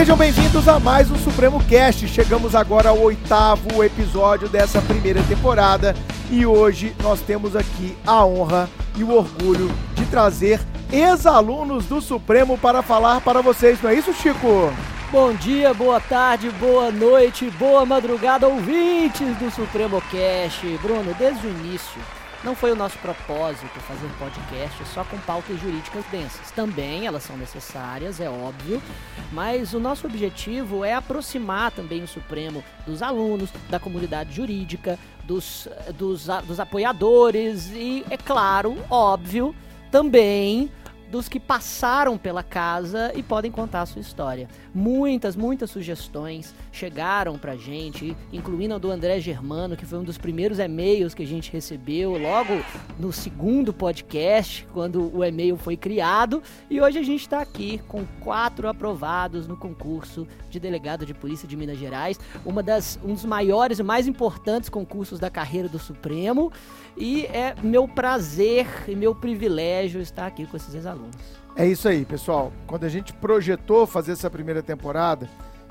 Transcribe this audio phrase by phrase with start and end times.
[0.00, 2.08] Sejam bem-vindos a mais um Supremo Cast.
[2.08, 5.94] Chegamos agora ao oitavo episódio dessa primeira temporada
[6.30, 10.58] e hoje nós temos aqui a honra e o orgulho de trazer
[10.90, 14.72] ex-alunos do Supremo para falar para vocês, não é isso, Chico?
[15.12, 20.66] Bom dia, boa tarde, boa noite, boa madrugada, ouvintes do Supremo Cast.
[20.80, 22.00] Bruno, desde o início
[22.42, 26.50] não foi o nosso propósito fazer podcast só com pautas jurídicas densas.
[26.52, 28.82] Também elas são necessárias, é óbvio,
[29.32, 35.68] mas o nosso objetivo é aproximar também o Supremo dos alunos, da comunidade jurídica, dos,
[35.94, 39.54] dos, dos apoiadores e, é claro, óbvio,
[39.90, 40.70] também
[41.10, 44.48] dos que passaram pela casa e podem contar a sua história.
[44.72, 50.16] Muitas, muitas sugestões chegaram pra gente, incluindo a do André Germano, que foi um dos
[50.16, 52.54] primeiros e-mails que a gente recebeu logo
[52.98, 56.42] no segundo podcast, quando o e-mail foi criado.
[56.70, 61.48] E hoje a gente está aqui com quatro aprovados no concurso de delegado de polícia
[61.48, 65.78] de Minas Gerais, uma das, um dos maiores e mais importantes concursos da carreira do
[65.78, 66.52] Supremo.
[67.00, 71.16] E é meu prazer e meu privilégio estar aqui com esses ex-alunos.
[71.56, 72.52] É isso aí, pessoal.
[72.66, 75.26] Quando a gente projetou fazer essa primeira temporada,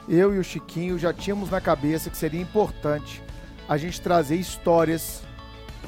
[0.07, 3.21] eu e o Chiquinho já tínhamos na cabeça que seria importante
[3.67, 5.21] a gente trazer histórias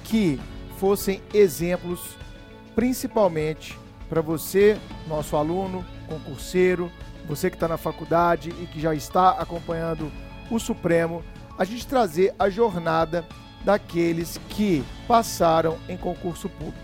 [0.04, 0.40] que
[0.78, 2.16] fossem exemplos,
[2.76, 3.76] principalmente
[4.08, 6.92] para você, nosso aluno, concurseiro,
[7.28, 10.12] você que está na faculdade e que já está acompanhando
[10.52, 11.24] o Supremo,
[11.58, 13.26] a gente trazer a jornada
[13.64, 16.78] daqueles que passaram em concurso público.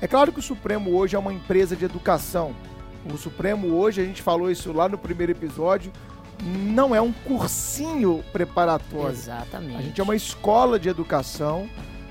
[0.00, 2.54] É claro que o Supremo hoje é uma empresa de educação.
[3.12, 5.92] O Supremo hoje, a gente falou isso lá no primeiro episódio,
[6.42, 9.10] não é um cursinho preparatório.
[9.10, 9.76] Exatamente.
[9.76, 11.68] A gente é uma escola de educação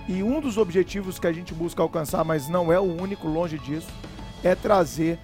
[0.08, 3.58] e um dos objetivos que a gente busca alcançar, mas não é o único, longe
[3.60, 3.88] disso,
[4.44, 5.20] é trazer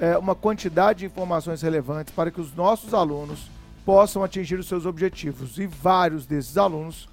[0.00, 3.48] é, uma quantidade de informações relevantes para que os nossos alunos
[3.84, 5.58] possam atingir os seus objetivos.
[5.58, 7.08] E vários desses alunos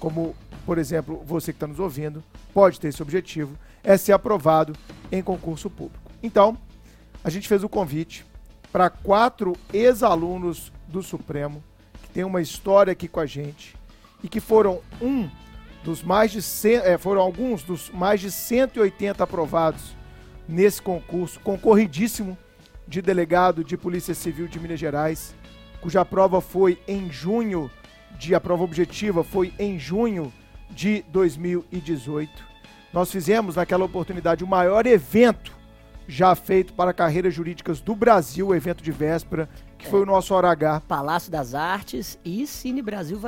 [0.00, 0.34] como,
[0.66, 4.74] por exemplo, você que está nos ouvindo, pode ter esse objetivo, é ser aprovado
[5.12, 6.10] em concurso público.
[6.22, 6.56] Então,
[7.22, 8.26] a gente fez o convite
[8.72, 11.62] para quatro ex-alunos do Supremo,
[12.02, 13.76] que tem uma história aqui com a gente,
[14.24, 15.28] e que foram um
[15.84, 19.94] dos mais de 100, é, foram alguns dos mais de 180 aprovados
[20.48, 22.36] nesse concurso concorridíssimo
[22.86, 25.34] de delegado de Polícia Civil de Minas Gerais,
[25.80, 27.70] cuja prova foi em junho
[28.20, 30.30] de a prova objetiva foi em junho
[30.68, 32.30] de 2018.
[32.92, 35.58] Nós fizemos naquela oportunidade o maior evento
[36.06, 39.48] já feito para carreiras jurídicas do Brasil, o evento de véspera,
[39.78, 39.88] que é.
[39.88, 40.82] foi o nosso H.
[40.86, 43.18] Palácio das Artes e Cine Brasil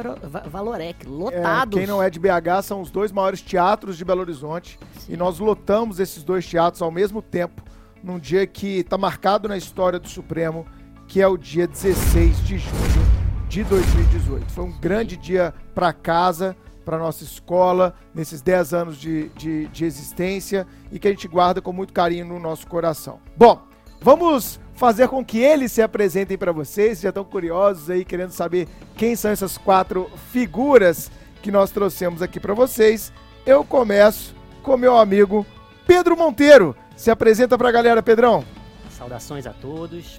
[0.51, 1.79] Valorec, lotados.
[1.79, 5.15] É, quem não é de BH são os dois maiores teatros de Belo Horizonte Sim.
[5.15, 7.63] e nós lotamos esses dois teatros ao mesmo tempo,
[8.03, 10.67] num dia que está marcado na história do Supremo,
[11.07, 13.22] que é o dia 16 de junho
[13.53, 14.51] de 2018.
[14.51, 19.85] Foi um grande dia para casa, para nossa escola, nesses 10 anos de, de, de,
[19.85, 23.21] existência e que a gente guarda com muito carinho no nosso coração.
[23.37, 23.61] Bom,
[24.01, 27.03] vamos fazer com que eles se apresentem para vocês.
[27.03, 31.11] Já estão curiosos aí, querendo saber quem são essas quatro figuras
[31.43, 33.13] que nós trouxemos aqui para vocês.
[33.45, 35.47] Eu começo com meu amigo
[35.87, 36.75] Pedro Monteiro.
[36.97, 38.47] Se apresenta para a galera, Pedrão.
[38.89, 40.19] Saudações a todos.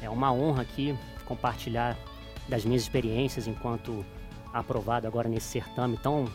[0.00, 1.96] É uma honra aqui compartilhar
[2.52, 4.04] das minhas experiências enquanto
[4.52, 6.26] aprovado agora nesse certame tão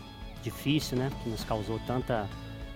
[0.42, 1.12] difícil, né?
[1.22, 2.28] Que nos causou tanta,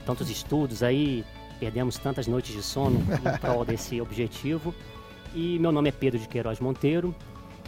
[0.05, 1.25] tantos estudos aí,
[1.59, 4.75] perdemos tantas noites de sono em prol desse objetivo.
[5.33, 7.15] E meu nome é Pedro de Queiroz Monteiro.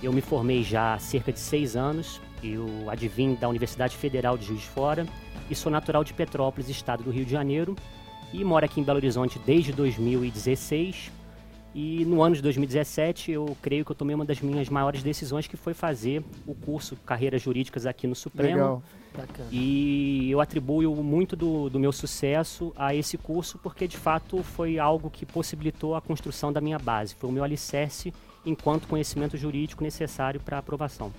[0.02, 2.22] Eu me formei já há cerca de seis anos.
[2.44, 5.08] Eu advim da Universidade Federal de Juiz de Fora
[5.50, 7.76] e sou natural de Petrópolis, estado do Rio de Janeiro.
[8.32, 11.23] E moro aqui em Belo Horizonte desde 2016
[11.74, 15.48] e no ano de 2017, eu creio que eu tomei uma das minhas maiores decisões,
[15.48, 18.54] que foi fazer o curso Carreiras Jurídicas aqui no Supremo.
[18.54, 18.84] Legal.
[19.16, 19.48] Bacana.
[19.52, 24.80] E eu atribuo muito do, do meu sucesso a esse curso, porque de fato foi
[24.80, 27.16] algo que possibilitou a construção da minha base.
[27.16, 28.14] Foi o meu alicerce
[28.46, 31.12] enquanto conhecimento jurídico necessário para a aprovação.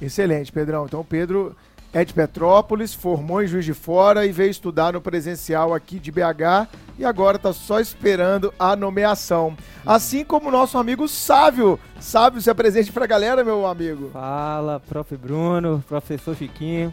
[0.00, 0.86] Excelente, Pedrão.
[0.86, 1.54] Então, Pedro
[1.92, 6.10] é de Petrópolis, formou em Juiz de Fora e veio estudar no presencial aqui de
[6.10, 6.68] BH
[6.98, 9.54] e agora está só esperando a nomeação.
[9.84, 11.78] Assim como o nosso amigo Sávio.
[12.00, 14.10] Sávio, se apresente para a galera, meu amigo.
[14.10, 15.16] Fala, prof.
[15.16, 16.92] Bruno, professor Chiquinho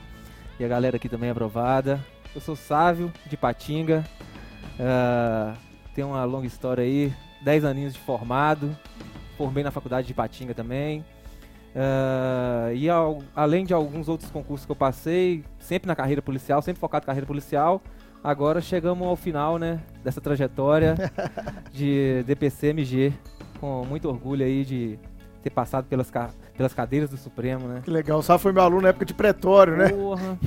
[0.59, 2.03] e a galera aqui também aprovada.
[2.35, 4.05] Eu sou Sávio, de Patinga.
[4.75, 5.57] Uh,
[5.95, 8.77] tenho uma longa história aí, 10 aninhos de formado.
[9.37, 11.05] Formei na faculdade de Patinga também.
[11.79, 16.61] Uh, e ao, além de alguns outros concursos que eu passei, sempre na carreira policial,
[16.61, 17.81] sempre focado na carreira policial,
[18.21, 20.95] agora chegamos ao final né, dessa trajetória
[21.71, 23.13] de DPC-MG,
[23.61, 24.99] com muito orgulho aí de
[25.41, 27.79] ter passado pelas, ca- pelas cadeiras do Supremo, né?
[27.85, 28.21] Que legal.
[28.21, 29.87] Só foi meu aluno na época de pretório, né?
[29.87, 30.37] Porra.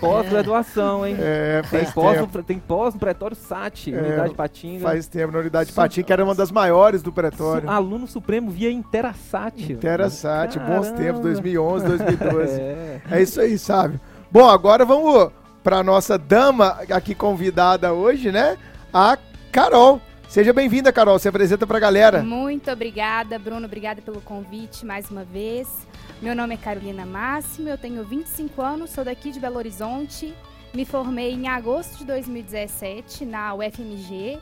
[0.00, 1.14] Pós-graduação, hein?
[1.18, 2.38] É, Tem faz pós, tempo.
[2.38, 4.80] no, tem pós no Pretório SAT, É, Unidade Patinga.
[4.82, 7.68] Faz tempo, na unidade de Patim, que era uma das maiores do Su- pretório.
[7.68, 9.70] Aluno Supremo via Interasat.
[9.70, 12.48] Interessante, bons tempos, 2011, 2012.
[12.60, 13.00] É.
[13.10, 14.00] É isso aí, sabe?
[14.30, 15.30] Bom, agora vamos
[15.62, 18.56] para nossa dama aqui convidada hoje, né?
[18.90, 19.18] A
[19.52, 20.00] Carol.
[20.28, 21.18] Seja bem-vinda, Carol.
[21.18, 22.22] Se apresenta pra galera.
[22.22, 23.64] Muito obrigada, Bruno.
[23.66, 25.66] Obrigada pelo convite mais uma vez.
[26.20, 30.34] Meu nome é Carolina Máximo, eu tenho 25 anos, sou daqui de Belo Horizonte.
[30.74, 34.38] Me formei em agosto de 2017 na UFMG.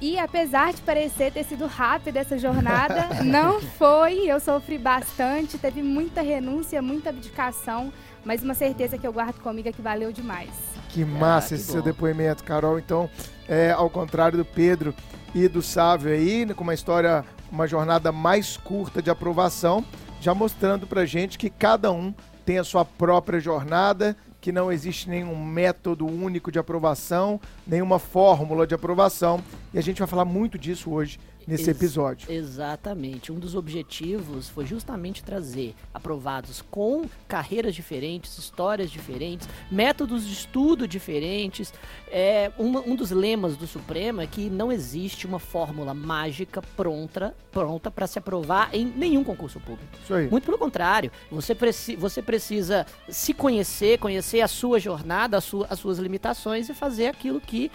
[0.00, 4.26] E apesar de parecer ter sido rápida essa jornada, não foi.
[4.30, 7.92] Eu sofri bastante, teve muita renúncia, muita abdicação,
[8.24, 10.50] mas uma certeza que eu guardo comigo é que valeu demais.
[10.88, 11.86] Que massa Ah, que esse seu bom.
[11.86, 12.78] depoimento, Carol.
[12.80, 13.08] Então,
[13.48, 14.92] é, ao contrário do Pedro
[15.34, 19.84] e do Sávio aí, né, com uma história, uma jornada mais curta de aprovação,
[20.20, 22.14] já mostrando pra gente que cada um
[22.44, 28.66] tem a sua própria jornada, que não existe nenhum método único de aprovação, nenhuma fórmula
[28.66, 29.42] de aprovação,
[29.72, 32.30] e a gente vai falar muito disso hoje nesse Ex- episódio.
[32.32, 33.32] Exatamente.
[33.32, 40.86] Um dos objetivos foi justamente trazer aprovados com carreiras diferentes, histórias diferentes, métodos de estudo
[40.88, 41.72] diferentes.
[42.10, 47.34] É, uma- um dos lemas do Supremo é que não existe uma fórmula mágica pronta
[47.50, 49.84] pronta para se aprovar em nenhum concurso público.
[50.02, 50.28] Isso aí.
[50.30, 55.66] Muito pelo contrário, você, preci você precisa se conhecer, conhecer a sua jornada, a sua-
[55.68, 57.70] as suas limitações e fazer aquilo que,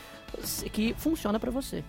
[0.73, 1.83] que funciona para você.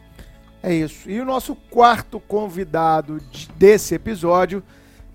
[0.62, 1.08] É isso.
[1.08, 4.62] E o nosso quarto convidado de- desse episódio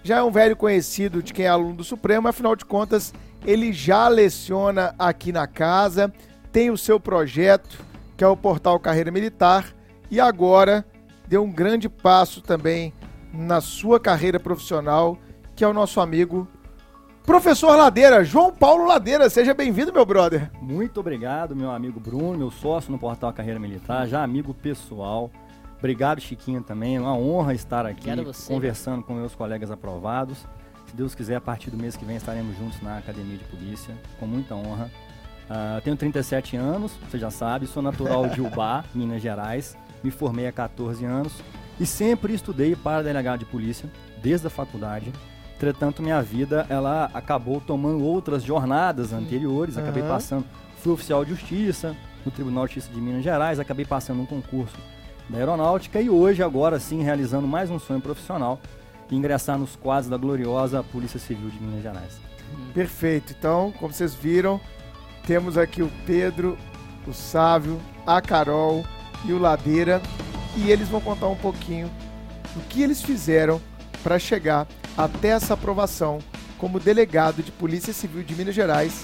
[0.03, 3.13] já é um velho conhecido de quem é aluno do Supremo, afinal de contas,
[3.45, 6.13] ele já leciona aqui na casa,
[6.51, 7.79] tem o seu projeto,
[8.15, 9.73] que é o Portal Carreira Militar,
[10.09, 10.85] e agora
[11.27, 12.93] deu um grande passo também
[13.33, 15.17] na sua carreira profissional,
[15.55, 16.47] que é o nosso amigo
[17.25, 19.29] Professor Ladeira, João Paulo Ladeira.
[19.29, 20.51] Seja bem-vindo, meu brother.
[20.61, 25.31] Muito obrigado, meu amigo Bruno, meu sócio no Portal Carreira Militar, já amigo pessoal.
[25.79, 26.97] Obrigado, Chiquinho, também.
[26.97, 28.09] É uma honra estar aqui
[28.47, 30.45] conversando com meus colegas aprovados.
[30.87, 33.95] Se Deus quiser, a partir do mês que vem estaremos juntos na Academia de Polícia,
[34.19, 34.91] com muita honra.
[35.49, 39.77] Ah, tenho 37 anos, você já sabe, sou natural de Ubá, Minas Gerais.
[40.03, 41.33] Me formei há 14 anos
[41.79, 43.89] e sempre estudei para delegado de polícia,
[44.21, 45.11] desde a faculdade.
[45.63, 49.77] Entretanto, minha vida ela acabou tomando outras jornadas anteriores.
[49.77, 50.11] Acabei Aham.
[50.11, 50.45] passando,
[50.81, 51.95] fui oficial de justiça
[52.25, 54.75] no Tribunal de Justiça de Minas Gerais, acabei passando um concurso
[55.29, 58.59] da aeronáutica e hoje, agora sim, realizando mais um sonho profissional,
[59.09, 62.19] ingressar nos quadros da gloriosa Polícia Civil de Minas Gerais.
[62.73, 63.33] Perfeito.
[63.37, 64.59] Então, como vocês viram,
[65.25, 66.57] temos aqui o Pedro,
[67.07, 68.83] o Sávio, a Carol
[69.23, 70.01] e o Ladeira.
[70.57, 71.89] E eles vão contar um pouquinho
[72.53, 73.61] do que eles fizeram
[74.03, 74.67] para chegar
[74.97, 76.19] até essa aprovação
[76.57, 79.03] como delegado de Polícia Civil de Minas Gerais.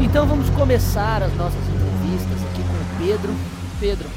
[0.00, 3.32] Então vamos começar as nossas entrevistas aqui com o Pedro.
[3.78, 4.08] Pedro,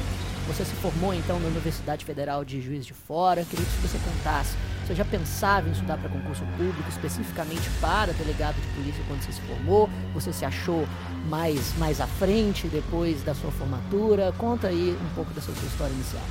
[0.54, 3.44] você se formou então na Universidade Federal de Juiz de Fora.
[3.44, 4.56] Queria que você contasse.
[4.86, 9.32] Você já pensava em estudar para concurso público, especificamente para delegado de polícia quando você
[9.32, 9.90] se formou?
[10.12, 10.86] Você se achou
[11.28, 14.32] mais, mais à frente depois da sua formatura?
[14.38, 16.22] Conta aí um pouco dessa sua história inicial.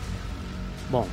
[0.89, 1.05] Bom,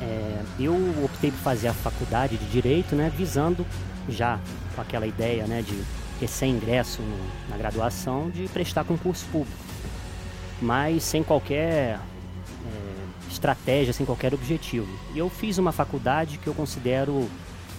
[0.00, 3.64] é, eu optei por fazer a faculdade de Direito, né, visando
[4.08, 4.40] já
[4.74, 5.80] com aquela ideia, né, de
[6.20, 7.00] recém-ingresso
[7.48, 9.64] na graduação, de prestar concurso público.
[10.60, 12.00] Mas sem qualquer
[13.36, 14.88] estratégia, sem qualquer objetivo.
[15.14, 17.28] E eu fiz uma faculdade que eu considero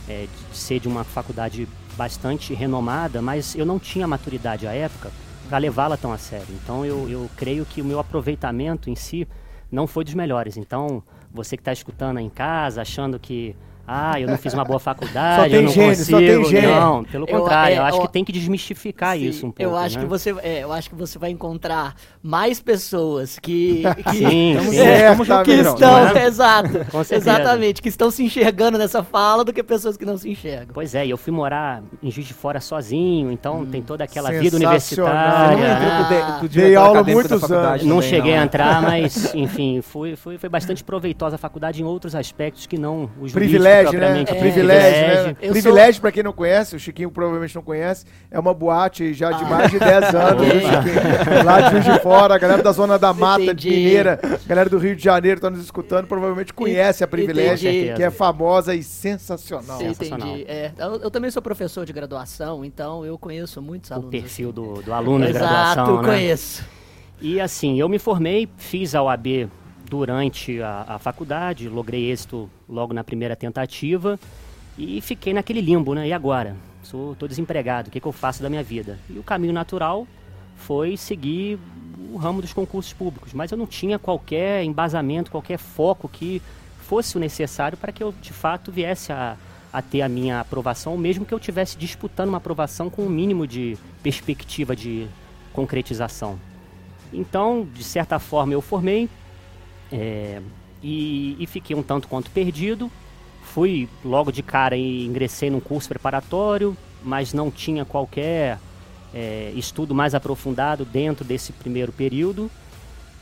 [0.08, 5.12] é, de ser de uma faculdade bastante renomada, mas eu não tinha maturidade à época
[5.50, 6.48] para levá-la tão a sério.
[6.64, 9.28] Então eu, eu creio que o meu aproveitamento em si
[9.72, 10.58] não foi dos melhores.
[10.58, 13.56] Então você que está escutando em casa, achando que
[13.88, 16.20] ah, eu não fiz uma boa faculdade, Só tem eu não gênio, só consigo.
[16.20, 16.70] tem gênio.
[16.76, 19.52] Não, pelo Eu- contrário, é, eu acho eu- que tem que desmistificar Sim, isso um
[19.52, 19.62] pouco.
[19.64, 20.04] eu acho né?
[20.04, 24.76] que você, é, eu acho que você vai encontrar mais pessoas que, que Sim, Estamos
[24.76, 24.78] sim.
[24.78, 26.26] juntos, É, tá que estão, não é?
[26.26, 27.32] exato, Com certeza.
[27.32, 30.74] exatamente, que estão se enxergando nessa fala do que pessoas que não se enxergam.
[30.74, 34.32] Pois é, e eu fui morar em Juiz de Fora sozinho, então tem toda aquela
[34.32, 35.58] vida universitária.
[35.58, 38.40] Não de, pro dei aula muitos faculdade Não também, cheguei né?
[38.40, 42.78] a entrar, mas, enfim, foi, foi, foi bastante proveitosa a faculdade em outros aspectos que
[42.78, 44.22] não o jurídico Privilégio, né?
[44.22, 44.26] É.
[44.40, 45.36] Privilégio, né?
[45.42, 49.32] Eu Privilégio, pra quem não conhece, o Chiquinho provavelmente não conhece, é uma boate já
[49.32, 49.48] de Ah.
[49.48, 51.44] mais de 10 anos, viu, Chiquinho?
[51.46, 53.70] Lá de Juiz de Fora, a galera da Zona da Mata, de Entendi.
[53.70, 57.94] Mineira, a galera do Rio de Janeiro tá nos escutando, provavelmente conhece a Privilégio, Entendi.
[57.96, 59.78] que é famosa e sensacional.
[59.78, 60.28] Sensacional.
[60.30, 60.46] Entendi.
[60.48, 64.12] É, eu, eu também sou professor de graduação, então eu conheço muitos O alunos.
[64.12, 64.56] perfil assim.
[64.56, 66.08] do, do aluno de Exato, graduação, né?
[66.08, 66.64] conheço.
[67.20, 69.50] E assim, eu me formei, fiz a OAB
[69.90, 74.20] durante a, a faculdade, logrei êxito logo na primeira tentativa
[74.78, 76.08] e fiquei naquele limbo, né?
[76.08, 76.56] E agora?
[76.84, 79.00] Sou, tô desempregado, o que, que eu faço da minha vida?
[79.10, 80.08] E o caminho natural
[80.56, 81.60] foi seguir
[82.14, 86.42] o ramo dos concursos públicos, mas eu não tinha qualquer embasamento, qualquer foco que
[86.80, 89.36] fosse o necessário para que eu de fato viesse a,
[89.74, 93.10] a ter a minha aprovação, mesmo que eu tivesse disputando uma aprovação com o um
[93.10, 95.08] mínimo de perspectiva de
[95.52, 96.40] concretização.
[97.12, 99.10] Então, de certa forma, eu formei
[99.92, 100.42] é,
[100.82, 102.92] e, e fiquei um tanto quanto perdido.
[103.44, 108.60] Fui logo de cara e ingressei num curso preparatório, mas não tinha qualquer
[109.14, 112.52] é, estudo mais aprofundado dentro desse primeiro período.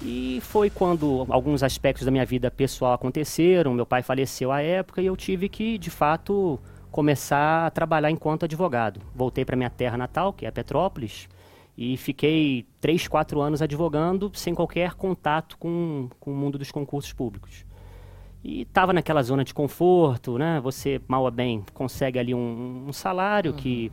[0.01, 3.73] E foi quando alguns aspectos da minha vida pessoal aconteceram.
[3.73, 6.59] Meu pai faleceu à época e eu tive que, de fato,
[6.91, 8.99] começar a trabalhar enquanto advogado.
[9.15, 11.29] Voltei para minha terra natal, que é Petrópolis,
[11.77, 17.11] e fiquei três, quatro anos advogando sem qualquer contato com, com o mundo dos concursos
[17.11, 17.65] públicos.
[18.43, 20.59] E estava naquela zona de conforto, né?
[20.61, 23.57] Você, mal ou bem, consegue ali um, um salário uhum.
[23.57, 23.91] que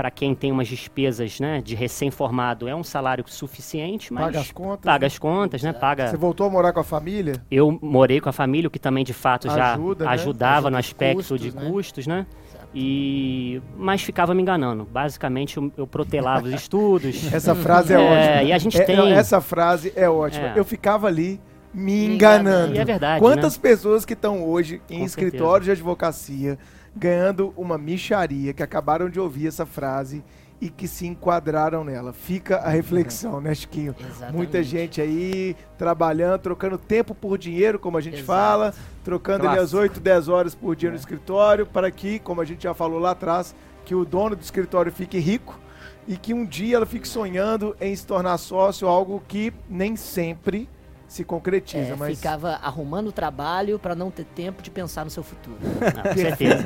[0.00, 4.24] para quem tem umas despesas né, de recém-formado, é um salário suficiente, mas.
[4.24, 4.84] Paga as contas.
[4.84, 5.06] Paga né?
[5.06, 5.72] as contas, né?
[5.74, 6.08] Paga...
[6.08, 7.34] Você voltou a morar com a família?
[7.50, 10.14] Eu morei com a família, o que também de fato Ajuda, já né?
[10.14, 11.70] ajudava Ajuda no aspecto custos, de né?
[11.70, 12.26] custos, né?
[12.74, 14.84] E mas ficava me enganando.
[14.84, 17.26] Basicamente eu, eu protelava os estudos.
[17.32, 18.42] Essa frase é, é, ótima.
[18.44, 20.54] E a gente é, tem essa frase é ótima.
[20.54, 20.58] É.
[20.58, 21.40] Eu ficava ali
[21.74, 22.74] me enganando.
[22.74, 23.20] E é verdade.
[23.20, 23.62] Quantas né?
[23.62, 25.76] pessoas que estão hoje em Com escritórios certeza.
[25.76, 26.58] de advocacia
[26.94, 30.24] ganhando uma micharia, que acabaram de ouvir essa frase
[30.60, 32.12] e que se enquadraram nela.
[32.12, 33.94] Fica a reflexão, né, Chiquinho?
[33.98, 34.36] Exatamente.
[34.36, 38.26] Muita gente aí trabalhando, trocando tempo por dinheiro, como a gente Exato.
[38.26, 40.92] fala, trocando ali as 8, 10 horas por dia é.
[40.92, 44.42] no escritório, para que, como a gente já falou lá atrás, que o dono do
[44.42, 45.58] escritório fique rico
[46.06, 50.68] e que um dia ela fique sonhando em se tornar sócio, algo que nem sempre
[51.10, 51.92] se concretiza.
[51.92, 52.16] É, mas...
[52.16, 55.58] Ficava arrumando o trabalho para não ter tempo de pensar no seu futuro.
[55.60, 56.64] Não, com certeza.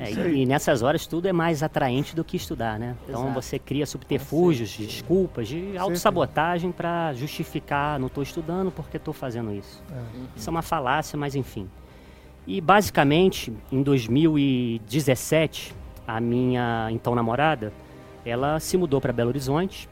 [0.00, 2.96] é, e, e, nessas horas tudo é mais atraente do que estudar, né?
[3.06, 3.34] Então Exato.
[3.34, 9.52] você cria subterfúgios, de desculpas, de autossabotagem para justificar, não estou estudando porque estou fazendo
[9.52, 9.82] isso.
[9.92, 10.00] É.
[10.34, 11.68] Isso é uma falácia, mas enfim.
[12.46, 15.74] E basicamente, em 2017,
[16.08, 17.70] a minha então namorada,
[18.24, 19.90] ela se mudou para Belo Horizonte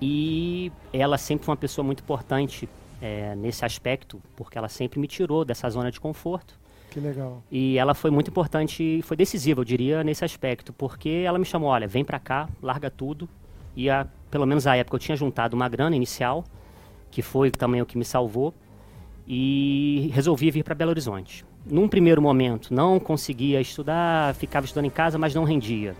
[0.00, 2.68] e ela sempre foi uma pessoa muito importante
[3.00, 6.58] é, nesse aspecto, porque ela sempre me tirou dessa zona de conforto.
[6.90, 7.42] Que legal.
[7.50, 11.68] E ela foi muito importante, foi decisiva, eu diria, nesse aspecto, porque ela me chamou,
[11.68, 13.28] olha, vem para cá, larga tudo.
[13.76, 16.44] E a, pelo menos à época eu tinha juntado uma grana inicial,
[17.10, 18.54] que foi também o que me salvou,
[19.26, 21.44] e resolvi vir para Belo Horizonte.
[21.66, 25.94] Num primeiro momento, não conseguia estudar, ficava estudando em casa, mas não rendia.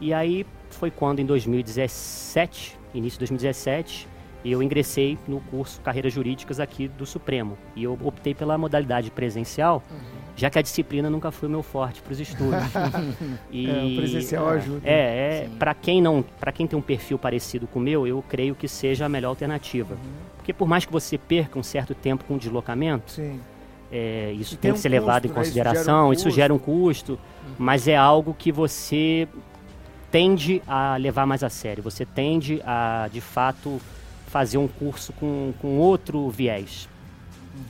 [0.00, 4.08] E aí foi quando, em 2017, início de 2017,
[4.44, 7.56] eu ingressei no curso Carreiras Jurídicas aqui do Supremo.
[7.76, 9.98] E eu optei pela modalidade presencial, uhum.
[10.34, 12.60] já que a disciplina nunca foi o meu forte para os estudos.
[13.50, 14.80] e, é, o presencial ajuda.
[14.84, 18.22] É, é para quem não, para quem tem um perfil parecido com o meu, eu
[18.28, 19.94] creio que seja a melhor alternativa.
[19.94, 20.32] Uhum.
[20.36, 23.22] Porque por mais que você perca um certo tempo com o deslocamento,
[23.92, 25.34] é, isso tem, tem, que ser levado em né?
[25.34, 27.54] consideração, isso gera um custo, gera um custo uhum.
[27.58, 29.28] mas é algo que você
[30.12, 33.80] tende a levar mais a sério, você tende a, de fato,
[34.26, 36.86] fazer um curso com, com outro viés.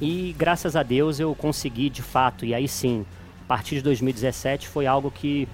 [0.01, 3.07] E graças a Deus eu consegui, de fato, e aí sim,
[3.45, 5.49] a partir de 2017 foi algo que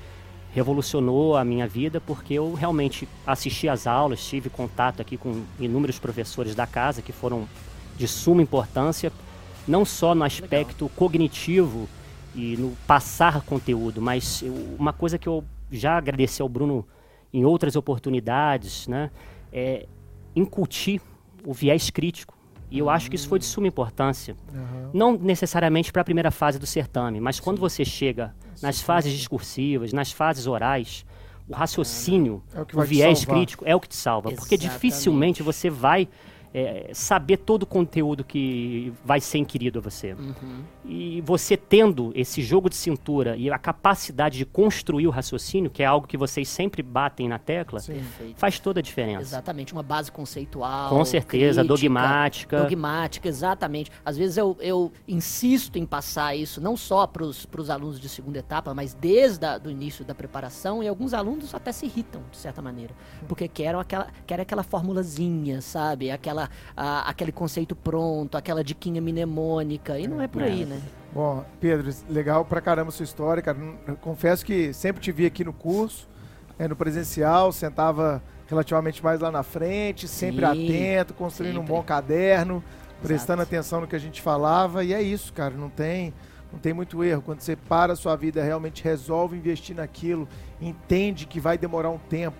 [0.54, 5.98] revolucionou a minha vida, porque eu realmente assisti às aulas, tive contato aqui com inúmeros
[5.98, 7.46] professores da casa que foram
[7.98, 9.12] de suma importância,
[9.66, 10.96] não só no aspecto Legal.
[10.96, 11.86] cognitivo
[12.34, 14.42] e no passar conteúdo, mas
[14.78, 16.86] uma coisa que eu já agradeci ao Bruno
[17.32, 19.10] em outras oportunidades, né,
[19.52, 19.86] é,
[20.34, 21.00] incutir
[21.44, 22.36] o viés crítico.
[22.70, 22.90] E eu uhum.
[22.90, 24.36] acho que isso foi de suma importância.
[24.52, 24.90] Uhum.
[24.92, 27.42] Não necessariamente para a primeira fase do certame, mas Sim.
[27.42, 28.84] quando você chega nas Sim.
[28.84, 31.06] fases discursivas, nas fases orais,
[31.48, 34.28] o raciocínio, é o, o viés crítico é o que te salva.
[34.28, 34.40] Exatamente.
[34.40, 36.08] Porque dificilmente você vai
[36.52, 40.14] é, saber todo o conteúdo que vai ser inquirido a você.
[40.14, 40.62] Uhum.
[40.84, 45.82] E você tendo esse jogo de cintura e a capacidade de construir o raciocínio, que
[45.82, 48.02] é algo que vocês sempre batem na tecla, Sim.
[48.36, 49.22] faz toda a diferença.
[49.22, 50.88] Exatamente, uma base conceitual.
[50.88, 52.62] Com certeza, crítica, dogmática.
[52.62, 53.90] Dogmática, exatamente.
[54.04, 58.38] Às vezes eu, eu insisto em passar isso não só para os alunos de segunda
[58.38, 62.62] etapa, mas desde o início da preparação, e alguns alunos até se irritam, de certa
[62.62, 62.94] maneira,
[63.26, 66.10] porque querem aquela, querem aquela formulazinha, sabe?
[66.10, 66.37] Aquela
[66.76, 70.80] a, aquele conceito pronto, aquela diquinha mnemônica, e não é por aí, né?
[71.12, 73.58] Bom, Pedro, legal pra caramba sua história, cara.
[73.86, 76.08] Eu confesso que sempre te vi aqui no curso,
[76.58, 81.72] é, no presencial, sentava relativamente mais lá na frente, sempre Sim, atento, construindo um sempre.
[81.74, 82.64] bom caderno,
[83.02, 83.54] prestando Exato.
[83.54, 84.84] atenção no que a gente falava.
[84.84, 85.54] E é isso, cara.
[85.54, 86.12] Não tem,
[86.52, 87.22] não tem muito erro.
[87.22, 90.28] Quando você para a sua vida, realmente resolve investir naquilo,
[90.60, 92.36] entende que vai demorar um tempo.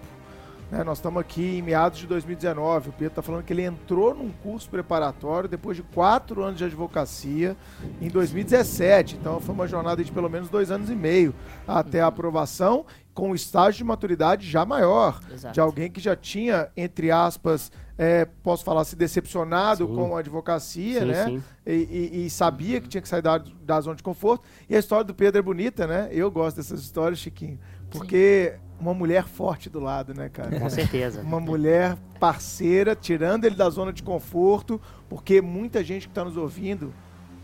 [0.71, 0.85] Né?
[0.85, 2.91] Nós estamos aqui em meados de 2019.
[2.91, 6.65] O Pedro está falando que ele entrou num curso preparatório depois de quatro anos de
[6.65, 7.57] advocacia
[8.01, 9.17] em 2017.
[9.17, 11.35] Então foi uma jornada de pelo menos dois anos e meio
[11.67, 12.85] até a aprovação,
[13.15, 15.53] com um estágio de maturidade já maior Exato.
[15.55, 19.95] de alguém que já tinha, entre aspas, é, posso falar, se decepcionado Sim.
[19.97, 21.25] com a advocacia, Sim, né?
[21.25, 21.43] sim.
[21.67, 24.45] E, e- e sabia que tinha que sair da, da zona de conforto.
[24.71, 26.09] E a história do Pedro é bonita, né?
[26.13, 27.59] Eu gosto dessas histórias, Chiquinho.
[27.91, 30.59] Porque uma mulher forte do lado, né, cara?
[30.59, 31.21] Com certeza.
[31.21, 36.37] Uma mulher parceira, tirando ele da zona de conforto, porque muita gente que está nos
[36.37, 36.93] ouvindo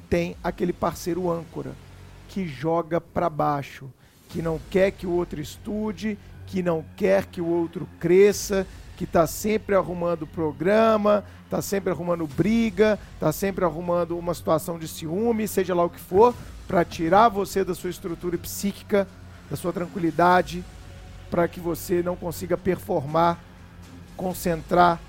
[0.09, 1.73] tem aquele parceiro âncora
[2.29, 3.91] que joga para baixo,
[4.29, 9.05] que não quer que o outro estude, que não quer que o outro cresça, que
[9.05, 15.49] está sempre arrumando programa, está sempre arrumando briga, está sempre arrumando uma situação de ciúme,
[15.49, 16.35] seja lá o que for,
[16.67, 19.07] para tirar você da sua estrutura psíquica,
[19.51, 20.65] da sua tranquilidade,
[21.35, 23.41] para que você não consiga performar,
[24.17, 25.01] concentrar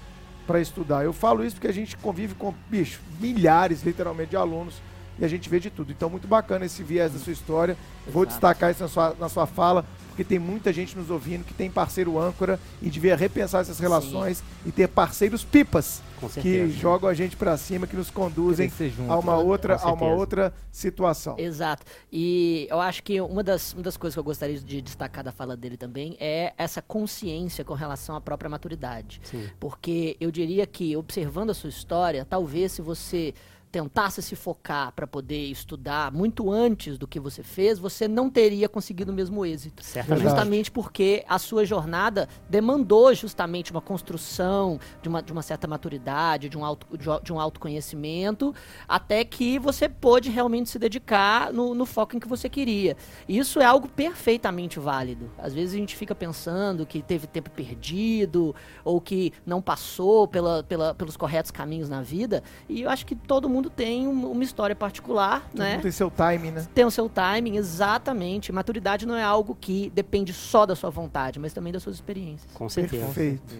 [0.48, 1.05] para estudar.
[1.05, 4.82] Eu falo isso porque a gente convive com, bicho, milhares, literalmente, de alunos
[5.20, 5.91] e a gente vê de tudo.
[5.91, 7.77] Então, muito bacana esse viés da sua história.
[8.08, 8.29] Vou Exato.
[8.29, 11.69] destacar isso na sua, na sua fala, porque tem muita gente nos ouvindo que tem
[11.69, 16.01] parceiro âncora e devia repensar essas relações e ter parceiros pipas
[16.41, 19.12] que jogam a gente para cima, que nos conduzem que junto.
[19.12, 21.36] a uma outra, Com a uma outra situação.
[21.38, 21.84] Exato.
[22.10, 25.34] E eu acho que uma das, uma das coisas que eu gostaria de destacar da
[25.34, 29.19] fala dele também é essa consciência com relação à própria maturidade.
[29.22, 29.50] Sim.
[29.60, 33.34] Porque eu diria que, observando a sua história, talvez se você
[33.75, 38.70] tentasse se focar para poder estudar muito antes do que você fez, você não teria
[38.70, 39.83] conseguido o mesmo êxito.
[39.83, 40.24] Certamente.
[40.24, 46.48] Justamente porque a sua jornada demandou justamente uma construção de uma, de uma certa maturidade,
[46.48, 48.55] de um, auto, de, de um autoconhecimento,
[48.88, 52.96] até que você pôde realmente se dedicar no, no foco em que você queria.
[53.27, 55.29] E isso é algo perfeitamente válido.
[55.38, 60.64] Às vezes a gente fica pensando que teve tempo perdido, ou que não passou pela,
[60.64, 64.44] pela, pelos corretos caminhos na vida, e eu acho que todo mundo tem um- uma
[64.44, 65.74] história particular, Todo né?
[65.74, 66.66] mundo tem seu time, né?
[66.74, 68.51] tem o seu timing, exatamente.
[68.51, 72.51] Maturidade não é algo que depende só da sua vontade, mas também das suas experiências.
[72.54, 73.06] Com certeza.
[73.06, 73.56] Perfeito.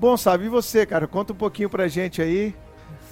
[0.00, 1.06] Bom, sabe, e você, cara?
[1.06, 2.54] Conta um pouquinho pra gente aí.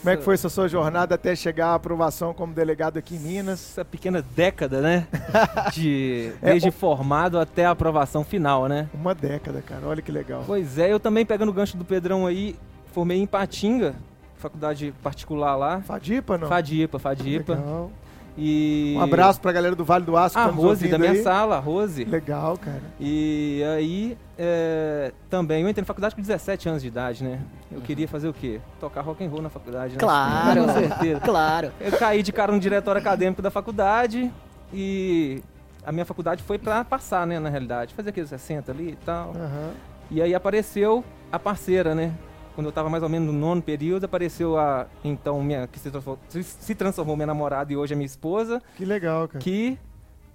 [0.00, 3.18] Como é que foi essa sua jornada até chegar à aprovação como delegado aqui em
[3.18, 3.70] Minas?
[3.72, 5.08] Essa pequena década, né?
[5.74, 8.88] De, É, desde o- formado até a aprovação final, né?
[8.94, 9.80] Uma década, cara.
[9.84, 10.44] Olha que legal.
[10.46, 12.54] Pois é, eu também pegando o gancho do Pedrão aí,
[12.92, 13.96] formei em Patinga,
[14.38, 15.80] faculdade particular lá.
[15.82, 16.48] Fadipa, não?
[16.48, 17.54] Fadipa, Fadipa.
[17.54, 17.90] Legal.
[18.38, 21.12] E Um abraço pra galera do Vale do Aço a tá nos Rose da minha
[21.12, 21.22] aí.
[21.22, 22.04] sala, a Rose.
[22.04, 22.82] Legal, cara.
[23.00, 27.40] E aí, é, também, eu entrei na faculdade com 17 anos de idade, né?
[27.72, 28.60] Eu queria fazer o quê?
[28.78, 29.98] Tocar rock and roll na faculdade, né?
[29.98, 31.20] Claro, Com certeza.
[31.20, 31.72] claro.
[31.80, 34.30] Eu caí de cara no diretório acadêmico da faculdade
[34.70, 35.42] e
[35.82, 37.94] a minha faculdade foi pra passar, né, na realidade.
[37.94, 39.30] Fazer aqueles 60 ali e tal.
[39.30, 39.70] Aham.
[40.10, 42.12] E aí apareceu a parceira, né?
[42.56, 45.90] Quando eu tava mais ou menos no nono período, apareceu a, então, minha, que se
[45.90, 49.38] transformou, se- transformou minha namorada e hoje é minha esposa, Que legal, cara.
[49.38, 49.78] que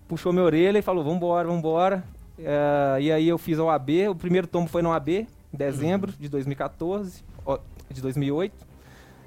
[0.07, 2.03] puxou minha orelha e falou, vambora, vambora.
[2.39, 6.13] É, e aí eu fiz a OAB, o primeiro tombo foi na OAB, em dezembro
[6.17, 7.57] de 2014, ó,
[7.89, 8.53] de 2008.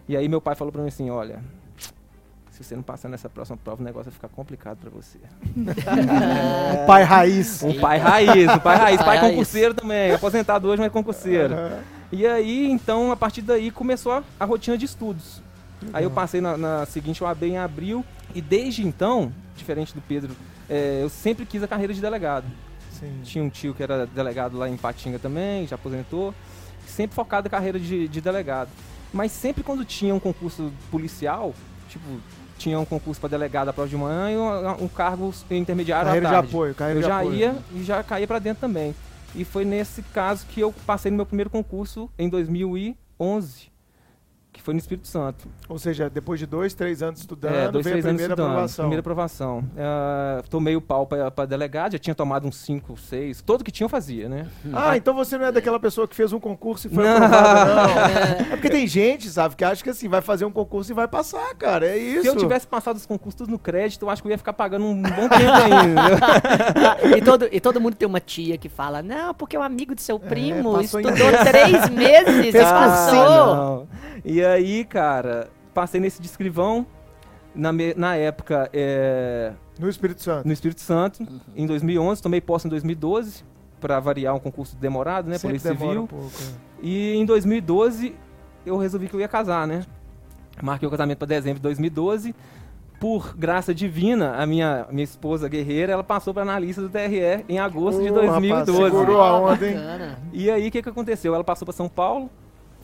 [0.09, 1.41] E aí meu pai falou pra mim assim, olha,
[2.53, 5.19] se você não passar nessa próxima prova, o negócio vai ficar complicado pra você.
[5.57, 7.63] Um pai raiz.
[7.63, 9.31] Um pai raiz, um pai raiz, Pai pai raiz.
[9.33, 11.55] concurseiro também, aposentado hoje, mas concurseiro.
[11.55, 11.79] Aham.
[12.15, 15.43] E aí, então, a partir daí começou a, a rotina de estudos.
[15.93, 20.35] Aí eu passei na, na seguinte OAB em abril, e desde então, diferente do Pedro,
[20.71, 22.47] é, eu sempre quis a carreira de delegado.
[22.93, 23.21] Sim.
[23.25, 26.33] Tinha um tio que era delegado lá em Patinga também, já aposentou,
[26.87, 28.71] sempre focado na carreira de, de delegado.
[29.13, 31.53] Mas sempre quando tinha um concurso policial,
[31.89, 32.05] tipo,
[32.57, 36.29] tinha um concurso para delegado à prova de manhã e um, um cargo intermediário Carreira
[36.29, 36.49] à de tarde.
[36.49, 37.35] apoio, carreira eu de já apoio.
[37.35, 38.95] ia e já caía pra dentro também.
[39.35, 43.71] E foi nesse caso que eu passei no meu primeiro concurso em 2011, que
[44.65, 45.47] foi no Espírito Santo.
[45.69, 48.33] Ou seja, depois de dois, três anos estudando, é, dois, veio a três anos primeira
[48.33, 48.51] estudando.
[48.51, 48.85] aprovação.
[48.85, 49.65] Primeira aprovação.
[49.77, 53.43] Ah, tomei o pau pra, pra delegado, já tinha tomado uns 5, 6.
[53.43, 54.47] Todo que tinha eu fazia, né?
[54.73, 57.17] Ah, então você não é daquela pessoa que fez um concurso e foi Não.
[57.17, 58.47] aprovada, não.
[58.55, 61.07] É porque tem gente, sabe, que acha que assim, vai fazer um concurso e vai
[61.07, 61.87] passar, cara.
[61.87, 62.23] É isso.
[62.23, 64.55] Se eu tivesse passado os concursos tudo no crédito, eu acho que eu ia ficar
[64.55, 66.97] pagando um bom tempo ainda.
[67.19, 70.01] e, todo, e todo mundo tem uma tia que fala, não, porque o amigo do
[70.01, 71.13] seu primo em estudou
[71.45, 73.19] três meses e Fez passou.
[73.19, 73.89] Ah, não.
[74.25, 76.87] E aí, cara, passei nesse de escrivão.
[77.55, 80.45] Na, me- na época, é, No Espírito Santo.
[80.45, 83.45] no Espírito Santo, em 2011, tomei posse em 2012,
[83.81, 85.39] para variar um concurso demorado, né?
[85.39, 86.03] Sempre Polícia Civil.
[86.03, 86.27] um pouco.
[86.27, 86.53] é.
[86.83, 88.17] E em 2012
[88.67, 89.85] eu resolvi que eu ia casar, né?
[90.61, 92.35] Marquei o casamento para dezembro de 2012.
[92.99, 97.59] Por graça divina, a minha, minha esposa guerreira, ela passou para analista do TRE em
[97.61, 98.83] agosto de Ô, rapaz, 2012.
[98.85, 99.77] segurou a onda, hein?
[100.33, 101.35] E aí o que, que aconteceu?
[101.35, 102.31] Ela passou para São Paulo,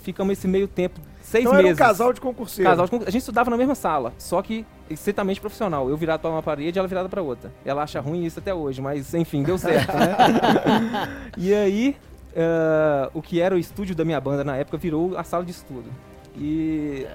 [0.01, 1.79] ficamos esse meio tempo, seis Então era meses.
[1.79, 2.71] um casal de concurseiro.
[2.71, 5.89] Casal de A gente estudava na mesma sala, só que estritamente profissional.
[5.89, 7.53] Eu virado para uma parede, ela virada para outra.
[7.65, 10.17] Ela acha ruim isso até hoje, mas enfim, deu certo, né?
[11.39, 11.97] e aí,
[12.37, 15.53] ah, o que era o estúdio da minha banda na época virou a sala de
[15.53, 15.91] estudo.
[16.37, 17.07] E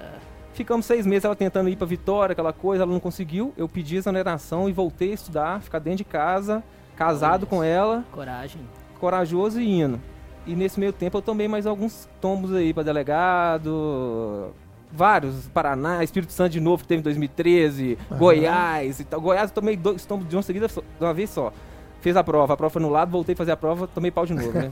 [0.53, 3.53] ficamos seis meses ela tentando ir para Vitória, aquela coisa, ela não conseguiu.
[3.57, 6.63] Eu pedi exoneração e voltei a estudar, ficar dentro de casa,
[6.95, 8.61] casado Olha com ela Coragem.
[8.99, 9.99] corajoso e indo.
[10.45, 14.53] E nesse meio tempo eu tomei mais alguns tombos aí pra delegado.
[14.91, 19.19] Vários, Paraná, Espírito Santo de novo, que teve em 2013, Goiás e tal.
[19.19, 21.51] Goiás eu tomei dois tombos de uma seguida de uma vez só.
[21.99, 24.25] Fez a prova, a prova foi no lado, voltei a fazer a prova, tomei pau
[24.25, 24.71] de novo, né?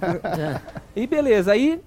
[0.95, 1.81] e beleza, aí,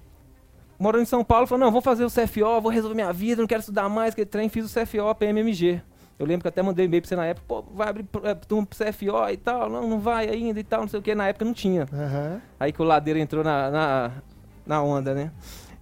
[0.77, 3.47] morando em São Paulo, falei, não, vou fazer o CFO, vou resolver minha vida, não
[3.47, 5.81] quero estudar mais, que trem, fiz o CFO PMMG.
[6.19, 8.33] Eu lembro que até mandei um e-mail pra você na época, pô, vai abrir é,
[8.33, 11.13] turma pro CFO e tal, não, não vai ainda e tal, não sei o que,
[11.13, 11.87] na época não tinha.
[11.93, 12.41] Aham.
[12.59, 14.11] Aí que o Ladeira entrou na, na,
[14.65, 15.31] na onda, né?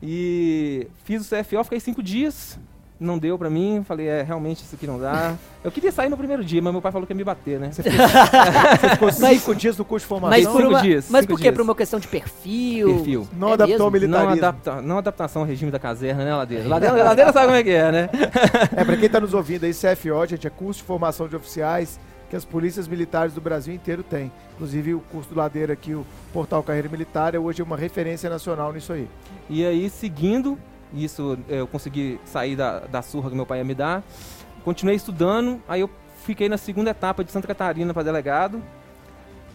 [0.03, 2.59] E fiz o CFO, fiquei cinco dias,
[2.99, 5.33] não deu pra mim, falei, é, realmente isso aqui não dá.
[5.63, 7.71] Eu queria sair no primeiro dia, mas meu pai falou que ia me bater, né?
[7.71, 10.37] Você ficou Mas- cinco dias no curso de formação.
[10.37, 11.43] Mas por cinco uma, dias, mas por quê?
[11.43, 11.55] dias.
[11.55, 12.87] Por uma questão de perfil?
[12.95, 13.27] Perfil.
[13.37, 14.07] Não É adaptou ao mesmo?
[14.07, 14.47] Não, militarismo.
[14.47, 16.67] adapta, não adaptação ao regime da caserna, né, Ladeira?
[16.67, 18.09] Ladeira, Ladeira sabe como é que é, né?
[18.75, 21.99] É, pra quem tá nos ouvindo aí, CFO, gente, é curso de formação de oficiais
[22.29, 24.31] que as polícias militares do Brasil inteiro têm.
[24.55, 28.71] Inclusive o curso do Ladeira aqui, o Portal Carreira Militar, é hoje uma referência nacional
[28.73, 29.07] nisso aí.
[29.49, 30.57] E aí, seguindo,
[30.93, 34.03] isso eu consegui sair da, da surra que meu pai ia me dar.
[34.63, 35.89] Continuei estudando, aí eu
[36.25, 38.61] fiquei na segunda etapa de Santa Catarina para delegado.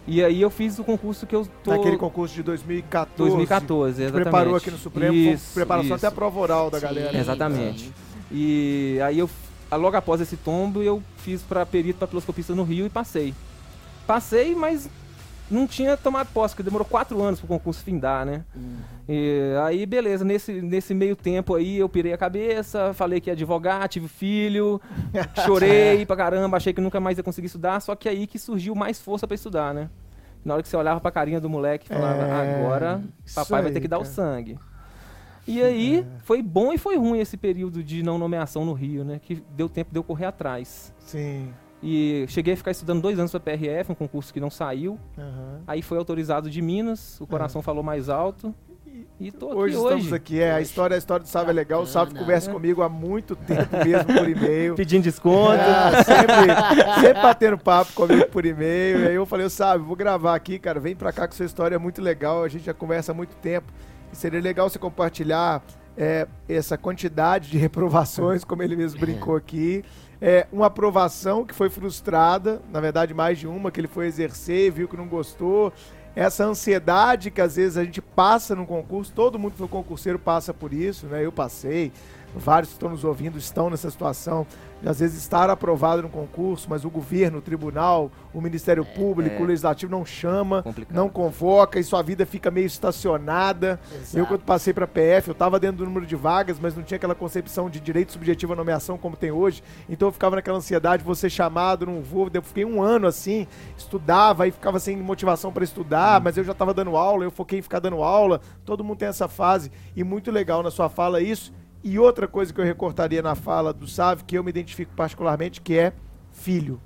[0.07, 1.71] E aí eu fiz o concurso que eu tô...
[1.71, 3.17] Naquele concurso de 2014.
[3.17, 4.23] 2014, que exatamente.
[4.23, 5.93] preparou aqui no Supremo, Isso, preparação isso.
[5.95, 6.85] até a prova oral da Sim.
[6.85, 7.17] galera.
[7.17, 7.93] Exatamente.
[8.31, 9.29] E aí eu,
[9.71, 13.33] logo após esse tombo, eu fiz para perito papiloscopista no Rio e passei.
[14.07, 14.89] Passei, mas
[15.51, 18.43] não tinha tomado posse, porque demorou quatro anos pro concurso findar, né?
[19.07, 23.33] E aí, beleza, nesse, nesse meio tempo aí eu pirei a cabeça, falei que ia
[23.33, 24.79] advogar, tive filho,
[25.45, 28.73] chorei pra caramba, achei que nunca mais ia conseguir estudar, só que aí que surgiu
[28.73, 29.89] mais força pra estudar, né?
[30.43, 33.01] Na hora que você olhava pra carinha do moleque e falava, É, agora
[33.35, 34.13] papai vai aí, ter que dar o cara.
[34.13, 34.57] sangue.
[35.47, 39.19] E aí, foi bom e foi ruim esse período de não nomeação no Rio, né?
[39.23, 40.93] Que deu tempo de eu correr atrás.
[40.99, 41.51] Sim.
[41.83, 44.99] E cheguei a ficar estudando dois anos pra PRF, um concurso que não saiu.
[45.17, 45.61] aham.
[45.67, 48.53] Aí foi autorizado de Minas, o coração falou mais alto.
[49.19, 49.85] E tô aqui Hoje hoje.
[49.95, 51.83] estamos aqui, é, a história, a história do Sávio é legal.
[51.83, 52.19] O Bacana.
[52.19, 54.73] conversa comigo há muito tempo mesmo por e-mail.
[54.75, 55.59] Pedindo desconto.
[55.61, 58.99] Ah, sempre, sempre batendo papo comigo por e-mail.
[59.01, 60.79] E aí eu falei, Sávio, vou gravar aqui, cara.
[60.79, 62.43] Vem pra cá que sua história é muito legal.
[62.43, 63.71] A gente já conversa há muito tempo.
[64.11, 65.61] E seria legal você compartilhar
[65.97, 69.83] é, essa quantidade de reprovações, como ele mesmo brincou aqui.
[70.21, 74.71] É, uma aprovação que foi frustrada, na verdade, mais de uma, que ele foi exercer,
[74.71, 75.73] viu que não gostou.
[76.15, 80.19] Essa ansiedade que às vezes a gente passa num concurso, todo mundo que foi concurseiro
[80.19, 81.25] passa por isso, né?
[81.25, 81.91] Eu passei,
[82.35, 84.45] vários que estão nos ouvindo estão nessa situação
[84.81, 89.35] de às vezes estar aprovado no concurso, mas o governo, o tribunal, o Ministério Público,
[89.35, 89.41] é.
[89.41, 90.95] o Legislativo não chama, Complicado.
[90.95, 93.79] não convoca e sua vida fica meio estacionada.
[94.13, 96.95] Eu, quando passei para PF, eu estava dentro do número de vagas, mas não tinha
[96.95, 99.63] aquela concepção de direito subjetivo à nomeação como tem hoje.
[99.87, 102.29] Então eu ficava naquela ansiedade, vou ser chamado, não vou.
[102.33, 106.53] Eu fiquei um ano assim, estudava e ficava sem motivação para estudar, mas eu já
[106.53, 108.41] estava dando aula, eu foquei em ficar dando aula.
[108.65, 111.53] Todo mundo tem essa fase e muito legal na sua fala isso.
[111.83, 115.61] E outra coisa que eu recortaria na fala do Sávio, que eu me identifico particularmente,
[115.61, 115.93] que é
[116.31, 116.79] filho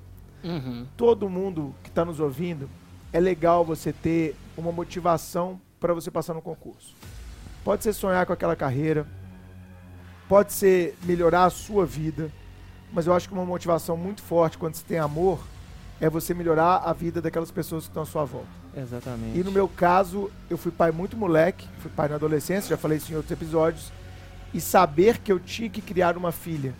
[0.44, 0.86] Uhum.
[0.96, 2.68] todo mundo que está nos ouvindo,
[3.12, 6.94] é legal você ter uma motivação para você passar no concurso.
[7.64, 9.06] Pode ser sonhar com aquela carreira,
[10.28, 12.30] pode ser melhorar a sua vida,
[12.92, 15.40] mas eu acho que uma motivação muito forte quando você tem amor
[16.00, 18.48] é você melhorar a vida daquelas pessoas que estão à sua volta.
[18.76, 19.38] Exatamente.
[19.38, 22.98] E no meu caso, eu fui pai muito moleque, fui pai na adolescência, já falei
[22.98, 23.90] isso em outros episódios,
[24.56, 26.72] e saber que eu tinha que criar uma filha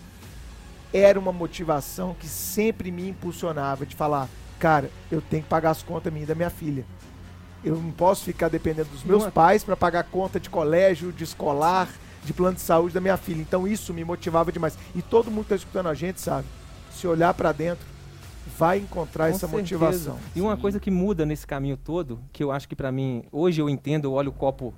[0.95, 5.83] era uma motivação que sempre me impulsionava de falar, cara, eu tenho que pagar as
[5.83, 6.87] contas minhas e da minha filha.
[7.62, 11.93] Eu não posso ficar dependendo dos meus pais para pagar conta de colégio, de escolar,
[12.25, 13.43] de plano de saúde da minha filha.
[13.43, 14.79] Então isso me motivava demais.
[14.95, 16.47] E todo mundo que tá escutando a gente, sabe?
[16.91, 17.85] Se olhar para dentro,
[18.57, 19.59] vai encontrar Com essa certeza.
[19.59, 20.19] motivação.
[20.35, 23.61] E uma coisa que muda nesse caminho todo, que eu acho que pra mim, hoje
[23.61, 24.73] eu entendo, eu olho o copo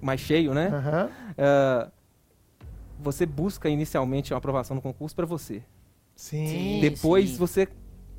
[0.00, 0.68] mais cheio, né?
[0.68, 1.10] Aham.
[1.38, 1.88] Ah,
[2.98, 5.62] você busca inicialmente uma aprovação no concurso pra você.
[6.14, 6.46] Sim.
[6.46, 6.80] Sim.
[6.80, 7.68] Depois você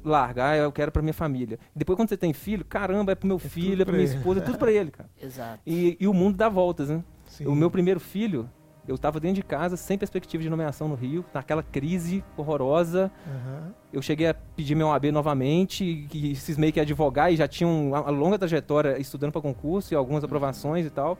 [0.03, 1.57] largar, eu quero pra minha família.
[1.75, 4.17] Depois, quando você tem filho, caramba, é pro meu filho, é pra pra minha ele.
[4.17, 5.09] esposa, é tudo pra ele, cara.
[5.21, 5.59] Exato.
[5.65, 7.03] E, e o mundo dá voltas, né?
[7.27, 7.47] Sim.
[7.47, 8.47] O meu primeiro filho,
[8.87, 13.11] eu tava dentro de casa, sem perspectiva de nomeação no Rio, naquela crise horrorosa.
[13.27, 13.73] Aham.
[13.91, 17.67] Eu cheguei a pedir meu AB novamente, que cismei que ia advogar e já tinha
[17.67, 21.17] uma uma longa trajetória estudando para concurso e algumas aprovações e tal.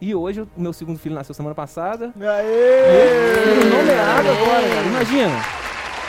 [0.00, 2.12] E hoje o meu segundo filho nasceu semana passada.
[2.18, 3.44] Aê!
[3.44, 4.86] Filho nomeado agora, cara.
[4.86, 5.44] Imagina.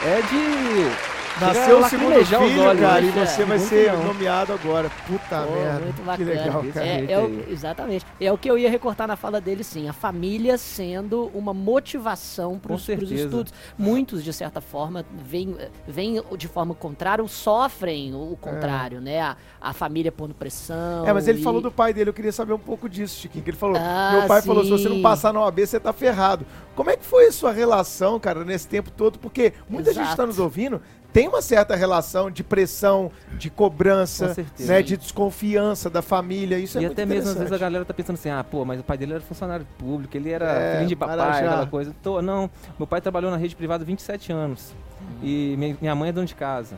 [0.06, 1.11] É de.
[1.42, 4.04] Nasceu o segundo filho, olhos, cara, e você É, vai ser não.
[4.06, 4.90] nomeado agora.
[5.08, 5.80] Puta Pô, merda.
[5.80, 6.30] muito Que bacana.
[6.32, 6.86] legal, Desse cara.
[6.88, 8.06] É, é o- exatamente.
[8.20, 9.90] É o que eu ia recortar na fala dele, sim.
[9.90, 13.54] A família sendo uma motivação para os estudos.
[13.78, 15.56] Muitos, de certa forma, vêm
[15.88, 19.20] vêm de forma contrária ou sofrem o contrário, né?
[19.22, 21.06] A, a família pondo pressão.
[21.08, 23.44] É, mas ele e- falou do pai dele, eu queria saber um pouco disso, Chiquinho.
[23.44, 25.02] Que ele falou: Ah, meu pai falou: se você não sim.
[25.02, 26.46] passar na OAB, você tá ferrado.
[26.76, 29.20] Como é que foi a sua relação, cara, nesse tempo todo?
[29.20, 30.12] Porque muita gente Exato.
[30.12, 30.82] está nos ouvindo,
[31.14, 34.72] tem uma certa relação de pressão, de cobrança, certeza.
[34.74, 36.58] né, de desconfiança da família.
[36.58, 38.64] Isso é e muito até mesmo às vezes a galera tá pensando assim, ah, pô,
[38.66, 41.46] mas o pai dele era funcionário público, ele era É, filho de papai, Marajá.
[41.48, 41.96] aquela coisa.
[42.02, 44.74] Tô, não, meu pai trabalhou na rede privada 27 anos.
[45.22, 46.76] E minha, minha mãe é dona de casa.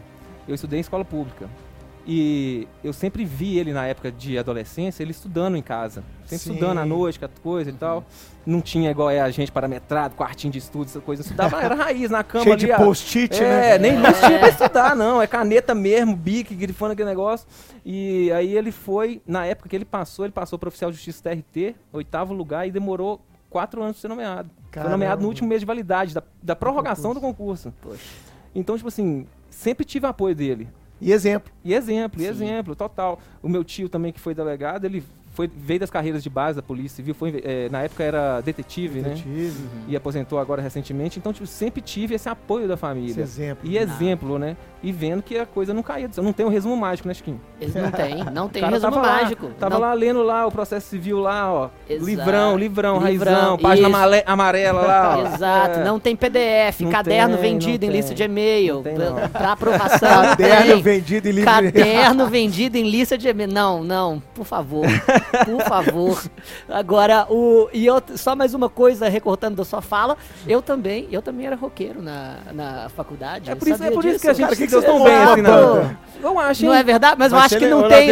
[0.48, 1.48] Eu estudei em escola pública.
[2.06, 6.04] E eu sempre vi ele na época de adolescência, ele estudando em casa.
[6.26, 6.54] Sempre Sim.
[6.54, 8.04] estudando à noite, coisa e tal.
[8.46, 11.22] Não tinha igual é a gente parametrado, quartinho de estudo, essa coisa.
[11.22, 12.66] Estudava, era raiz na cama Cheio ali.
[12.66, 13.90] de post-it, É, né?
[13.90, 15.22] nem luz tinha pra estudar, não.
[15.22, 17.48] É caneta mesmo, bique, grifando aquele negócio.
[17.86, 21.24] E aí ele foi, na época que ele passou, ele passou para oficial de justiça
[21.24, 24.50] TRT, oitavo lugar, e demorou quatro anos pra ser nomeado.
[24.72, 24.90] Caramba.
[24.90, 27.74] Foi nomeado no último mês de validade, da, da prorrogação do concurso.
[27.82, 28.02] Poxa.
[28.54, 30.68] Então, tipo assim, sempre tive apoio dele.
[31.04, 31.52] E exemplo.
[31.66, 32.30] E exemplo, e Sim.
[32.30, 33.20] exemplo, total.
[33.42, 36.62] O meu tio também, que foi delegado, ele foi, veio das carreiras de base da
[36.62, 39.10] Polícia Civil, foi, eh, na época era detetive, né?
[39.10, 39.54] Detetive,
[39.88, 41.18] E aposentou agora recentemente.
[41.20, 43.22] Então, tipo, sempre tive esse apoio da esse família.
[43.22, 43.70] exemplo.
[43.70, 44.56] E exemplo, né?
[44.84, 46.10] E vendo que a coisa não caía.
[46.18, 47.40] Não tem um resumo mágico, né, Chiquinho?
[47.60, 49.46] Eles não tem, não tem resumo tava mágico.
[49.48, 51.70] Lá, tava Não- lá lendo lá o processo civil lá, ó.
[51.90, 52.06] Exato.
[52.06, 53.98] Livrão, livrão, Livrão, raizão, página isso.
[53.98, 55.22] amale- amarela lá, ó.
[55.36, 55.84] Exato, É.
[55.84, 58.18] não tem PDF, Não caderno tem, vendido em lista tem.
[58.18, 58.84] de e-mail,
[59.32, 60.24] pra- aprovação.
[60.38, 61.50] Caderno vendido em livro.
[61.50, 63.50] Caderno vendido em lista de e-mail.
[63.52, 64.86] Não, não, por favor.
[65.46, 66.24] Por favor.
[66.70, 67.70] Agora, o.
[67.74, 71.56] E eu, só mais uma coisa, recortando da sua fala, eu também, eu também era
[71.56, 73.50] roqueiro na, na faculdade.
[73.50, 75.04] É por isso, é por isso que a gente Cara, que deu que tão você
[75.10, 75.98] bem fala, assim, não.
[76.22, 76.70] Eu acho, hein?
[76.70, 77.16] Não é verdade?
[77.18, 78.10] Mas, eu Mas acho que não tem.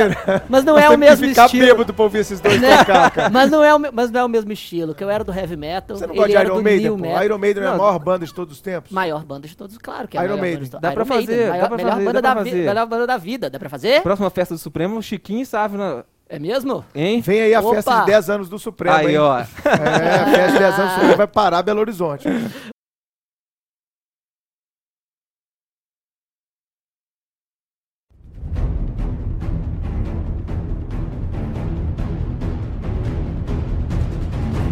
[0.49, 1.65] Mas não é o mesmo ficar estilo.
[1.67, 2.77] bêbado pra ouvir esses dois Né?
[2.77, 3.29] tocar, cara.
[3.29, 5.55] Mas não, é o, mas não é o mesmo estilo, que eu era do heavy
[5.55, 5.97] metal.
[5.97, 6.97] Você não gosta de Iron Maiden?
[6.97, 7.23] metal.
[7.23, 7.77] Iron Maiden é a Não.
[7.77, 8.91] maior banda de todos os tempos?
[8.91, 10.69] Maior banda de todos, claro que é a Iron Maiden.
[10.81, 14.01] Dá pra fazer, melhor banda da melhor banda da vida, dá pra fazer?
[14.01, 16.03] Próxima festa do Supremo, o Chiquinho sabe, né?
[16.33, 16.85] É mesmo?
[16.95, 17.19] hein?
[17.19, 17.75] Vem aí a Opa!
[17.75, 19.17] festa de 10 anos do Supremo, Aí, hein?
[19.17, 19.39] ó.
[19.67, 22.25] É, a festa de 10 anos do Supremo vai parar Belo Horizonte.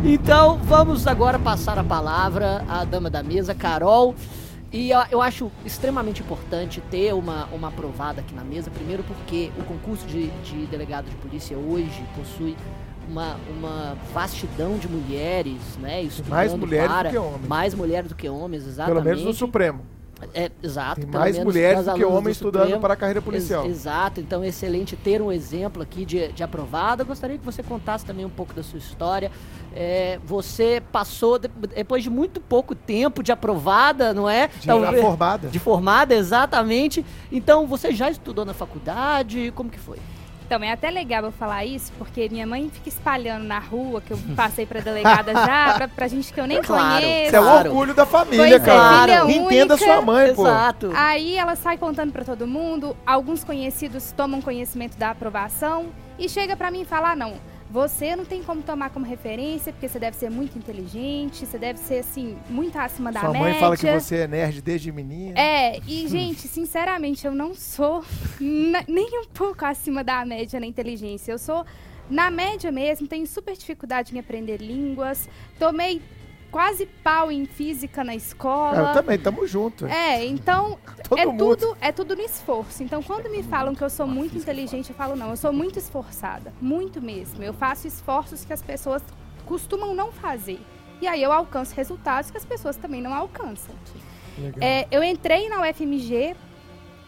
[0.04, 4.15] Então, vamos agora passar a palavra à dama da mesa, Carol.
[4.71, 9.51] E eu, eu acho extremamente importante ter uma, uma aprovada aqui na mesa, primeiro porque
[9.58, 12.55] o concurso de, de delegado de polícia hoje possui
[13.10, 16.08] uma, uma vastidão de mulheres, né?
[16.27, 17.47] Mais mulheres do para, que homens.
[17.47, 19.03] Mais mulheres do que homens, exatamente.
[19.03, 19.82] Pelo menos no Supremo.
[20.34, 21.01] É, exato.
[21.01, 22.82] Tem mais mulheres do que homens do estudando Supremo.
[22.82, 23.65] para a carreira policial.
[23.65, 27.03] Ex- exato, então excelente ter um exemplo aqui de, de aprovada.
[27.03, 29.32] Gostaria que você contasse também um pouco da sua história.
[29.75, 34.47] É, você passou, de- depois de muito pouco tempo de aprovada, não é?
[34.60, 35.47] De Talvez- formada.
[35.47, 37.05] de formada, exatamente.
[37.32, 39.51] Então, você já estudou na faculdade?
[39.55, 39.97] Como que foi?
[40.49, 44.09] Então, é até legal eu falar isso, porque minha mãe fica espalhando na rua que
[44.09, 47.03] eu passei pra delegada já, pra, pra gente que eu nem Claro.
[47.03, 47.27] conheço.
[47.27, 47.69] Isso é o Claro.
[47.69, 49.25] orgulho da família, Pois é, cara.
[49.27, 50.41] filha Entenda sua mãe, pô.
[50.47, 50.91] Exato.
[50.95, 56.57] Aí ela sai contando pra todo mundo, alguns conhecidos tomam conhecimento da aprovação e chega
[56.57, 57.35] pra mim e fala: ah, não,
[57.69, 61.77] você não tem como tomar como referência, porque você deve ser muito inteligente, você deve
[61.79, 63.47] ser, assim, muito acima da Sua média.
[63.47, 65.39] mãe fala que você é nerd desde menina.
[65.39, 68.03] É, e gente, sinceramente, eu não sou
[68.39, 71.32] nem um pouco acima da média na inteligência.
[71.32, 71.63] Eu sou
[72.10, 75.29] na média mesmo, tenho super dificuldade em aprender línguas,
[75.60, 76.01] tomei
[76.51, 78.89] quase pau em física na escola.
[78.89, 79.85] eu também, tamo junto.
[79.85, 80.77] É, então
[81.17, 81.55] é mundo.
[81.55, 82.83] tudo, é tudo no esforço.
[82.83, 85.79] Então, quando me falam que eu sou muito inteligente, eu falo não, eu sou muito
[85.79, 87.43] esforçada, muito mesmo.
[87.43, 89.01] Eu faço esforços que as pessoas
[89.45, 90.59] costumam não fazer.
[91.01, 93.73] E aí eu alcanço resultados que as pessoas também não alcançam.
[94.62, 96.35] É, eu entrei na UFMG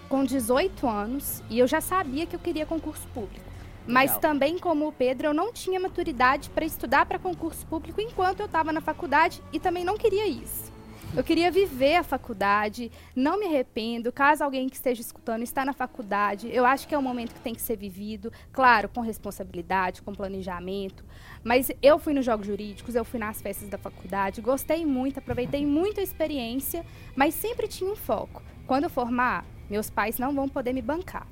[0.10, 3.51] com 18 anos e eu já sabia que eu queria concurso público.
[3.92, 4.22] Mas Legal.
[4.22, 8.46] também, como o Pedro, eu não tinha maturidade para estudar para concurso público enquanto eu
[8.46, 10.72] estava na faculdade e também não queria isso.
[11.14, 14.14] Eu queria viver a faculdade, não me arrependo.
[14.14, 17.42] Caso alguém que esteja escutando está na faculdade, eu acho que é um momento que
[17.42, 21.04] tem que ser vivido, claro, com responsabilidade, com planejamento.
[21.44, 25.66] Mas eu fui nos jogos jurídicos, eu fui nas festas da faculdade, gostei muito, aproveitei
[25.66, 28.42] muito a experiência, mas sempre tinha um foco.
[28.66, 31.28] Quando eu formar, meus pais não vão poder me bancar.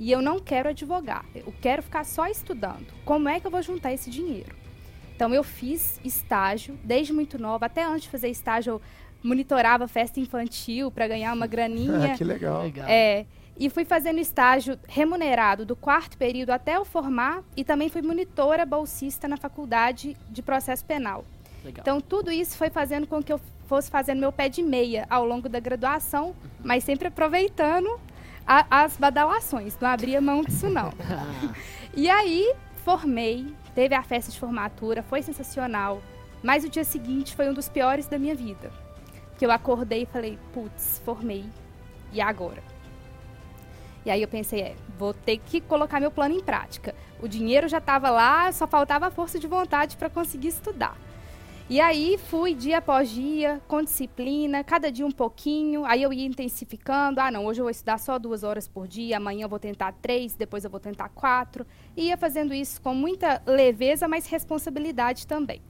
[0.00, 2.86] E eu não quero advogar, eu quero ficar só estudando.
[3.04, 4.56] Como é que eu vou juntar esse dinheiro?
[5.14, 8.82] Então eu fiz estágio desde muito nova, até antes de fazer estágio eu
[9.22, 12.14] monitorava festa infantil para ganhar uma graninha.
[12.14, 12.62] Ah, que legal.
[12.62, 12.88] Legal.
[12.88, 13.26] É,
[13.58, 18.64] e fui fazendo estágio remunerado do quarto período até eu formar e também fui monitora
[18.64, 21.26] bolsista na faculdade de processo penal.
[21.62, 21.82] Legal.
[21.82, 25.26] Então tudo isso foi fazendo com que eu fosse fazendo meu pé de meia ao
[25.26, 26.34] longo da graduação,
[26.64, 28.00] mas sempre aproveitando
[28.46, 30.92] a- as badalações, não abria mão disso não.
[31.00, 31.54] Ah,
[31.94, 36.00] E aí formei, teve a festa de formatura, foi sensacional,
[36.42, 38.70] mas o dia seguinte foi um dos piores da minha vida.
[39.38, 41.44] Que eu acordei e falei, putz, formei,
[42.12, 42.62] e agora?
[44.04, 46.94] E aí eu pensei, é, vou ter que colocar meu plano em prática.
[47.20, 50.96] O dinheiro já estava lá, só faltava a força de vontade para conseguir estudar.
[51.70, 55.84] E aí fui dia após dia, com disciplina, cada dia um pouquinho.
[55.84, 57.20] Aí eu ia intensificando.
[57.20, 59.92] Ah, não, hoje eu vou estudar só duas horas por dia, amanhã eu vou tentar
[60.02, 61.64] três, depois eu vou tentar quatro.
[61.96, 65.62] E ia fazendo isso com muita leveza, mas responsabilidade também.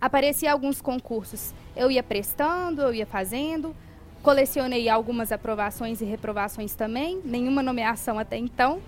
[0.00, 3.76] Aparecia alguns concursos, eu ia prestando, eu ia fazendo.
[4.24, 8.82] Colecionei algumas aprovações e reprovações também, nenhuma nomeação até então.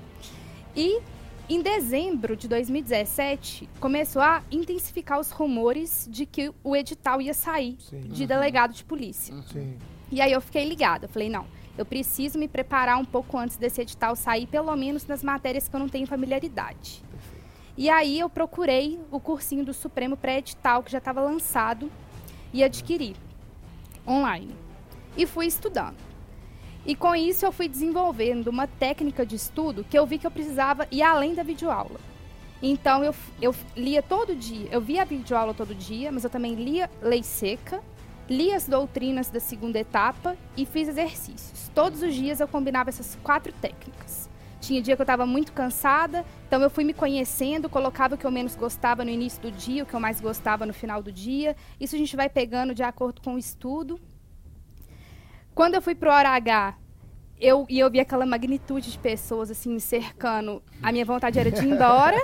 [0.74, 1.00] E
[1.48, 7.76] em dezembro de 2017, começou a intensificar os rumores de que o edital ia sair
[7.80, 8.00] Sim.
[8.00, 9.34] de delegado de polícia.
[9.50, 9.78] Sim.
[10.12, 13.56] E aí eu fiquei ligada, eu falei, não, eu preciso me preparar um pouco antes
[13.56, 17.02] desse edital sair, pelo menos nas matérias que eu não tenho familiaridade.
[17.76, 21.90] E aí eu procurei o cursinho do Supremo pré-edital, que já estava lançado,
[22.52, 23.14] e adquiri
[24.06, 24.54] online.
[25.16, 26.07] E fui estudando.
[26.88, 30.30] E com isso eu fui desenvolvendo uma técnica de estudo que eu vi que eu
[30.30, 32.00] precisava ir além da videoaula.
[32.62, 36.54] Então eu, eu lia todo dia, eu via a videoaula todo dia, mas eu também
[36.54, 37.82] lia lei seca,
[38.26, 41.70] li as doutrinas da segunda etapa e fiz exercícios.
[41.74, 44.30] Todos os dias eu combinava essas quatro técnicas.
[44.58, 48.24] Tinha dia que eu estava muito cansada, então eu fui me conhecendo, colocava o que
[48.24, 51.12] eu menos gostava no início do dia, o que eu mais gostava no final do
[51.12, 51.54] dia.
[51.78, 54.00] Isso a gente vai pegando de acordo com o estudo.
[55.58, 56.76] Quando eu fui pro hora H,
[57.40, 61.50] eu, e eu vi aquela magnitude de pessoas assim me cercando, a minha vontade era
[61.50, 62.16] de ir embora.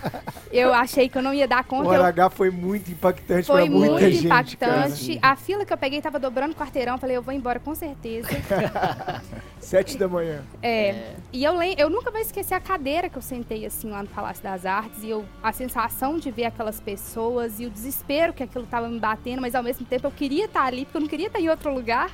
[0.50, 1.90] eu achei que eu não ia dar O conta.
[1.90, 5.18] eu- RH foi muito impactante foi pra muita muito gente, impactante.
[5.20, 6.96] A fila que eu peguei tava dobrando o quarteirão.
[6.96, 8.30] Falei, eu vou embora com certeza.
[8.48, 9.20] cara.
[9.60, 10.42] Sete da manhã.
[10.62, 14.08] É, E eu, eu nunca vou esquecer a cadeira que eu sentei assim lá no
[14.08, 15.02] Palácio das Artes.
[15.02, 18.98] E eu, a sensação de ver aquelas pessoas e o desespero que aquilo tava me
[18.98, 19.42] batendo.
[19.42, 21.70] Mas ao mesmo tempo eu queria estar ali, porque eu não queria estar em outro
[21.70, 22.10] lugar.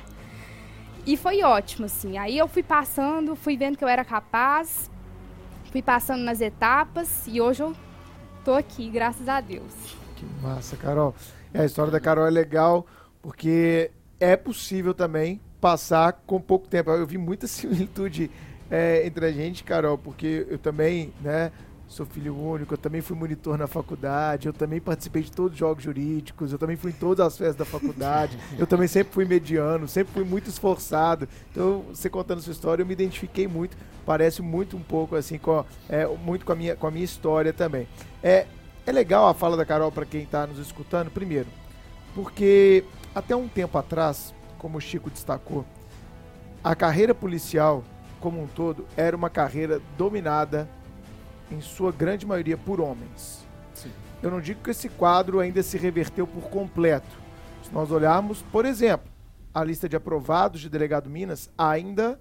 [1.05, 2.17] E foi ótimo, assim.
[2.17, 4.89] Aí eu fui passando, fui vendo que eu era capaz.
[5.71, 7.27] Fui passando nas etapas.
[7.27, 7.75] E hoje eu
[8.43, 9.73] tô aqui, graças a Deus.
[10.15, 11.13] Que massa, Carol.
[11.53, 12.85] É, a história da Carol é legal
[13.21, 16.89] porque é possível também passar com pouco tempo.
[16.91, 18.31] Eu vi muita similitude
[18.69, 21.51] é, entre a gente, Carol, porque eu também, né,
[21.87, 25.57] sou filho único, eu também fui monitor na faculdade, eu também participei de todos os
[25.59, 29.23] jogos jurídicos, eu também fui em todas as festas da faculdade, eu também sempre fui
[29.25, 31.27] mediano, sempre fui muito esforçado.
[31.51, 35.59] Então, você contando sua história, eu me identifiquei muito, parece muito um pouco assim com,
[35.59, 37.87] a- é, muito com a minha, com a minha história também.
[38.21, 38.45] É,
[38.85, 41.47] é legal a fala da Carol para quem está nos escutando, primeiro,
[42.13, 45.65] porque até um tempo atrás, como o Chico destacou,
[46.63, 47.83] a carreira policial
[48.19, 50.67] como um todo era uma carreira dominada
[51.51, 53.45] em sua grande maioria por homens.
[53.73, 53.91] Sim.
[54.21, 57.17] Eu não digo que esse quadro ainda se reverteu por completo.
[57.63, 59.09] Se nós olharmos, por exemplo,
[59.53, 62.19] a lista de aprovados de delegado Minas ainda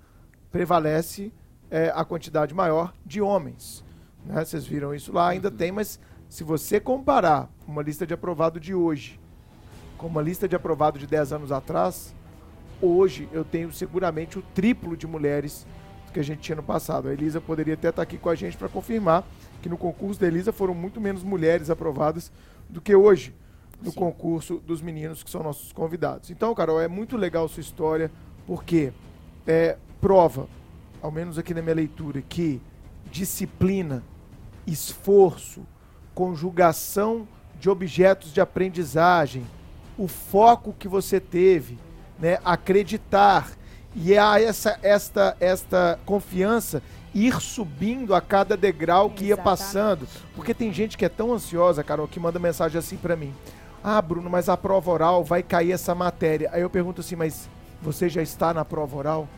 [0.50, 1.32] prevalece
[1.70, 3.84] é, a quantidade maior de homens.
[4.24, 4.44] né?
[4.44, 5.98] Vocês viram isso lá, ainda tem, mas
[6.28, 9.20] se você comparar uma lista de aprovado de hoje
[9.98, 12.14] com uma lista de aprovado de 10 anos atrás,
[12.80, 15.66] hoje eu tenho seguramente o triplo de mulheres
[16.14, 17.08] que a gente tinha no passado.
[17.08, 19.26] A Elisa poderia até estar aqui com a gente para confirmar
[19.60, 22.32] que no concurso da Elisa foram muito menos mulheres aprovadas
[22.70, 23.34] do que hoje
[23.82, 23.98] no Sim.
[23.98, 26.30] concurso dos meninos que são nossos convidados.
[26.30, 28.10] Então, Carol, é muito legal sua história,
[28.46, 28.92] porque
[29.46, 30.46] é, prova,
[31.02, 32.62] ao menos aqui na minha leitura, que
[33.10, 34.02] disciplina,
[34.66, 35.66] esforço,
[36.14, 37.26] conjugação
[37.58, 39.44] de objetos de aprendizagem,
[39.98, 41.78] o foco que você teve,
[42.18, 43.50] né, acreditar
[43.94, 46.82] e a essa esta esta confiança
[47.14, 49.44] ir subindo a cada degrau que ia Exatamente.
[49.44, 53.32] passando, porque tem gente que é tão ansiosa, Carol, que manda mensagem assim pra mim.
[53.82, 56.50] Ah, Bruno, mas a prova oral vai cair essa matéria.
[56.52, 57.48] Aí eu pergunto assim, mas
[57.80, 59.28] você já está na prova oral?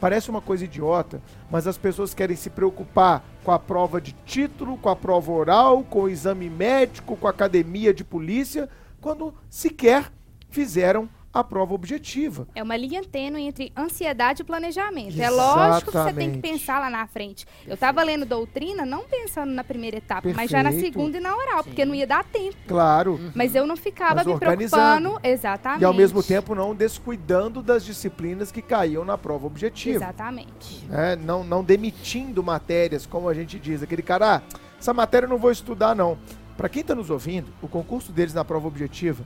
[0.00, 4.76] Parece uma coisa idiota, mas as pessoas querem se preocupar com a prova de título,
[4.76, 8.68] com a prova oral, com o exame médico, com a academia de polícia,
[9.00, 10.10] quando sequer
[10.50, 12.46] fizeram a prova objetiva.
[12.54, 15.20] É uma linha tênue entre ansiedade e planejamento.
[15.20, 16.40] É lógico que você tem que Exatamente.
[16.40, 17.44] pensar lá na frente.
[17.66, 20.94] Eu estava lendo doutrina não pensando na primeira etapa, mas já na Perfeito.
[20.94, 22.56] segunda e na oral, porque não ia dar tempo.
[22.68, 23.18] Claro.
[23.34, 25.10] Mas eu não ficava Mas me organizando.
[25.10, 25.26] preocupando.
[25.26, 25.82] Exatamente.
[25.82, 29.96] E ao mesmo tempo não descuidando das disciplinas que caíam na prova objetiva.
[29.96, 30.86] Exatamente.
[30.86, 31.16] né?
[31.16, 33.82] não, não demitindo matérias, como a gente diz.
[33.82, 34.42] Aquele cara, ah,
[34.78, 36.16] essa matéria eu não vou estudar, não.
[36.56, 39.24] Para quem está nos ouvindo, o concurso deles na prova objetiva,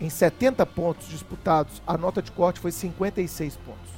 [0.00, 3.92] em 70 pontos disputados, a nota de corte foi 56 pontos.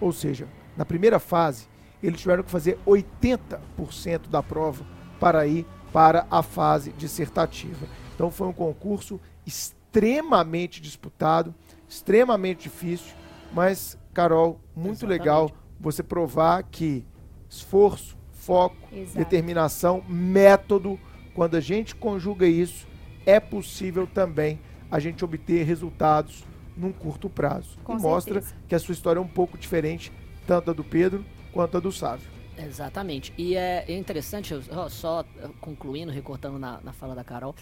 [0.00, 0.46] Ou seja,
[0.76, 1.66] na primeira fase,
[2.02, 4.84] eles tiveram que fazer 80% da prova
[5.18, 7.86] para ir para a fase dissertativa.
[8.14, 11.54] Então foi um concurso extremamente disputado,
[11.88, 13.14] extremamente difícil,
[13.52, 15.18] mas, Carol, muito Exatamente.
[15.20, 17.04] legal você provar que
[17.48, 19.18] esforço, foco, Exato.
[19.18, 21.00] determinação, método,
[21.34, 22.86] quando a gente conjuga isso,
[23.24, 24.60] é possível também
[24.90, 26.44] a gente obter resultados
[26.76, 27.76] num curto prazo.
[27.82, 28.54] Com e mostra certeza.
[28.68, 30.12] que a sua história é um pouco diferente,
[30.46, 32.26] tanto a do Pedro quanto a do Sávio.
[32.56, 33.32] Exatamente.
[33.38, 34.54] E é interessante,
[34.90, 37.54] só eh, concluindo, recortando na, na fala da Carol,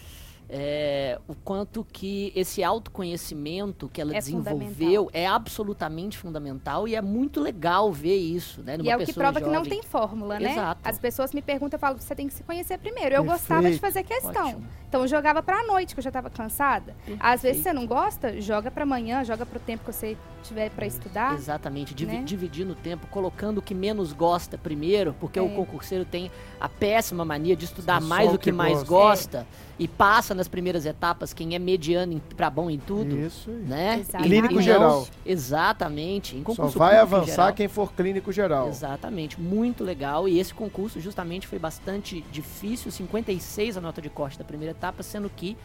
[0.49, 5.11] é, o quanto que esse autoconhecimento que ela É desenvolveu fundamental.
[5.13, 8.75] é absolutamente fundamental e é muito legal ver isso, né?
[8.75, 9.71] E numa é o que prova que não jovem.
[9.71, 10.53] tem fórmula, né?
[10.53, 10.81] Exato.
[10.85, 13.15] As pessoas me perguntam, eu falo, você tem que se conhecer primeiro.
[13.15, 13.81] Eu gostava de Perfeito.
[13.81, 14.49] fazer questão.
[14.49, 14.67] Ótimo.
[14.89, 16.95] Então eu jogava pra noite, que eu já tava cansada.
[17.19, 17.75] Às vezes você Perfeito.
[17.75, 21.35] não gosta, joga pra amanhã, joga pro tempo que você tiver pra estudar.
[21.35, 22.23] Exatamente, divi- né?
[22.25, 25.55] dividindo o tempo, colocando o que menos gosta primeiro, porque o É.
[25.55, 26.31] concurseiro tem
[26.61, 29.39] a péssima mania de estudar Só mais o o que, que mais gosta.
[29.41, 29.47] gosta
[29.79, 33.17] e passa nas primeiras etapas quem é mediano pra bom em tudo.
[33.19, 33.57] Isso aí.
[33.57, 33.99] Né?
[34.01, 34.29] Exatamente.
[34.29, 35.09] Clínico Não- geral.
[35.25, 36.37] Exatamente.
[36.37, 37.53] Em Só concurso vai público em avançar geral.
[37.55, 38.69] quem for clínico geral.
[38.69, 40.29] Exatamente, muito legal.
[40.29, 45.03] E esse concurso justamente foi bastante difícil, 56 a nota de corte da primeira etapa,
[45.03, 45.57] sendo que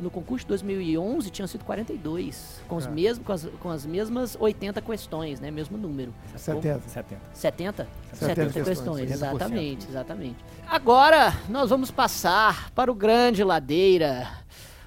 [0.00, 2.90] no concurso de 2011 tinham sido 42, com, os É.
[2.90, 5.50] mesmos, com, as, com as mesmas 80 questões, né?
[5.50, 6.12] Mesmo número.
[6.36, 6.88] 70.
[6.88, 7.20] 70.
[7.32, 7.88] 70?
[8.12, 10.36] 70 70 questões, questões, exatamente, exatamente.
[10.66, 14.26] Agora nós vamos passar para o grande Ladeira.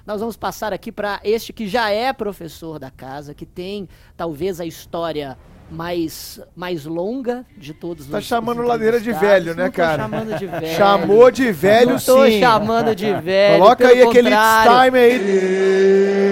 [0.06, 4.60] Nós vamos passar aqui para este que já é professor da casa, que tem talvez
[4.60, 5.38] a história
[5.70, 10.02] mais, mais longa de todos Tá os chamando os Ladeira de velho, né, cara?
[10.02, 10.76] chamando de velho.
[10.76, 12.40] Chamou de velho Não tô sim.
[12.40, 13.58] chamando de velho.
[13.62, 14.84] Coloca aí aquele it's contrário.
[14.92, 16.24] time aí.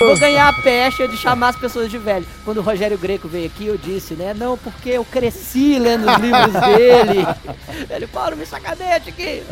[0.00, 2.26] Vou ganhar a pecha de chamar as pessoas de velho.
[2.44, 4.34] Quando o Rogério Greco veio aqui, eu disse, né?
[4.34, 7.26] Não, porque eu cresci lendo os livros dele.
[7.88, 9.42] Ele, Paulo, me sacanete aqui.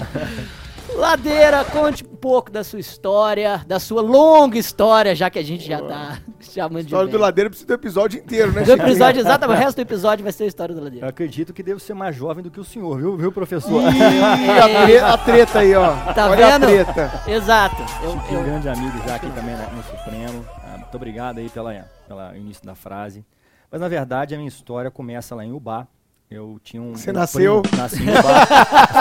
[0.96, 5.64] Ladeira, conte um pouco da sua história, da sua longa história, já que a gente
[5.66, 7.18] já tá chamando de História do.
[7.18, 10.44] Ladeira precisa do episódio inteiro, né, Do episódio, exatamente, o resto do episódio vai ser
[10.44, 11.08] a história do Eu Ladeira.
[11.08, 13.82] acredito que devo ser mais jovem do que o senhor, viu, viu professor?
[13.82, 15.94] Ih, a, tre- a treta aí, ó.
[16.12, 16.64] Tá Olha vendo?
[16.64, 17.22] a treta.
[17.26, 17.76] Exato.
[18.02, 20.44] Eu, eu- grande amigo já aqui também na- no Supremo.
[20.64, 21.72] Ah, muito obrigado aí pela,
[22.06, 23.24] pela início da frase.
[23.70, 25.86] Mas na verdade a minha história começa lá em Ubá.
[26.32, 26.94] Eu tinha um.
[26.94, 27.62] Você um nasceu?
[27.62, 28.46] primo- nasci Ubá.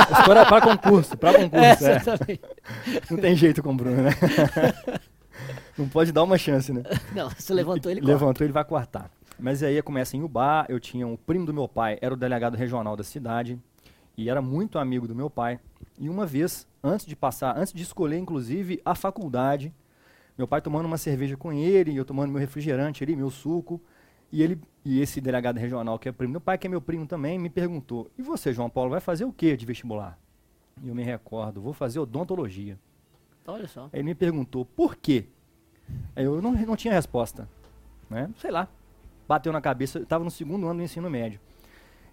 [0.09, 1.85] A história para concurso, para concurso.
[1.87, 3.01] é, é.
[3.09, 4.11] Não tem jeito com o Bruno, né?
[5.77, 6.83] Não pode dar uma chance, né?
[7.15, 8.13] Não, você levantou ele corta.
[8.13, 9.09] Levantou, ele vai cortar.
[9.39, 12.55] Mas aí começa em Ubá, eu tinha um primo do meu pai, era o delegado
[12.55, 13.57] regional da cidade,
[14.15, 15.59] e era muito amigo do meu pai.
[15.97, 19.73] E uma vez, antes de passar, antes de escolher, inclusive, a faculdade,
[20.37, 23.81] meu pai tomando uma cerveja com ele, e eu tomando meu refrigerante ali, meu suco,
[24.31, 27.05] e ele e esse delegado regional, que é primo meu pai, que é meu primo
[27.05, 30.17] também, me perguntou: "E você, João Paulo, vai fazer o que de vestibular?"
[30.81, 32.79] E eu me recordo: "Vou fazer odontologia".
[33.45, 33.89] Olha só.
[33.91, 35.25] Ele me perguntou por quê.
[36.15, 37.47] Eu não, não tinha resposta.
[38.09, 38.29] Né?
[38.37, 38.67] Sei lá.
[39.27, 41.39] Bateu na cabeça, eu estava no segundo ano do ensino médio.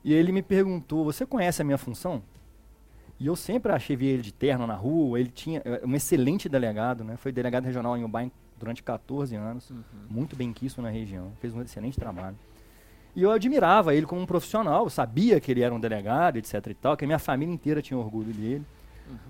[0.04, 2.22] E ele me perguntou: Você conhece a minha função?
[3.20, 5.18] E eu sempre achei ele de terno na rua.
[5.18, 7.16] Ele tinha é, um excelente delegado, né?
[7.16, 9.70] Foi delegado regional em Ubaim durante 14 anos.
[10.09, 11.32] Muito bem quisto na região.
[11.40, 12.36] Fez um excelente trabalho.
[13.16, 14.88] E eu admirava ele como um profissional.
[14.90, 16.96] Sabia que ele era um delegado, etc e tal.
[16.96, 18.64] Que a minha família inteira tinha orgulho dele.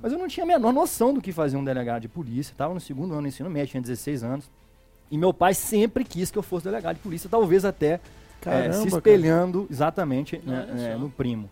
[0.03, 2.53] Mas eu não tinha a menor noção do que fazia um delegado de polícia.
[2.53, 4.51] Estava no segundo ano do ensino médio, tinha 16 anos.
[5.11, 8.01] E meu pai sempre quis que eu fosse delegado de polícia, talvez até eh,
[8.41, 8.97] Caramba, se cara.
[8.97, 10.99] espelhando exatamente né, só.
[10.99, 11.49] no primo.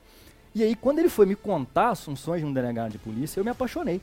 [0.54, 3.44] E aí, quando ele foi me contar as funções de um delegado de polícia, eu
[3.44, 4.00] me apaixonei.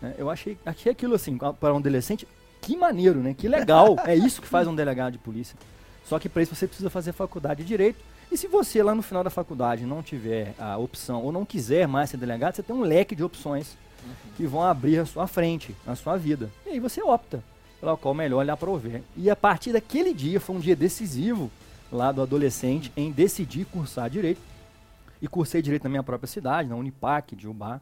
[0.00, 0.14] né?
[0.16, 2.26] Eu achei, achei aquilo assim, para um adolescente,
[2.64, 3.34] que maneiro, né?
[3.34, 3.96] Que legal.
[4.06, 5.56] é isso que faz um delegado de polícia.
[6.04, 7.98] Só que para isso você precisa fazer faculdade de direito.
[8.32, 11.86] E se você lá no final da faculdade não tiver a opção ou não quiser
[11.86, 13.76] mais ser delegado, você tem um leque de opções
[14.36, 16.50] que vão abrir a sua frente, na sua vida.
[16.66, 17.42] E aí você opta
[17.80, 19.02] pela qual melhor lhe aprover.
[19.16, 21.50] E a partir daquele dia foi um dia decisivo
[21.92, 24.40] lá do adolescente em decidir cursar direito.
[25.20, 27.80] E cursei direito na minha própria cidade, na Unipac de Ubá.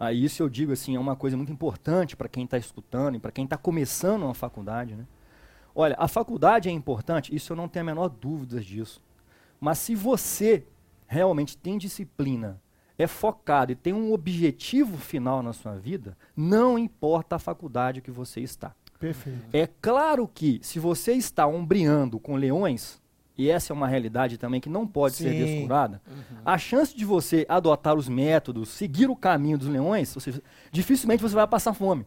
[0.00, 3.20] Aí isso eu digo assim, é uma coisa muito importante para quem está escutando e
[3.20, 5.06] para quem está começando uma faculdade, né?
[5.74, 9.02] Olha, a faculdade é importante, isso eu não tenho a menor dúvida disso.
[9.60, 10.66] Mas se você
[11.06, 12.60] realmente tem disciplina,
[12.98, 18.10] é focado e tem um objetivo final na sua vida, não importa a faculdade que
[18.10, 18.74] você está.
[18.98, 19.38] Perfeito.
[19.52, 22.99] É claro que se você está ombreando com leões,
[23.40, 25.44] e essa é uma realidade também que não pode ser Sim.
[25.44, 26.02] descurada,
[26.44, 31.22] a chance de você adotar os métodos, seguir o caminho dos leões, ou seja, dificilmente
[31.22, 32.04] você vai passar fome.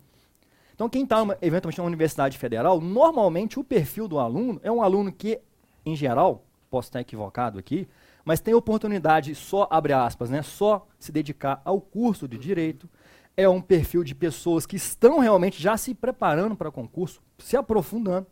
[0.75, 5.11] Então, quem está eventualmente na universidade federal, normalmente o perfil do aluno é um aluno
[5.11, 5.41] que,
[5.83, 7.87] em geral, posso estar equivocado aqui,
[8.23, 12.87] mas tem oportunidade só, abre aspas, né, só se dedicar ao curso de direito.
[13.35, 18.27] É um perfil de pessoas que estão realmente já se preparando para concurso, se aprofundando.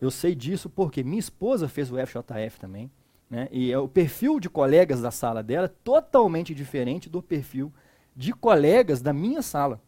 [0.00, 2.90] Eu sei disso porque minha esposa fez o FJF também,
[3.28, 3.48] né?
[3.50, 7.72] E é o perfil de colegas da sala dela é totalmente diferente do perfil
[8.14, 9.80] de colegas da minha sala.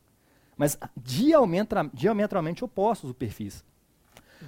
[0.57, 3.65] Mas diametra, diametralmente opostos os perfis.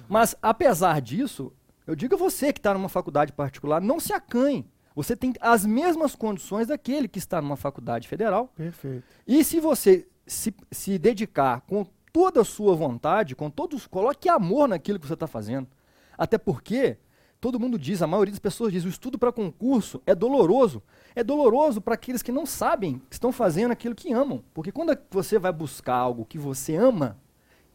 [0.07, 1.51] Mas, apesar disso,
[1.87, 4.65] eu digo a você que está numa faculdade particular, não se acanhe.
[4.95, 8.51] Você tem as mesmas condições daquele que está numa faculdade federal.
[8.55, 9.03] Perfeito.
[9.27, 14.67] E se você se, se dedicar com toda a sua vontade, com todos, coloque amor
[14.69, 15.67] naquilo que você está fazendo.
[16.15, 16.97] Até porque
[17.41, 20.81] todo mundo diz, a maioria das pessoas diz, o estudo para concurso é doloroso.
[21.15, 24.43] É doloroso para aqueles que não sabem que estão fazendo aquilo que amam.
[24.53, 27.17] Porque quando você vai buscar algo que você ama,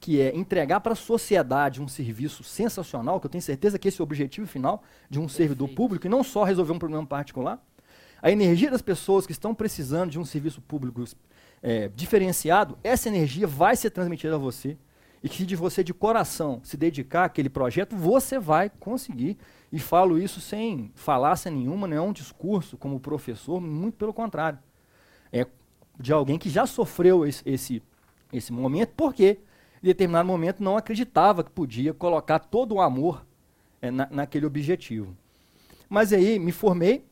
[0.01, 4.01] que é entregar para a sociedade um serviço sensacional, que eu tenho certeza que esse
[4.01, 7.61] é o objetivo final de um servidor público, e não só resolver um problema particular,
[8.23, 11.05] a energia das pessoas que estão precisando de um serviço público
[11.63, 14.77] é, diferenciado, essa energia vai ser transmitida a você.
[15.23, 19.37] E que de você de coração se dedicar àquele projeto, você vai conseguir.
[19.73, 24.59] E falo isso sem falácia nenhuma, não é um discurso como professor, muito pelo contrário.
[25.33, 25.47] É
[25.99, 27.83] de alguém que já sofreu esse, esse,
[28.33, 29.41] esse momento, porque
[29.83, 33.27] em determinado momento não acreditava que podia colocar todo o amor
[33.83, 35.17] é, na, naquele objetivo.
[35.89, 37.05] Mas aí me formei,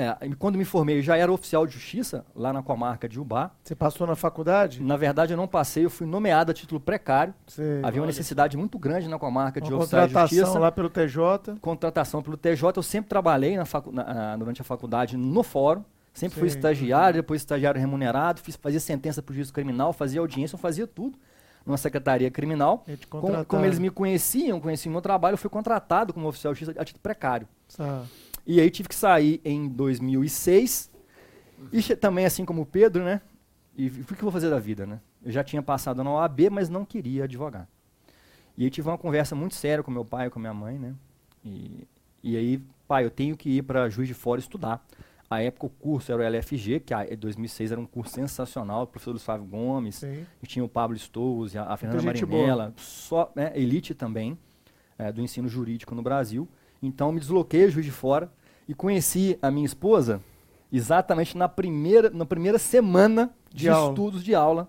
[0.00, 3.50] é, quando me formei eu já era oficial de justiça lá na comarca de Ubá.
[3.62, 4.82] Você passou na faculdade?
[4.82, 7.34] Na verdade eu não passei, eu fui nomeado a título precário.
[7.46, 7.80] Você...
[7.82, 10.58] Havia uma necessidade muito grande na comarca de Uma oficiais de contratação justiça.
[10.58, 11.56] lá pelo TJ.
[11.60, 15.84] Contratação pelo TJ, eu sempre trabalhei na facu- na- durante a faculdade no fórum.
[16.12, 20.56] Sempre fui estagiário, depois estagiário remunerado, fiz, fazia sentença para o juízo criminal, fazia audiência,
[20.56, 21.16] eu fazia tudo
[21.64, 22.84] numa secretaria criminal.
[23.08, 23.44] Como, contrataram.
[23.44, 26.80] como eles me conheciam, conheciam o meu trabalho, eu fui contratado como oficial de justiça
[26.80, 27.46] a título precário.
[27.76, 28.02] Tá.
[28.50, 30.90] E aí tive que sair em 2006.
[31.72, 33.20] E também assim como o Pedro, né?
[33.76, 35.00] E o que eu vou fazer da vida, né?
[35.24, 37.68] Eu já tinha passado na OAB, mas não queria advogar.
[38.58, 40.96] E aí tive uma conversa muito séria com meu pai e com minha mãe, né?
[41.44, 41.86] E,
[42.24, 44.84] e aí, pai, eu tenho que ir para Juiz de Fora estudar.
[45.30, 48.86] A época o curso era o LFG, que em 2006 era um curso sensacional, o
[48.88, 50.26] professor Luiz Flávio Gomes, Sim.
[50.42, 54.36] e tinha o Pablo Stouze, a, a Fernanda Marinella, só, né, elite também,
[54.98, 56.48] é, do ensino jurídico no Brasil.
[56.82, 58.28] Então me desloquei Juiz de Fora
[58.70, 60.20] e conheci a minha esposa
[60.72, 64.68] exatamente na primeira, na primeira semana de, De estudos de aula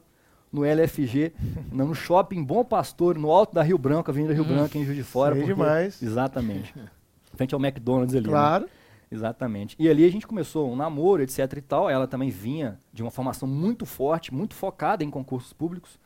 [0.52, 1.32] no LFG,
[1.72, 5.04] no shopping Bom Pastor, no alto da Rio Branco, Avenida Rio Branco, em Juiz de
[5.04, 5.36] Fora.
[5.36, 6.02] Sei porque- demais.
[6.02, 6.74] Exatamente.
[7.36, 8.26] Frente ao McDonald's ali.
[8.26, 8.30] né?
[8.32, 8.68] Claro.
[9.12, 9.76] Exatamente.
[9.78, 11.88] E ali a gente começou um namoro, etc e tal.
[11.88, 16.00] Ela também vinha de uma formação muito forte, muito focada em concursos públicos.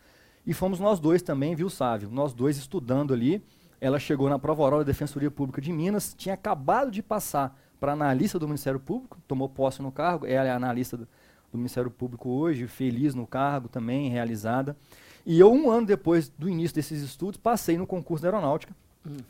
[0.46, 2.10] E fomos nós dois também, viu, Sávio?
[2.12, 3.42] Nós dois estudando ali.
[3.80, 7.94] Ela chegou na prova oral da Defensoria Pública de Minas, tinha acabado de passar para
[7.94, 11.08] analista do Ministério Público, tomou posse no cargo, ela é analista do,
[11.52, 14.76] do Ministério Público hoje, feliz no cargo também, realizada.
[15.24, 18.76] E eu, um ano depois do início desses estudos, passei no concurso da Aeronáutica.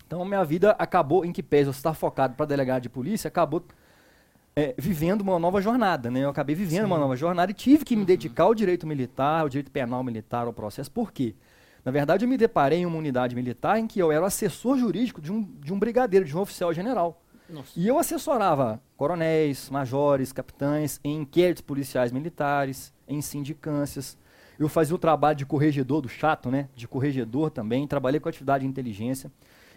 [0.08, 3.62] Então, minha vida acabou, em que pese eu estar focado para delegado de polícia, acabou
[4.56, 6.22] é, vivendo uma nova jornada, né?
[6.22, 9.49] Eu acabei vivendo uma nova jornada e tive que me dedicar ao direito militar, ao
[9.49, 10.89] direito penal militar, ao processo.
[10.89, 11.36] Por quê?
[11.84, 15.22] Na verdade, eu me deparei em uma unidade militar em que eu era assessor jurídico
[15.22, 17.22] de um, de um brigadeiro, de um oficial general.
[17.49, 17.79] Nossa.
[17.79, 24.17] E eu assessorava coronéis, majores, capitães em inquéritos policiais militares, em sindicâncias.
[24.57, 26.69] Eu fazia o trabalho de corregedor do chato, né?
[26.75, 27.87] De corregedor também.
[27.87, 29.31] Trabalhei com atividade de inteligência.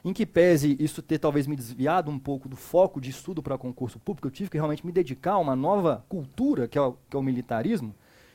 [0.05, 3.59] Em que pese isso ter talvez me desviado um pouco do foco de estudo para
[3.59, 6.97] concurso público, eu tive que realmente me dedicar a uma nova cultura, que é o,
[7.11, 7.95] que é o militarismo.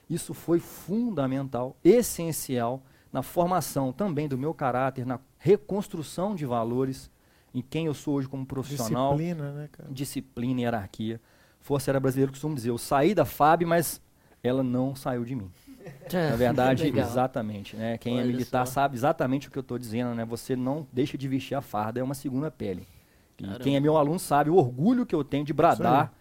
[0.10, 7.10] Isso foi fundamental, essencial na formação também do meu caráter, na reconstrução de valores
[7.54, 9.90] em quem eu sou hoje como profissional, Disciplina, né, cara?
[9.92, 11.22] disciplina e hierarquia.
[11.62, 14.02] Força Aérea Brasileira, costumo dizer, eu saí da FAB, mas
[14.44, 15.50] ela não saiu de mim.
[16.12, 17.08] Na verdade, Legal.
[17.08, 17.76] exatamente.
[17.76, 17.98] Né?
[17.98, 18.74] Quem é Olha militar só.
[18.74, 20.14] sabe exatamente o que eu estou dizendo.
[20.14, 20.26] Né?
[20.26, 22.88] Você não deixa de vestir a farda, é uma segunda pele.
[23.38, 26.14] E quem é meu aluno sabe o orgulho que eu tenho de bradar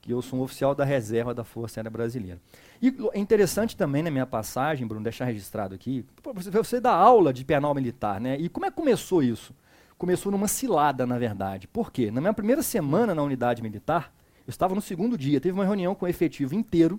[0.00, 2.40] que eu sou um oficial da reserva da Força Aérea Brasileira.
[2.80, 6.04] E é interessante também na minha passagem, Bruno, deixar registrado aqui,
[6.52, 8.36] você dá aula de penal militar, né?
[8.38, 9.54] E como é que começou isso?
[10.00, 11.68] Começou numa cilada, na verdade.
[11.68, 12.10] Por quê?
[12.10, 14.10] Na minha primeira semana na unidade militar,
[14.46, 16.98] eu estava no segundo dia, teve uma reunião com o efetivo inteiro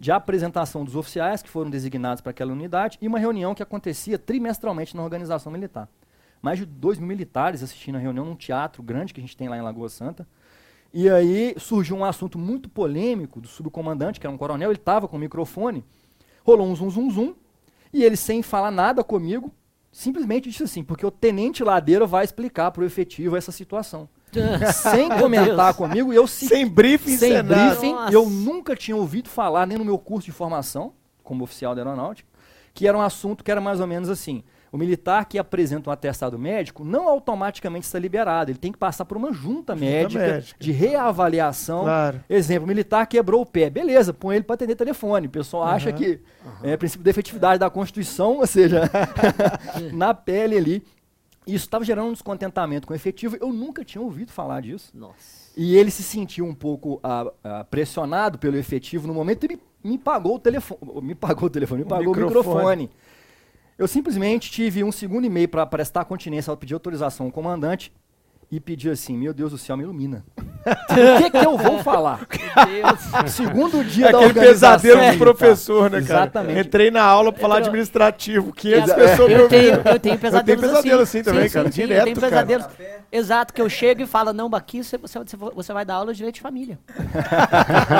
[0.00, 4.18] de apresentação dos oficiais que foram designados para aquela unidade e uma reunião que acontecia
[4.18, 5.90] trimestralmente na organização militar.
[6.40, 9.50] Mais de dois mil militares assistindo a reunião num teatro grande que a gente tem
[9.50, 10.26] lá em Lagoa Santa.
[10.90, 15.06] E aí surgiu um assunto muito polêmico do subcomandante, que era um coronel, ele estava
[15.06, 15.84] com o microfone,
[16.42, 17.34] rolou um zum zum zum,
[17.92, 19.52] e ele sem falar nada comigo,
[19.98, 24.08] simplesmente disse assim, porque o tenente Ladeira vai explicar para o efetivo essa situação.
[24.72, 28.12] sem Meu comentar comigo, eu se- Sem briefing, sem sem briefing, Nossa.
[28.12, 30.92] eu nunca tinha ouvido falar, nem no meu curso de formação,
[31.24, 32.28] como oficial da aeronáutica,
[32.72, 34.44] que era um assunto que era mais ou menos assim.
[34.70, 38.50] O militar que apresenta um atestado médico não automaticamente está liberado.
[38.50, 40.58] Ele tem que passar por uma junta, médica, médica.
[40.60, 41.84] de reavaliação.
[41.84, 42.20] Claro.
[42.28, 43.70] Exemplo, o militar quebrou o pé.
[43.70, 45.26] Beleza, põe ele para atender telefone.
[45.26, 46.20] O pessoal acha que
[46.62, 48.82] é princípio de efetividade da Constituição, ou seja,
[49.92, 50.82] na pele ali.
[51.46, 53.38] Isso estava gerando um descontentamento com o efetivo.
[53.40, 54.90] Eu nunca tinha ouvido falar disso.
[54.94, 55.48] Nossa.
[55.56, 59.58] E ele se sentiu um pouco ah, ah, pressionado pelo efetivo no momento e me,
[59.82, 60.78] me pagou o telefone.
[61.02, 62.34] Me pagou o telefone, me O pagou o microfone.
[62.84, 62.90] microfone.
[63.78, 67.92] Eu simplesmente tive um segundo e meio para prestar continência pedir autorização ao comandante
[68.50, 70.24] e pedi assim: Meu Deus do céu, me ilumina.
[70.66, 72.20] o que, que eu vou falar?
[73.26, 75.18] Segundo dia É da aquele pesadelo do militar.
[75.24, 76.20] professor, né, cara?
[76.22, 76.60] Exatamente.
[76.66, 80.60] Entrei na aula pra falar Entrou- administrativo, 500 Eu- pessoas eu tenho, eu tenho pesadelos
[80.60, 82.30] pesadelo assim também, cara, eu direto, tenho cara.
[82.30, 82.66] pesadelos.
[83.10, 85.18] Exato, que eu chego e falo, não, aqui você, você,
[85.54, 86.78] você vai dar aula de direito de família.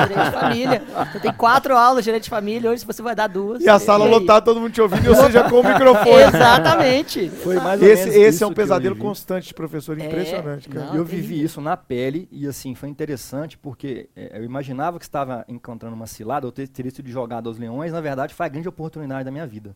[0.07, 0.81] direito de família.
[1.11, 3.61] Você tem quatro aulas de direito de família, hoje você vai dar duas.
[3.63, 6.21] E a sala lotada, todo mundo te ouvindo, e você já com o microfone.
[6.21, 7.29] Exatamente.
[7.43, 10.38] Foi mais ou Esse, menos esse isso é um eu pesadelo constante de professor, É,
[10.39, 10.85] impressionante, cara.
[10.87, 10.95] não.
[10.95, 11.27] eu terrível.
[11.29, 15.95] vivi isso na pele e assim foi interessante porque é, eu imaginava que estava encontrando
[15.95, 19.23] uma cilada, eu ter- teria sido jogado aos leões, na verdade foi a grande oportunidade
[19.25, 19.75] da minha vida.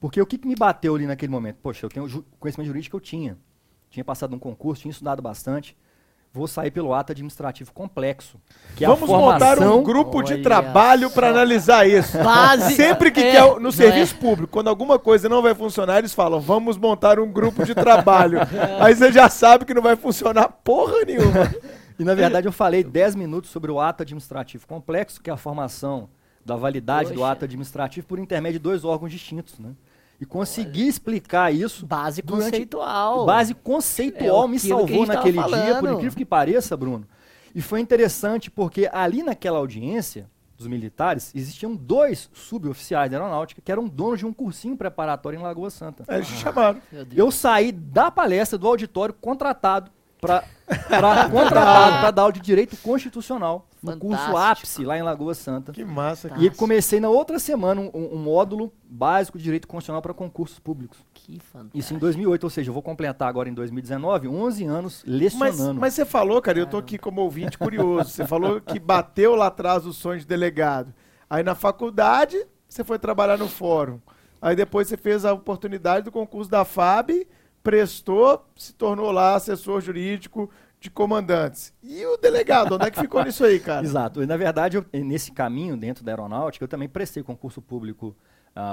[0.00, 1.58] Porque o que, que me bateu ali naquele momento?
[1.62, 3.38] Poxa, eu tenho ju- conhecimento jurídico que eu tinha.
[3.88, 5.76] Tinha passado num concurso, tinha estudado bastante.
[6.34, 8.38] Vou sair pelo ato administrativo complexo.
[8.74, 12.16] Que Vamos é a montar um grupo de Olha trabalho para analisar isso.
[12.16, 15.98] Base- Sempre que é, quer, no não serviço público, quando alguma coisa não vai funcionar,
[15.98, 18.38] eles falam, vamos montar um grupo de trabalho.
[18.80, 21.52] Aí você já sabe que não vai funcionar porra nenhuma.
[21.98, 25.36] E na verdade eu falei 10 minutos sobre o ato administrativo complexo, que é a
[25.36, 26.08] formação
[26.44, 27.30] da validade do Poxa.
[27.30, 29.68] ato administrativo por intermédio de dois órgãos distintos, né?
[30.22, 31.84] E consegui explicar isso.
[31.84, 33.26] Base Durante- conceitual.
[33.26, 37.04] Base É conceitual me que a salvou naquele dia, por incrível que pareça, Bruno.
[37.52, 43.72] E foi interessante porque ali naquela audiência dos militares existiam dois suboficiais da aeronáutica que
[43.72, 46.04] eram donos de um cursinho preparatório em Lagoa Santa.
[46.08, 46.80] Eles te chamaram.
[47.16, 49.90] Eu saí da palestra do auditório contratado
[50.22, 50.44] para
[51.28, 55.72] contratado para dar aula de direito constitucional no curso ápice lá em Lagoa Santa.
[55.72, 56.28] Que massa.
[56.28, 56.40] Cara.
[56.40, 60.98] E comecei na outra semana um, um módulo básico de direito constitucional para concursos públicos.
[61.12, 61.76] Que fantástico.
[61.76, 65.80] Isso em 2008, ou seja, eu vou completar agora em 2019 11 anos Mas, lecionando.
[65.80, 68.10] mas você falou, cara, eu tô aqui como ouvinte curioso.
[68.10, 70.94] Você falou que bateu lá atrás o sonho de delegado.
[71.28, 74.00] Aí na faculdade, você foi trabalhar no fórum.
[74.40, 77.26] Aí depois você fez a oportunidade do concurso da FAB,
[77.62, 80.50] prestou, se tornou lá assessor jurídico
[80.80, 81.72] de comandantes.
[81.82, 83.84] E o delegado, onde é que ficou nisso aí, cara?
[83.86, 84.22] Exato.
[84.22, 88.16] E, na verdade, eu- nesse caminho dentro da aeronáutica, eu também prestei concurso público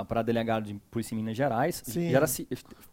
[0.08, 1.82] para delegado de polícia em Minas Gerais.
[1.86, 2.14] Sim.
[2.14, 2.48] Era se-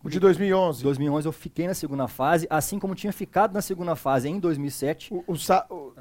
[0.04, 0.80] O de 2011.
[0.80, 4.38] Em 2011 eu fiquei na segunda fase, assim como tinha ficado na segunda fase em
[4.38, 5.12] 2007.
[5.12, 5.92] O, o, Sa- o-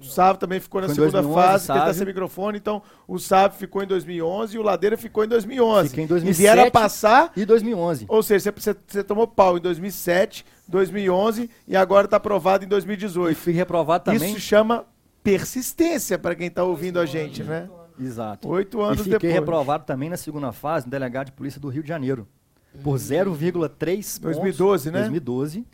[0.00, 1.94] o Sávio também ficou na segunda 2011, fase, tá Sávio.
[1.94, 5.88] sem microfone, então o Sávio ficou em 2011 e o Ladeira ficou em 2011.
[5.88, 6.36] Fiquei em E 2007.
[6.42, 8.04] vieram a passar, E 2011.
[8.06, 13.34] ou seja, você, tomou pau em 2007, 2011 e agora está aprovado em E 2018.
[13.36, 14.30] fui reprovado também.
[14.30, 14.84] Isso chama
[15.22, 17.66] persistência para quem está ouvindo a gente, né?
[17.98, 18.48] Exato.
[18.48, 19.32] Oito E anos fiquei depois.
[19.34, 22.26] reprovado também na segunda fase, no delegado de polícia do Rio de Janeiro.
[22.82, 24.18] Por 0,3 pontos.
[24.20, 24.98] 2012, né?
[25.00, 25.64] 2012.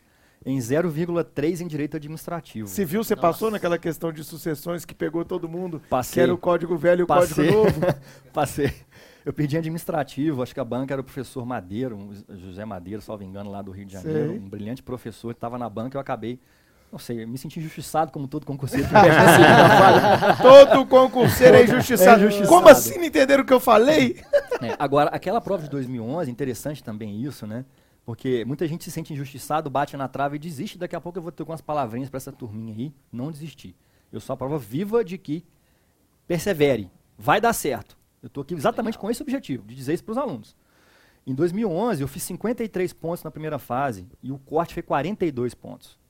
[0.43, 2.67] Em 0,3 em direito administrativo.
[2.67, 6.23] Civil, você passou naquela questão de sucessões que pegou todo mundo, que Passei.
[6.23, 7.51] era o Código Velho e o Passei.
[7.51, 7.95] Código Novo?
[8.33, 8.73] Passei.
[9.23, 13.23] Eu perdi em administrativo, acho que a banca era o professor Madeiro, José Madeiro, salvo
[13.23, 14.29] engano, lá do Rio de Janeiro.
[14.29, 14.39] Sei.
[14.39, 16.39] Um brilhante professor, estava na banca, eu acabei,
[16.91, 18.85] não sei, me senti injustiçado como todo concurseiro.
[20.41, 22.21] Todo concurseiro é injustiçado.
[22.21, 22.49] É injustiçado.
[22.49, 24.21] Como assim não entenderam o que eu falei?
[24.61, 27.63] É, agora, aquela prova de 2011, interessante também isso, né?
[28.05, 30.77] Porque muita gente se sente injustiçado, bate na trave e desiste.
[30.77, 32.93] Daqui a pouco eu vou ter algumas palavrinhas para essa turminha aí.
[33.09, 33.73] Não desistir.
[34.11, 35.45] Eu sou a prova viva de que
[36.27, 36.91] persevere.
[37.17, 37.97] Vai dar certo.
[38.21, 40.55] Eu estou aqui exatamente com esse objetivo, de dizer isso para os alunos.
[41.25, 46.00] Em 2011, eu fiz 53 pontos na primeira fase e o corte foi 42 pontos.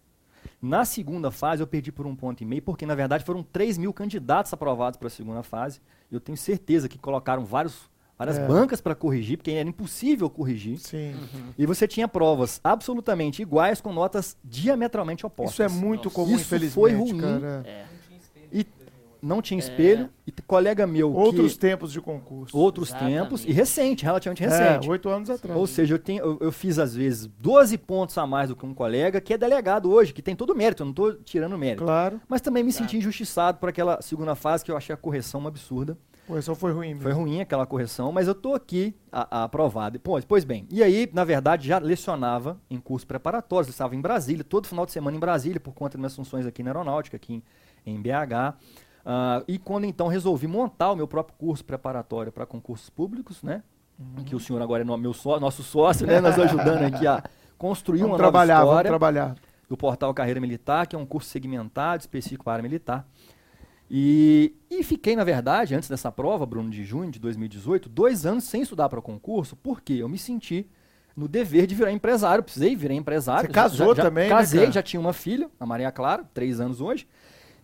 [0.62, 3.78] Na segunda fase, eu perdi por um ponto e meio, porque na verdade foram 3
[3.78, 5.80] mil candidatos aprovados para a segunda fase.
[6.12, 8.46] Eu tenho certeza que colocaram vários, várias É.
[8.48, 10.78] bancas para corrigir, porque era impossível corrigir.
[10.78, 11.16] Sim.
[11.58, 15.54] E você tinha provas absolutamente iguais com notas diametralmente opostas.
[15.54, 17.18] Isso é muito comum, Isso infelizmente, foi ruim.
[17.20, 17.64] cara.
[17.66, 17.86] É.
[19.22, 20.10] E não tinha espelho.
[20.26, 21.60] E t- colega meu Outros que...
[21.60, 22.58] tempos de concurso.
[22.58, 23.22] Outros Exatamente.
[23.22, 23.46] tempos.
[23.46, 24.90] E recente, relativamente É, recente.
[24.90, 25.58] oito anos atrás.
[25.60, 28.66] Ou seja, eu, tenho, eu, eu fiz às vezes 12 pontos a mais do que
[28.66, 31.58] um colega que é delegado hoje, que tem todo o mérito, eu não estou tirando
[31.58, 31.84] mérito.
[31.84, 32.20] Claro.
[32.28, 35.50] Mas também me senti injustiçado por aquela segunda fase que eu achei a correção uma
[35.50, 35.98] absurda.
[36.24, 37.02] A correção foi ruim mesmo.
[37.02, 40.00] Foi ruim aquela correção, mas eu tô aqui a, a aprovado.
[40.00, 44.00] Pois, pois bem, e aí, na verdade, já lecionava em cursos preparatórios, eu estava em
[44.02, 47.18] Brasília, todo final de semana em Brasília, por conta das minhas funções aqui na Aeronáutica,
[47.18, 47.44] aqui
[47.86, 48.56] em, em BH.
[49.06, 53.64] Ah, e quando então resolvi montar o meu próprio curso preparatório para concursos públicos, né?
[54.00, 54.24] Uhum.
[54.24, 56.20] Que o senhor agora é no- meu só, nosso sócio, né?
[56.22, 57.24] Nos ajudando aqui a
[57.58, 59.36] construir Vamos uma trabalhar, nova história trabalhar.
[59.70, 63.08] do portal Carreira Militar, que é um curso segmentado, específico para militar.
[63.90, 68.46] E, e fiquei, na verdade, antes dessa prova, Bruno, de junho de 2018, dois anos
[68.46, 70.66] sem estudar para concurso, porque eu me senti
[71.16, 72.42] no dever de virar empresário.
[72.44, 73.48] Precisei virar empresário.
[73.50, 74.72] Você casou também, né, Casei, cara?
[74.72, 77.06] já tinha uma filha, a Maria Clara, três anos hoje.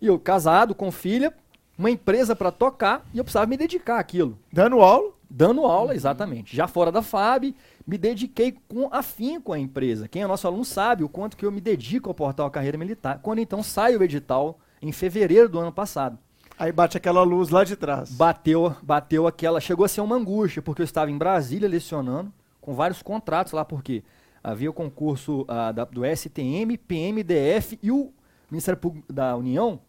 [0.01, 1.33] E eu casado, com filha,
[1.77, 4.37] uma empresa para tocar, e eu precisava me dedicar àquilo.
[4.51, 5.11] Dando aula.
[5.29, 6.55] Dando aula, exatamente.
[6.55, 7.53] Já fora da FAB,
[7.85, 10.07] me dediquei com afinco à empresa.
[10.07, 13.19] Quem é nosso aluno sabe o quanto que eu me dedico ao portal Carreira Militar.
[13.21, 16.17] Quando então sai o edital, em fevereiro do ano passado,
[16.59, 18.09] Aí bate aquela luz lá de trás.
[18.09, 19.59] bateu, bateu aquela.
[19.59, 23.63] Chegou a ser uma angústia, porque eu estava em Brasília lecionando, com vários contratos lá,
[23.63, 24.03] porque
[24.43, 28.11] havia o concurso ah, da- do STM, PMDF e o
[28.49, 29.79] Ministério Público da União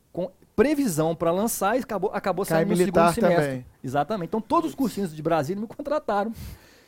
[0.59, 3.45] previsão para lançar e acabou, acabou Cai saindo no segundo semestre.
[3.47, 3.67] também.
[3.83, 4.27] Exatamente.
[4.29, 6.33] Então todos os cursinhos de Brasília me contrataram.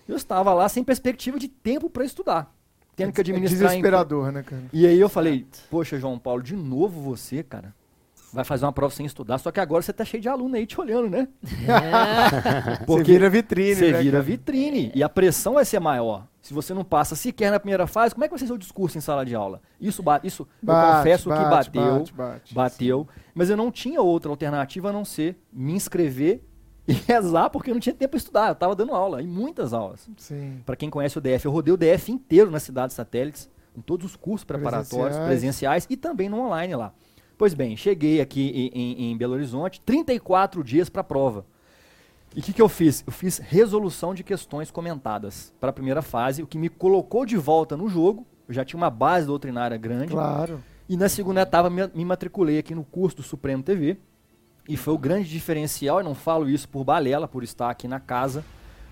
[0.09, 2.53] Eu estava lá sem perspectiva de tempo para estudar,
[2.97, 3.71] tendo que É administrar.
[3.71, 4.63] em- desesperador, né, cara?
[4.73, 7.73] E aí eu falei, poxa, João Paulo, de novo você, cara,
[8.33, 10.67] vai fazer uma prova sem estudar, só que agora você tá cheio de aluno aí
[10.67, 11.29] te olhando, né?
[12.87, 14.23] Você vira vitrine, Você né, vira cara?
[14.23, 14.93] vitrine.
[14.95, 16.27] E a pressão vai ser maior.
[16.43, 18.97] Se você não passa sequer na primeira fase, como é que vai ser seu discurso
[18.97, 19.61] em sala de aula?
[19.81, 21.99] Isso, isso eu Bate, confesso que bate, bateu.
[21.99, 22.55] bate, bate.
[22.55, 23.09] bateu.
[23.35, 26.43] Mas eu não tinha outra alternativa a não ser me inscrever
[26.89, 28.47] e rezar, porque eu não tinha tempo para estudar.
[28.49, 30.09] Eu estava dando aula, e muitas aulas.
[30.17, 30.63] Sim.
[30.65, 34.07] Para quem conhece o DF, eu rodei o DF inteiro nas cidades satélites, em todos
[34.07, 35.27] os cursos preparatórios, Presenciais.
[35.27, 36.93] presenciais e também no online lá.
[37.41, 41.47] Pois bem, cheguei aqui em, em- em Belo Horizonte, 34 dias para a prova.
[42.37, 43.03] E o que, que eu fiz?
[43.07, 47.39] Eu fiz resolução de questões comentadas para a primeira fase, o que me colocou de
[47.39, 48.27] volta no jogo.
[48.47, 50.09] Eu já tinha uma base doutrinária grande.
[50.13, 50.61] Claro.
[50.87, 53.97] E na segunda etapa me, me matriculei aqui no curso do Supremo TV.
[54.69, 57.99] E foi o grande diferencial, e não falo isso por balela, por estar aqui na
[57.99, 58.45] casa,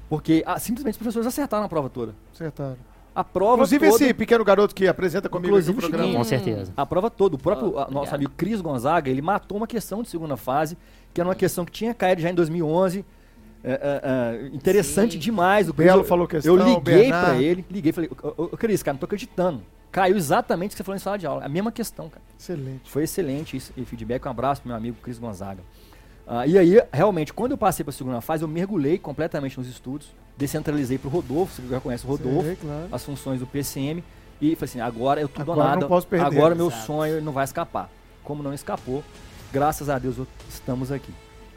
[0.08, 2.14] porque ah, simplesmente os professores acertaram a prova toda.
[2.32, 2.78] Acertaram.
[3.18, 6.04] A prova Inclusive toda, esse pequeno garoto que apresenta comigo aqui o Inclusive o programa.
[6.04, 6.18] Chiquinho.
[6.18, 6.72] Com certeza.
[6.76, 7.34] a prova toda.
[7.34, 10.78] O próprio ah, nosso amigo Cris Gonzaga, ele matou uma questão de segunda fase,
[11.12, 13.04] que era uma questão que tinha caído já em 2011.
[13.64, 14.00] é, é,
[14.44, 15.18] é, interessante Sim.
[15.18, 15.68] demais.
[15.68, 18.48] O Cris, Belo eu- falou questão, Eu liguei pra ele, liguei e falei, ô, ô,
[18.56, 19.62] Cris, cara, não tô acreditando.
[19.90, 21.44] Caiu exatamente o que você falou em sala de aula.
[21.44, 22.22] A mesma questão, cara.
[22.38, 22.88] Excelente.
[22.88, 24.24] Foi excelente esse esse feedback.
[24.26, 25.60] Um abraço pro meu amigo Cris Gonzaga.
[26.30, 29.66] Ah, e aí, realmente, quando eu passei para a segunda fase, eu mergulhei completamente nos
[29.66, 32.88] estudos, descentralizei para o Rodolfo, você já conhece o Rodolfo, Sei, claro.
[32.92, 34.04] as funções do PCM,
[34.40, 36.26] e falei assim: agora eu tudo Agora ou nada, não posso perder.
[36.26, 36.86] agora meu Exato.
[36.86, 37.90] sonho não vai escapar.
[38.22, 39.02] Como não escapou,
[39.50, 41.12] graças a Deus eu- estamos aqui.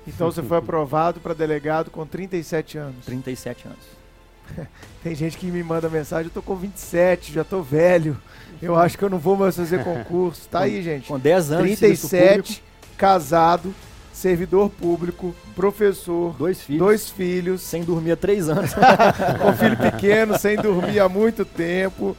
[0.08, 3.06] Então você foi aprovado para delegado com 37 anos.
[3.06, 4.68] 37 anos.
[5.04, 8.18] Tem gente que me manda mensagem, eu tô com 27, já tô velho.
[8.62, 10.48] Eu acho que eu não vou mais fazer concurso.
[10.48, 11.08] Tá aí, gente.
[11.10, 12.64] Com 10 anos de serviço 37,
[12.98, 13.74] casado,
[14.22, 18.72] servidor público, professor, dois filhos, dois filhos, sem dormir há 3 anos.
[19.42, 22.16] com filho pequeno, sem dormir há muito tempo.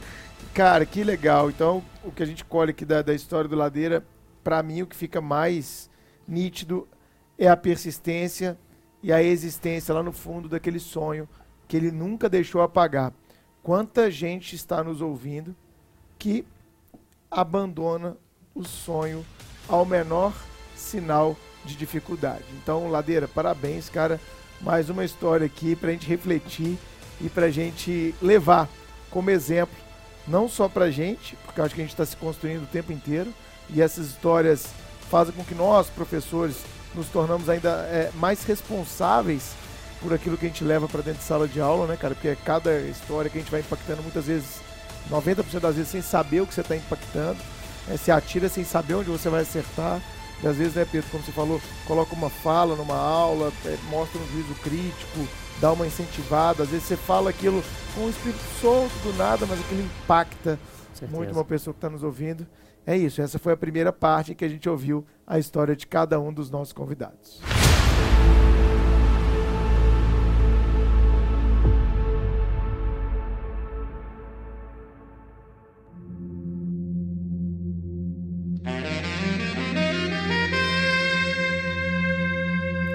[0.53, 1.49] Cara, que legal.
[1.49, 4.05] Então, o que a gente colhe aqui da, da história do Ladeira,
[4.43, 5.89] pra mim, o que fica mais
[6.27, 6.85] nítido
[7.37, 8.57] é a persistência
[9.01, 11.27] e a existência lá no fundo daquele sonho
[11.69, 13.13] que ele nunca deixou apagar.
[13.63, 15.55] Quanta gente está nos ouvindo
[16.19, 16.45] que
[17.31, 18.17] abandona
[18.53, 19.25] o sonho
[19.69, 20.33] ao menor
[20.75, 22.43] sinal de dificuldade.
[22.61, 24.19] Então, Ladeira, parabéns, cara.
[24.61, 26.77] Mais uma história aqui pra gente refletir
[27.21, 28.69] e pra gente levar
[29.09, 29.75] como exemplo,
[30.27, 33.31] não só pra gente, porque acho que a gente está se construindo o tempo inteiro,
[33.69, 34.67] e essas histórias
[35.09, 36.57] fazem com que nós, professores,
[36.95, 39.53] nos tornamos ainda é, mais responsáveis
[40.01, 42.13] por aquilo que a gente leva para dentro de sala de aula, né, cara?
[42.13, 44.61] Porque é cada história que a gente vai impactando muitas vezes
[45.09, 47.39] 90% das vezes sem saber o que você está impactando.
[47.87, 47.97] Né?
[47.97, 50.01] Você atira sem saber onde você vai acertar.
[50.43, 54.19] E às vezes, né, Pedro, como você falou, coloca uma fala numa aula, é, mostra
[54.19, 55.25] um juízo crítico,
[55.61, 56.63] dá uma incentivada.
[56.63, 57.63] Às vezes você fala aquilo
[57.95, 60.59] com um espírito solto do nada, mas aquilo impacta
[61.09, 62.45] muito uma pessoa que está nos ouvindo.
[62.85, 65.87] É isso, essa foi a primeira parte em que a gente ouviu a história de
[65.87, 67.41] cada um dos nossos convidados.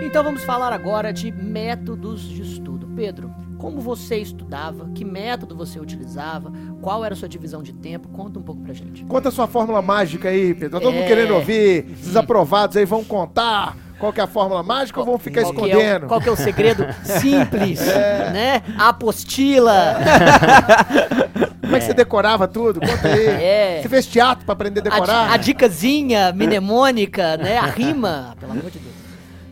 [0.08, 2.88] Então vamos falar agora de métodos de estudo.
[2.96, 4.88] Pedro, como você estudava?
[4.94, 6.50] Que método você utilizava?
[6.80, 8.08] Qual era a sua divisão de tempo?
[8.08, 9.04] Conta um pouco pra gente.
[9.04, 10.70] Conta a sua fórmula mágica aí, Pedro.
[10.70, 11.06] Tá todo mundo É.
[11.06, 11.90] querendo ouvir.
[11.92, 15.52] Esses aprovados aí vão contar qual que é a fórmula mágica ou vão ficar Qual
[15.52, 16.06] que é o- escondendo?
[16.06, 18.62] qual que é o segredo simples, né?
[18.78, 19.96] A apostila.
[21.68, 22.80] Como é que você decorava tudo?
[22.80, 23.26] Conta aí.
[23.26, 23.80] É.
[23.82, 25.26] Você fez teatro pra aprender a A, decorar?
[25.28, 27.58] di- a dicasinha mnemônica, né?
[27.58, 28.87] A rima, pelo amor de Deus.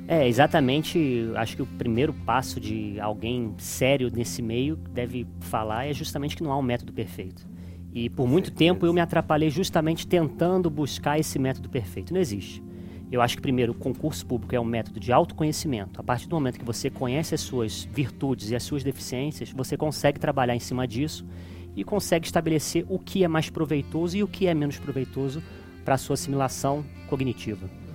[0.08, 1.30] É, exatamente.
[1.34, 6.42] Acho que o primeiro passo de alguém sério nesse meio deve falar é justamente que
[6.42, 7.46] não há um método perfeito.
[7.92, 12.12] E por muito tempo eu me atrapalhei justamente tentando buscar esse método perfeito.
[12.12, 12.62] Não existe.
[13.10, 16.00] Eu acho que primeiro o concurso público é um método de autoconhecimento.
[16.00, 19.76] A partir do momento que você conhece as suas virtudes e as suas deficiências, você
[19.76, 21.26] consegue trabalhar em cima disso
[21.74, 25.42] e consegue estabelecer o que é mais proveitoso e o que é menos proveitoso
[25.84, 27.85] para a sua assimilação cognitiva.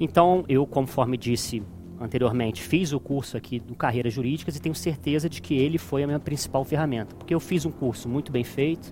[0.00, 1.62] Então, eu, conforme disse
[2.00, 6.02] anteriormente, fiz o curso aqui do Carreiras Jurídicas e tenho certeza de que ele foi
[6.02, 7.14] a minha principal ferramenta.
[7.14, 8.90] Porque eu fiz um curso muito bem feito,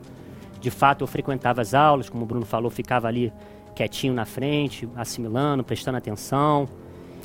[0.60, 3.32] de fato eu frequentava as aulas, como o Bruno falou, ficava ali
[3.74, 6.68] quietinho na frente, assimilando, prestando atenção.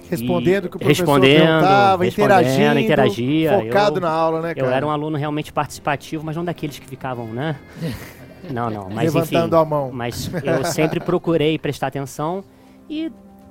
[0.09, 3.59] Respondendo o que o professor perguntava, interagindo, interagia.
[3.59, 4.67] focado Eu- na aula, né, cara?
[4.67, 7.57] Eu era um aluno realmente participativo, mas não daqueles que ficavam, né?
[8.51, 9.65] Não, não, mas Levantando enfim.
[9.65, 9.89] a mão.
[9.93, 12.43] Mas eu sempre procurei prestar atenção
[12.89, 13.09] e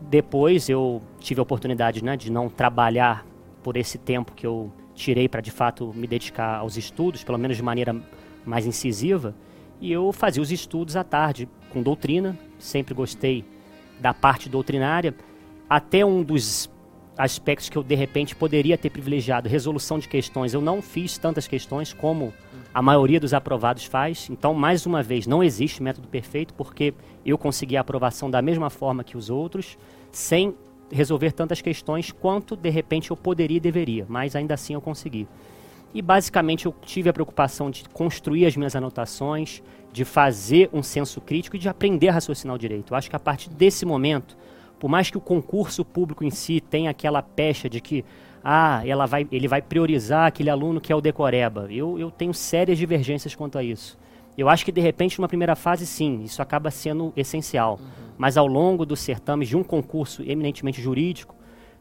[0.09, 3.27] depois eu tive a oportunidade né, de não trabalhar
[3.63, 7.57] por esse tempo que eu tirei para de fato me dedicar aos estudos, pelo menos
[7.57, 7.95] de maneira
[8.45, 9.35] mais incisiva.
[9.81, 13.45] E eu fazia os estudos à tarde com doutrina, sempre gostei
[13.99, 15.15] da parte doutrinária,
[15.69, 16.71] até um dos
[17.17, 20.55] aspectos que eu de repente poderia ter privilegiado, resolução de questões.
[20.55, 22.33] Eu não fiz tantas questões como
[22.75, 24.29] a maioria dos aprovados faz.
[24.31, 26.95] Então, mais uma vez, não existe método perfeito, porque
[27.25, 29.77] eu consegui a aprovação da mesma forma que os outros,
[30.11, 30.55] sem
[30.91, 35.27] resolver tantas questões quanto de repente eu poderia e deveria, mas ainda assim eu consegui.
[35.95, 39.63] E basicamente eu tive a preocupação de construir as minhas anotações,
[39.93, 42.93] de fazer um senso crítico e de aprender a raciocinar o direito.
[42.93, 44.37] Eu acho que a partir desse momento,
[44.79, 48.05] por mais que o concurso público em si tenha aquela pecha de que
[48.43, 52.35] ah, ela vai, ele vai priorizar aquele aluno que é o decoreba, eu, eu tenho
[52.35, 53.99] sérias divergências quanto a isso.
[54.37, 57.79] Eu acho que de repente numa primeira fase sim, isso acaba sendo essencial.
[58.17, 61.35] Mas ao longo dos certames de um concurso eminentemente jurídico,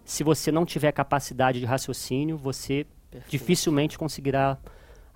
[0.03, 2.85] se você não tiver capacidade de raciocínio, você
[3.27, 4.57] dificilmente conseguirá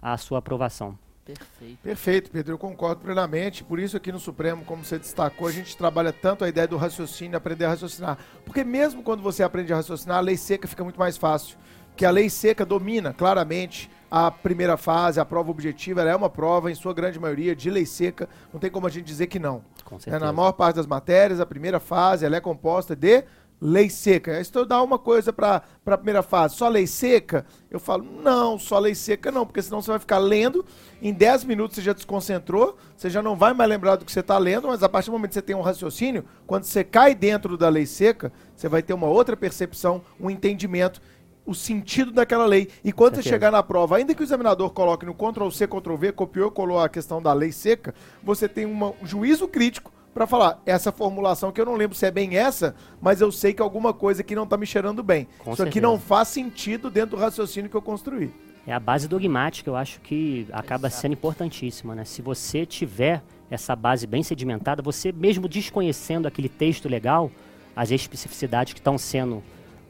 [0.01, 0.97] a sua aprovação.
[1.25, 1.79] Perfeito.
[1.81, 3.63] Perfeito, Pedro, eu concordo plenamente.
[3.63, 6.77] Por isso aqui no Supremo, como você destacou, a gente trabalha tanto a ideia do
[6.77, 8.17] raciocínio, aprender a raciocinar.
[8.45, 11.57] Porque mesmo quando você aprende a raciocinar, a lei seca fica muito mais fácil.
[11.95, 16.29] Que a lei seca domina claramente a primeira fase, a prova objetiva, ela é uma
[16.29, 18.29] prova, em sua grande maioria, de lei seca.
[18.53, 19.63] Não tem como a gente dizer que não.
[19.83, 23.23] Com É, na maior parte das matérias, a primeira fase ela é composta de
[23.65, 24.41] lei seca.
[24.43, 28.57] Se eu dar uma coisa para a primeira fase, só lei seca, eu falo, não,
[28.59, 30.63] só lei seca não, porque senão você vai ficar lendo,
[31.01, 34.19] em 10 minutos você já desconcentrou, você já não vai mais lembrar do que você
[34.19, 37.13] está lendo, mas a partir do momento que você tem um raciocínio, quando você cai
[37.15, 41.01] dentro da lei seca, você vai ter uma outra percepção, um entendimento,
[41.45, 42.69] o sentido daquela lei.
[42.83, 45.95] E quando você chegar na prova, ainda que o examinador coloque no Ctrl C, Ctrl
[45.95, 47.93] V, copiou, colou a questão da lei seca,
[48.23, 52.05] você tem uma- um juízo crítico para falar essa formulação que eu não lembro se
[52.05, 55.27] é bem essa, mas eu sei que alguma coisa aqui não tá me cheirando bem.
[55.39, 55.81] Com Isso aqui certeza.
[55.81, 58.33] não faz sentido dentro do raciocínio que eu construí.
[58.65, 62.05] É a base dogmática, eu acho que acaba sendo importantíssima, né?
[62.05, 67.29] Se você tiver essa base bem sedimentada, você mesmo desconhecendo aquele texto legal,
[67.75, 69.43] as especificidades que estão sendo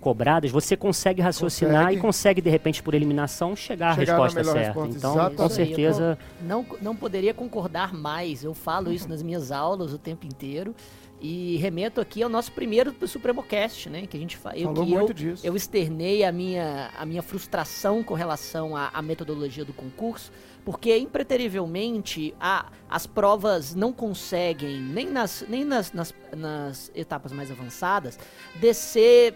[0.06, 1.98] cobradas, você consegue raciocinar Consegue.
[1.98, 4.60] e consegue, de repente, por eliminação, chegar, à Chegar na resposta certa.
[4.68, 5.38] resposta, Então, exatamente.
[5.38, 8.44] com certeza, Não, não poderia concordar mais.
[8.44, 10.76] Eu falo isso nas minhas aulas o tempo inteiro.
[11.20, 14.06] E remeto aqui ao nosso primeiro SupremoCast, né?
[14.06, 14.56] Que a gente fa...
[14.56, 15.48] eu, Falou que eu, muito disso.
[15.48, 20.32] eu externei a minha, a minha frustração com relação à, à metodologia do concurso,
[20.64, 27.50] porque impreterivelmente a, as provas não conseguem, nem nas, nem nas, nas, nas etapas mais
[27.50, 28.20] avançadas,
[28.56, 29.34] descer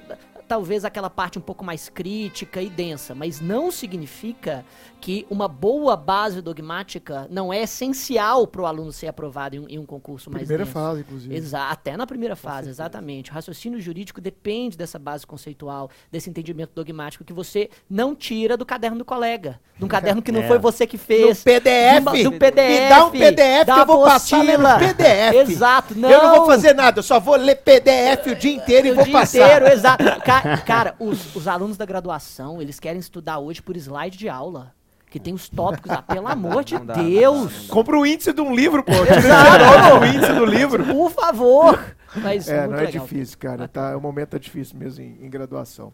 [0.50, 4.66] talvez aquela parte um pouco mais crítica e densa, mas não significa
[5.00, 9.68] que uma boa base dogmática não é essencial para o aluno ser aprovado em um,
[9.70, 10.74] em um concurso mais Primeira denso.
[10.74, 11.36] fase, inclusive.
[11.36, 13.32] Exa até na primeira fase, exatamente.
[13.32, 18.66] O raciocínio jurídico depende dessa base conceitual, desse entendimento dogmático que você não tira do
[18.66, 19.60] caderno do colega.
[19.78, 20.48] De um caderno que não É.
[20.48, 21.40] foi você que fez.
[21.40, 22.02] No PDF.
[22.02, 22.82] uma- do PDF.
[22.82, 24.94] Me dá um PDF que eu vou passar lendo apostila.
[24.94, 25.50] PDF.
[25.52, 25.96] Exato.
[25.96, 26.10] Não.
[26.10, 28.96] Eu não vou fazer nada, eu só vou ler PDF o dia inteiro e o
[28.96, 29.38] vou dia passar.
[29.46, 30.04] inteiro, exato.
[30.26, 34.74] Ca- cara, os, os alunos da graduação, eles querem estudar hoje por slide de aula.
[35.10, 37.68] Que tem os tópicos lá, pelo amor de dá, Deus.
[37.68, 38.92] Compra o índice de um livro, pô.
[38.94, 40.86] Tira o índice do livro.
[40.86, 41.96] Por favor.
[42.16, 43.04] Mas É, muito não é legal.
[43.06, 43.68] difícil, cara.
[43.68, 45.92] Tá, o momento tá difícil mesmo em, em graduação.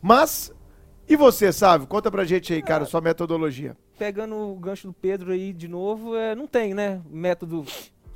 [0.00, 0.52] Mas,
[1.08, 1.86] e você, sabe?
[1.86, 3.76] Conta pra gente aí, cara, sua metodologia.
[3.98, 7.00] Pegando o gancho do Pedro aí de novo, é, não tem, né?
[7.10, 7.64] Método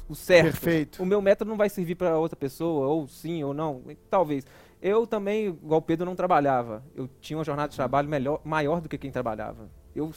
[0.09, 0.44] o certo.
[0.44, 1.03] Perfeito.
[1.03, 4.44] O meu método não vai servir para outra pessoa, ou sim ou não, talvez.
[4.80, 6.84] Eu também, igual o Pedro, não trabalhava.
[6.94, 9.68] Eu tinha uma jornada de trabalho melhor, maior do que quem trabalhava.
[9.97, 10.12] Eu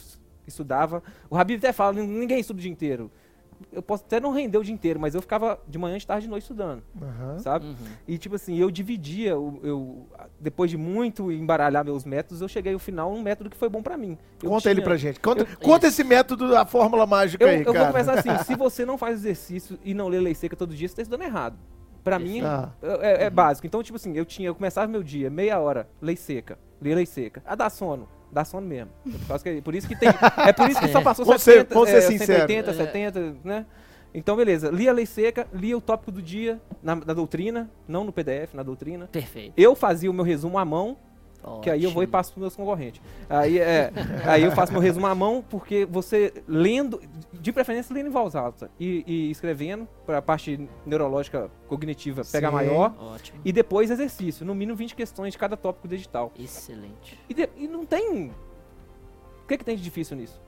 [0.46, 1.02] estudava.
[1.28, 3.10] O Habib até fala, "Nin- ninguém estuda o dia inteiro.
[3.70, 6.24] Eu posso até não render o dia inteiro, mas eu ficava de manhã, de tarde
[6.24, 7.38] e de noite estudando, Aham.
[7.40, 7.66] sabe?
[7.66, 7.74] Uhum.
[8.08, 10.06] E tipo assim, eu dividia, o- eu,
[10.40, 13.82] depois de muito embaralhar meus métodos, eu cheguei ao final num método que foi bom
[13.82, 14.16] pra mim.
[14.42, 15.20] Eu Conta ele tinha- pra gente.
[15.20, 17.92] Conta, eu- conta esse método, a fórmula mágica eu, aí, eu vou cara.
[17.92, 20.96] começar assim, se você não faz exercício e não lê lei seca todo dia, você
[20.96, 21.58] tá estudando errado.
[22.02, 22.70] Pra mim, Ah.
[22.80, 23.66] é, é básico.
[23.66, 27.04] Então, tipo assim, eu tinha, eu começava meu dia, meia hora, lei seca, ler lei
[27.04, 27.42] seca.
[27.44, 28.90] A dá sono, dá sono mesmo.
[29.06, 31.42] É por, causa que, por isso que tem, é por isso que só passou Vamos
[31.42, 32.48] ser- 70, vamos ser é, sincero.
[32.48, 33.66] 180, 70, né?
[34.12, 38.02] Então, beleza, lia a lei seca, lia o tópico do dia na, na doutrina, não
[38.02, 39.08] no PDF, na doutrina.
[39.10, 39.52] Perfeito.
[39.56, 40.96] Eu fazia o meu resumo à mão,
[41.62, 42.12] que aí eu vou e Ótimo.
[42.12, 43.00] passo para meus concorrentes.
[43.28, 43.92] Aí, é,
[44.26, 47.00] aí eu faço meu resumo à mão, porque você lendo,
[47.32, 52.48] de preferência lendo em voz alta e, e escrevendo, para a parte neurológica cognitiva pegar
[52.48, 52.54] Sim.
[52.54, 53.40] maior, Ótimo.
[53.44, 56.30] e depois exercício, no mínimo 20 questões de cada tópico digital.
[56.38, 57.18] Excelente.
[57.28, 58.32] E, de- e não tem.
[59.44, 60.40] O que, que tem de difícil nisso?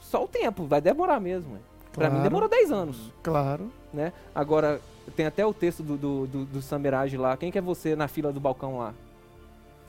[0.00, 1.52] Só o tempo, vai demorar mesmo.
[1.54, 1.58] ué.
[1.92, 2.28] Pra mim Claro.
[2.28, 3.70] demorou 10 anos Claro.
[3.92, 4.12] né?
[4.34, 4.80] Agora,
[5.16, 7.36] tem até o texto do, do, do, do Samiraj lá.
[7.36, 8.94] Quem que é você na fila do balcão lá?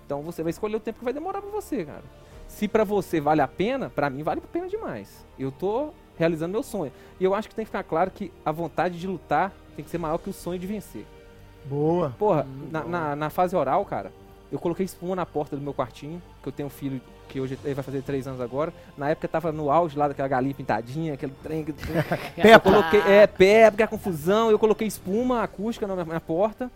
[0.09, 2.01] Então você vai escolher o tempo que vai demorar pra você, cara.
[2.47, 5.23] Se pra você vale a pena, pra mim vale a pena demais.
[5.37, 6.91] Eu tô realizando meu sonho.
[7.19, 9.91] E eu acho que tem que ficar claro que a vontade de lutar tem que
[9.91, 11.05] ser maior que o sonho de vencer.
[11.65, 12.15] Boa.
[12.17, 12.89] Porra, Hum, na, bom.
[12.89, 14.11] na, na fase oral, cara,
[14.51, 17.59] eu coloquei espuma na porta do meu quartinho, que eu tenho um filho que hoje
[17.63, 18.73] ele vai fazer três anos agora.
[18.97, 21.63] Na época tava no auge lá daquela galinha pintadinha, aquele trem.
[22.43, 26.71] Eu coloquei, é, pé, porque a confusão, eu coloquei espuma acústica na minha, minha porta.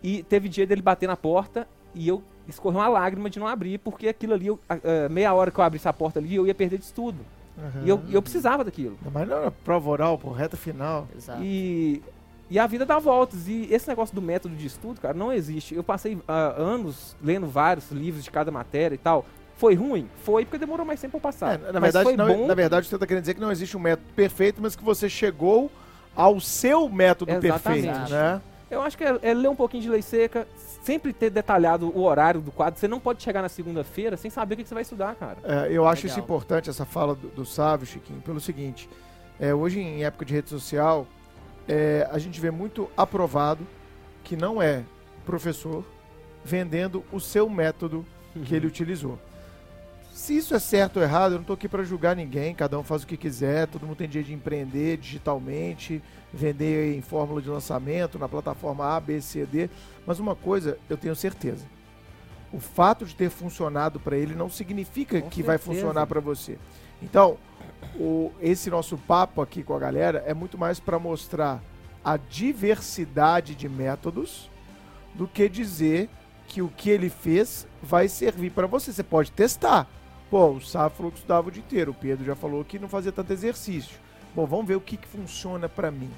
[0.00, 1.66] E teve dia dele bater na porta
[1.96, 5.32] e eu escorreu uma lágrima de não abrir, porque aquilo ali, eu- a- a- meia
[5.34, 7.18] hora que eu abrisse a porta ali, eu ia perder de estudo.
[7.58, 7.82] Aham.
[7.84, 8.96] E eu, eu precisava daquilo.
[9.12, 11.08] Mas não era prova oral, pô, reta final.
[11.16, 11.42] Exato.
[11.42, 12.02] E,
[12.50, 13.48] e a vida dá voltas.
[13.48, 15.74] E esse negócio do método de estudo, cara, não existe.
[15.74, 19.24] Eu passei ah, anos lendo vários livros de cada matéria e tal.
[19.56, 20.06] Foi ruim?
[20.22, 21.54] Foi, porque demorou mais tempo pra passar.
[21.54, 22.46] É, na, Mas verdade, foi não, bom.
[22.46, 25.08] na verdade, você está querendo dizer que não existe um método perfeito, mas que você
[25.08, 25.70] chegou
[26.14, 27.86] ao seu método Exatamente.
[27.86, 28.40] perfeito, né?
[28.70, 30.46] Eu acho que é, é ler um pouquinho de lei seca,
[30.86, 32.78] sempre ter detalhado o horário do quadro.
[32.78, 35.38] Você não pode chegar na segunda-feira sem saber o que, você vai estudar, cara.
[35.42, 36.16] É, eu acho Legal.
[36.16, 38.88] isso importante, essa fala do, do Sávio, Chiquinho, pelo seguinte.
[39.40, 41.04] é, hoje, em época de rede social,
[41.66, 43.66] é, a gente vê muito aprovado
[44.22, 44.84] que não é
[45.24, 45.84] professor
[46.44, 48.06] vendendo o seu método
[48.44, 49.18] que ele utilizou.
[50.16, 52.82] Se isso é certo ou errado, eu não estou aqui para julgar ninguém, cada um
[52.82, 56.02] faz o que quiser, todo mundo tem dia de empreender digitalmente,
[56.32, 59.68] vender em fórmula de lançamento, na plataforma A, B, C, D.
[60.06, 61.66] Mas uma coisa eu tenho certeza:
[62.50, 65.80] o fato de ter funcionado para ele não significa Com que vai certeza.
[65.82, 66.56] funcionar para você.
[67.02, 67.36] Então,
[67.94, 71.62] o- esse nosso papo aqui com a galera é muito mais para mostrar
[72.02, 74.50] a diversidade de métodos
[75.14, 76.08] do que dizer
[76.48, 78.94] que o que ele fez vai servir para você.
[78.94, 79.86] Você pode testar.
[80.30, 81.92] Pô, o Sá falou que estudava o dia inteiro.
[81.92, 83.98] O Pedro já falou que não fazia tanto exercício.
[84.34, 86.10] Bom, vamos ver o que, que funciona para mim.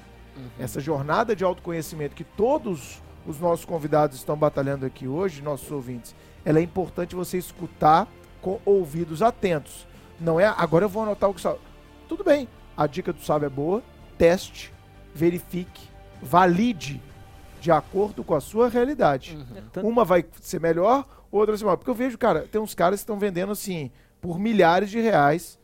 [0.57, 6.15] Essa jornada de autoconhecimento que todos os nossos convidados estão batalhando aqui hoje, nossos ouvintes,
[6.45, 8.07] ela é importante você escutar
[8.41, 9.87] com ouvidos atentos.
[10.19, 11.59] Não é agora eu vou anotar o que sabe.
[12.07, 13.83] Tudo bem, a dica do sábio é boa,
[14.17, 14.73] teste,
[15.13, 15.87] verifique,
[16.21, 17.01] valide
[17.61, 19.37] de acordo com a sua realidade.
[19.75, 19.89] Uhum.
[19.89, 21.77] Uma vai ser melhor, ser melhor.
[21.77, 25.57] Porque eu vejo, cara, tem uns caras que estão vendendo assim, por milhares de reais,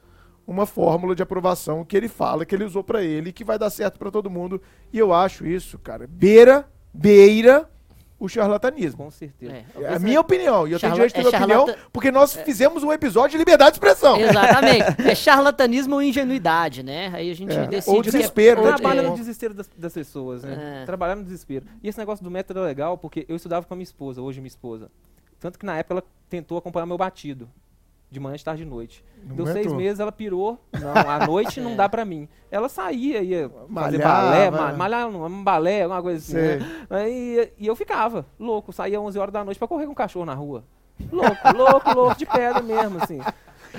[0.47, 3.69] uma fórmula de aprovação que ele fala que ele usou pra ele, que vai dar
[3.69, 4.61] certo pra todo mundo.
[4.93, 7.69] E eu acho isso, cara, beira, beira
[8.17, 9.03] o charlatanismo.
[9.03, 9.51] Com certeza.
[9.51, 9.65] É.
[9.81, 10.65] É a minha opinião.
[10.67, 13.31] E eu tenho Charla- direito de ter é minha opinião, porque nós fizemos um episódio
[13.31, 14.17] de liberdade de expressão.
[14.17, 14.85] Exatamente.
[15.05, 17.11] É charlatanismo ou ingenuidade, né?
[17.13, 17.67] Aí a gente É.
[17.67, 18.73] decide Ou o que é- desespero, né?
[18.73, 19.09] Trabalha é.
[19.09, 20.81] no desespero das, das pessoas, né?
[20.83, 20.85] É.
[20.85, 21.65] Trabalhar no desespero.
[21.83, 24.39] E esse negócio do método é legal porque eu estudava com a minha esposa, hoje
[24.39, 24.89] minha esposa.
[25.45, 27.47] Tanto que na época ela tentou acompanhar meu batido.
[28.09, 29.03] De manhã, de tarde e de noite.
[29.23, 29.77] Não Deu seis aguentou.
[29.77, 30.59] meses, ela pirou.
[30.73, 32.27] Não, à noite não dá pra mim.
[32.49, 34.21] Ela saía, ia fazer Malhava.
[34.27, 36.31] balé, ma- malhar não, um balé, alguma coisa assim.
[36.31, 36.57] Sei.
[36.59, 36.65] né?
[36.89, 40.25] Aí, e eu ficava louco, saía 11 horas da noite pra correr com o cachorro
[40.25, 40.63] na rua.
[41.11, 43.19] Louco, louco, louco, de pedra mesmo, assim.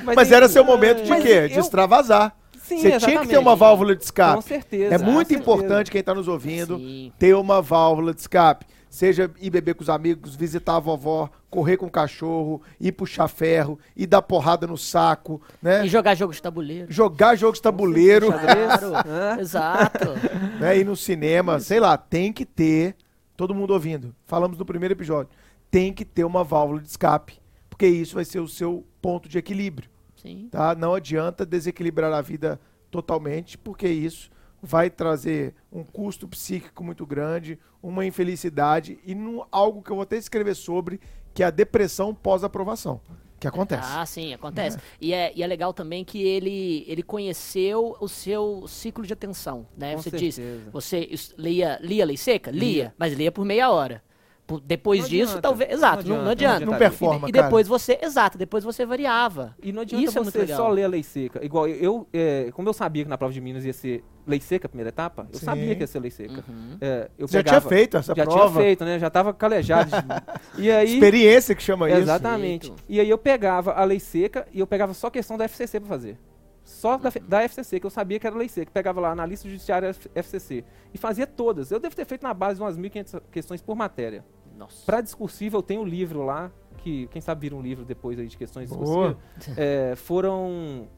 [0.04, 1.48] Mas aí- era seu momento de Mas quê?
[1.48, 2.36] De eu- extravasar.
[2.58, 3.38] Sim, Você tinha que ter exatamente.
[3.38, 4.42] uma válvula de Com escape.
[4.42, 4.94] certeza.
[4.96, 5.40] É com muito certeza.
[5.40, 7.12] importante quem está nos ouvindo Sim.
[7.18, 8.66] ter uma válvula de escape.
[8.96, 13.28] Seja ir beber com os amigos, visitar a vovó, correr com o cachorro, ir puxar
[13.28, 15.84] ferro, ir dar porrada no saco, né?
[15.84, 16.90] E jogar jogos de tabuleiro.
[16.90, 19.04] Jogar jogos de tabuleiro, Claro.
[19.38, 20.08] Exato.
[20.58, 20.78] né?
[20.78, 22.96] Ir no cinema, sei lá, tem que ter,
[23.36, 25.28] todo mundo ouvindo, falamos no primeiro episódio,
[25.70, 27.38] tem que ter uma válvula de escape,
[27.68, 29.90] porque isso vai ser o seu ponto de equilíbrio.
[30.16, 30.48] Sim.
[30.50, 30.74] tá?
[30.74, 32.58] Não adianta desequilibrar a vida
[32.90, 34.30] totalmente, porque isso
[34.66, 40.02] vai trazer um custo psíquico muito grande, uma infelicidade e num- algo que eu vou
[40.02, 41.00] até escrever sobre,
[41.32, 43.00] que é a depressão pós-aprovação,
[43.38, 43.88] que acontece.
[43.92, 44.76] Ah, sim, acontece.
[45.00, 49.66] E, é, e é legal também que ele, ele conheceu o seu ciclo de atenção,
[49.76, 49.92] né?
[49.94, 50.42] Com você certeza.
[50.42, 52.50] disse, você lia, lia lei seca?
[52.50, 54.02] Lia, mas lia por meia hora.
[54.46, 55.70] Por- depois Não disso, adianta, talvez.
[55.70, 56.54] não Exato, não, adianta, não não adianta.
[56.56, 56.70] adianta.
[56.72, 57.46] Não performa, E, e cara.
[57.46, 57.98] depois você.
[58.00, 59.56] Exato, depois você variava.
[59.60, 60.56] E não adianta Isso é você legal.
[60.56, 61.44] só ler a lei seca.
[61.44, 64.66] Igual eu, é, como eu sabia que na prova de Minas ia ser lei seca
[64.66, 65.44] a primeira etapa, eu Sim.
[65.46, 66.44] sabia que ia ser lei seca.
[66.48, 66.76] Uhum.
[66.80, 68.40] É, eu Já pegava- tinha feito essa já prova.
[68.50, 68.98] tinha feito, né?
[69.00, 69.90] Já tava calejado.
[69.90, 69.96] de-
[70.62, 71.98] e aí, Experiência que chama isso.
[71.98, 72.68] exatamente.
[72.68, 72.82] Feito.
[72.88, 75.88] E aí eu pegava a lei seca e eu pegava só questão da FCC pra
[75.88, 76.16] fazer.
[76.62, 78.70] Só da, da FCC, que eu sabia que era lei seca.
[78.72, 80.64] Pegava lá na lista judiciária FCC.
[80.92, 81.70] E fazia todas.
[81.70, 84.24] Eu devo ter feito na base de umas 1.500 questões por matéria.
[84.56, 84.84] Nossa.
[84.84, 88.26] Pra discursiva, eu tenho um livro lá, que quem sabe vira um livro depois aí
[88.26, 89.16] de questões discursivas.
[89.56, 90.88] É, foram,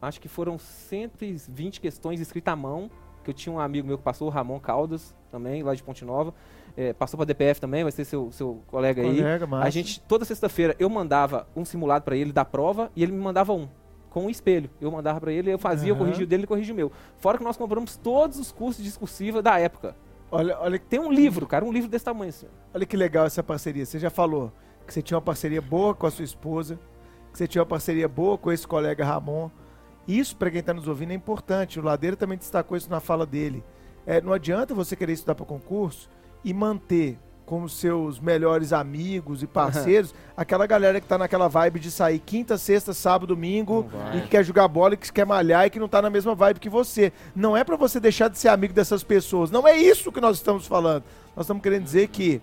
[0.00, 2.90] acho que foram 120 questões escritas à mão,
[3.22, 6.04] que eu tinha um amigo meu que passou, o Ramon Caldas, também, lá de Ponte
[6.04, 6.34] Nova.
[6.76, 9.16] É, passou pra DPF também, vai ser seu, seu colega aí.
[9.16, 9.66] Colega, massa.
[9.66, 13.18] A gente, toda sexta-feira, eu mandava um simulado pra ele da prova e ele me
[13.18, 13.68] mandava um.
[14.08, 14.68] Com um espelho.
[14.80, 16.04] Eu mandava pra ele, eu fazia, eu Aham.
[16.04, 16.90] corrigia o dele, ele corrigia o meu.
[17.18, 19.94] Fora que nós compramos todos os cursos de discursiva da época.
[20.30, 22.46] Olha, olha, Tem um livro, cara, um livro desse tamanho assim.
[22.72, 23.84] olha que legal essa parceria.
[23.84, 24.52] Você já falou
[24.86, 26.78] que você tinha uma parceria boa com a sua esposa,
[27.32, 29.50] que você tinha uma parceria boa com esse colega Ramon.
[30.06, 31.78] Isso, para quem está nos ouvindo, é importante.
[31.78, 33.62] O Ladeira também destacou isso na fala dele.
[34.06, 36.08] É, não adianta você querer estudar para concurso
[36.44, 37.18] e manter
[37.50, 42.56] como seus melhores amigos e parceiros aquela galera que tá naquela vibe de sair quinta,
[42.56, 45.88] sexta, sábado, domingo e que quer jogar bola e que quer malhar e que não
[45.88, 47.12] tá na mesma vibe que você.
[47.34, 49.50] Não é para você deixar de ser amigo dessas pessoas.
[49.50, 51.02] Não é isso que nós estamos falando.
[51.34, 52.40] Nós estamos querendo dizer que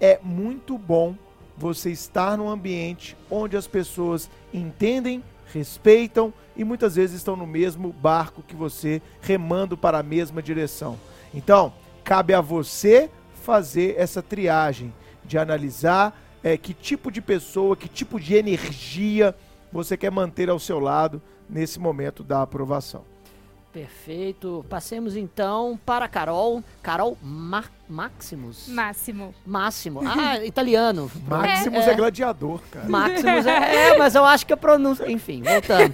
[0.00, 1.14] é muito bom
[1.54, 7.92] você estar num ambiente onde as pessoas entendem, respeitam e muitas vezes estão no mesmo
[7.92, 10.98] barco que você, remando para a mesma direção.
[11.34, 13.10] Então, cabe a você
[13.46, 14.92] fazer essa triagem
[15.24, 19.32] de analisar é, que tipo de pessoa, que tipo de energia
[19.72, 23.04] você quer manter ao seu lado nesse momento da aprovação.
[23.76, 24.64] Perfeito.
[24.70, 26.64] Passemos então para a Carol.
[26.82, 28.68] Carol Ma Maximus?
[28.68, 29.34] Máximo.
[29.44, 30.00] Máximo.
[30.02, 31.10] Ah, italiano.
[31.28, 32.88] Maximus é, gladiador, cara.
[32.88, 35.10] Maximus é, é, mas eu acho que a pronúncia.
[35.12, 35.92] Enfim, voltando.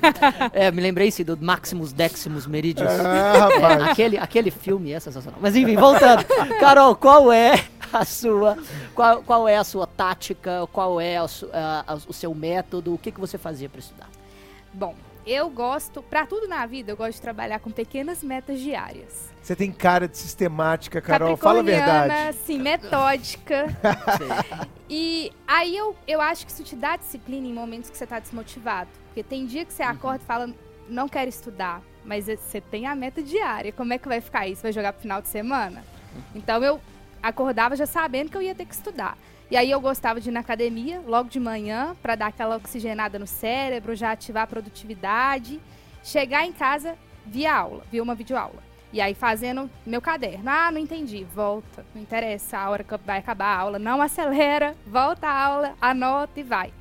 [0.53, 2.89] É, me lembrei sim do Maximus Decimus Meridius.
[2.89, 3.81] Ah, rapaz.
[3.81, 5.41] É, aquele, aquele filme é sensacional.
[5.43, 6.25] Mas enfim, voltando.
[6.61, 8.57] Carol, qual é a sua.
[8.95, 10.69] Qual, qual é a sua tática?
[10.73, 12.95] Qual é a- o seu método?
[12.95, 14.09] O que, que você fazia para estudar?
[14.73, 14.95] Bom,
[15.27, 19.31] eu gosto, pra tudo na vida, eu gosto de trabalhar com pequenas metas diárias.
[19.43, 21.37] Você tem cara de sistemática, Carol.
[21.37, 22.37] Fala a verdade.
[22.39, 23.67] Sim, metódica.
[24.95, 28.19] E aí eu, eu acho que isso te dá disciplina em momentos que você tá
[28.19, 28.91] desmotivado.
[29.07, 30.51] Porque tem dia que você acorda e fala,
[30.87, 33.73] não quero estudar, mas você tem a meta diária.
[33.73, 34.61] Como é que vai ficar isso?
[34.61, 35.83] Vai jogar pro final de semana?
[36.35, 36.79] Então eu
[37.23, 39.17] acordava já sabendo que eu ia ter que estudar.
[39.53, 43.19] E aí eu gostava de ir na academia logo de manhã para dar aquela oxigenada
[43.19, 45.61] no cérebro, já ativar a produtividade.
[46.03, 46.97] Chegar em casa,
[47.27, 48.63] via aula, via uma videoaula.
[48.95, 50.49] E aí fazendo meu caderno.
[50.49, 51.25] Ah, não entendi.
[51.35, 51.85] Volta.
[51.95, 53.79] Não interessa a hora que vai acabar a aula.
[53.79, 54.75] Não acelera.
[54.87, 56.73] Volta a aula, anota e vai.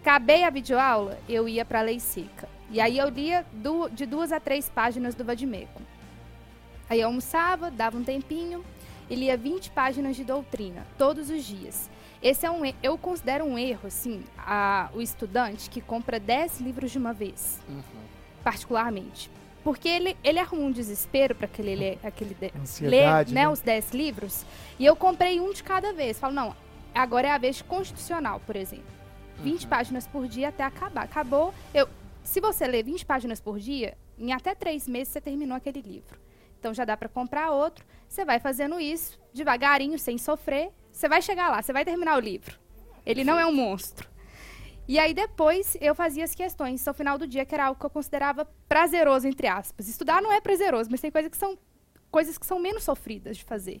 [0.00, 2.48] Acabei a videoaula, eu ia para a lei seca.
[2.70, 5.82] E aí eu lia du- de duas a três páginas do Vadimeco.
[6.88, 8.64] Aí eu almoçava, dava um tempinho
[9.10, 11.90] e lia 20 páginas de doutrina, todos os dias.
[12.22, 16.90] Esse é um, eu considero um erro, assim, a- o estudante que compra 10 livros
[16.90, 17.58] de uma vez,
[18.44, 19.30] particularmente.
[19.62, 22.52] Porque ele, ele arrumou um desespero para aquele, ler, aquele de-
[22.90, 23.48] ler né, né?
[23.48, 24.44] os 10 livros.
[24.78, 26.18] E eu comprei um de cada vez.
[26.18, 26.56] Falo, não,
[26.94, 28.84] agora é a vez constitucional, por exemplo.
[29.42, 31.04] 20 páginas por dia até acabar.
[31.04, 31.52] Acabou.
[31.74, 31.88] Eu,
[32.22, 36.18] se você ler 20 páginas por dia, em até três meses você terminou aquele livro.
[36.58, 37.84] Então já dá para comprar outro.
[38.10, 40.72] Você vai fazendo isso devagarinho, sem sofrer.
[40.90, 42.58] Você vai chegar lá, você vai terminar o livro.
[43.06, 44.10] Ele não é um monstro.
[44.88, 47.86] E aí depois eu fazia as questões ao final do dia, que era algo que
[47.86, 49.88] eu considerava prazeroso, entre aspas.
[49.88, 51.56] Estudar não é prazeroso, mas tem coisas que são
[52.10, 53.80] coisas que são menos sofridas de fazer.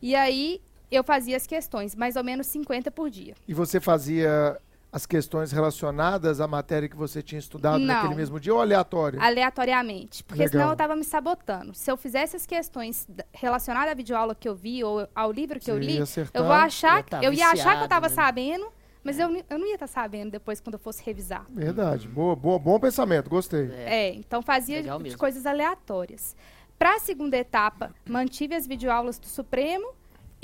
[0.00, 3.34] E aí eu fazia as questões, mais ou menos 50 por dia.
[3.48, 4.60] E você fazia
[4.96, 7.86] as questões relacionadas à matéria que você tinha estudado Não.
[7.86, 9.20] naquele mesmo dia ou aleatório?
[9.22, 10.52] aleatoriamente, porque Legal.
[10.52, 11.74] senão eu estava me sabotando.
[11.74, 15.66] Se eu fizesse as questões relacionadas à videoaula que eu vi ou ao livro que
[15.66, 16.40] Você eu li, acertar.
[16.40, 18.14] eu vou achar, Ia tá eu ia achar que eu estava né?
[18.14, 18.68] sabendo,
[19.04, 21.44] mas eu, ni- eu não ia estar sabendo depois quando eu fosse revisar.
[21.50, 22.08] Verdade.
[22.08, 23.70] Boa, boa, bom pensamento, gostei.
[23.72, 25.18] É, então fazia de mesmo.
[25.18, 26.34] coisas aleatórias.
[26.78, 29.92] Para a segunda etapa, mantive as videoaulas do Supremo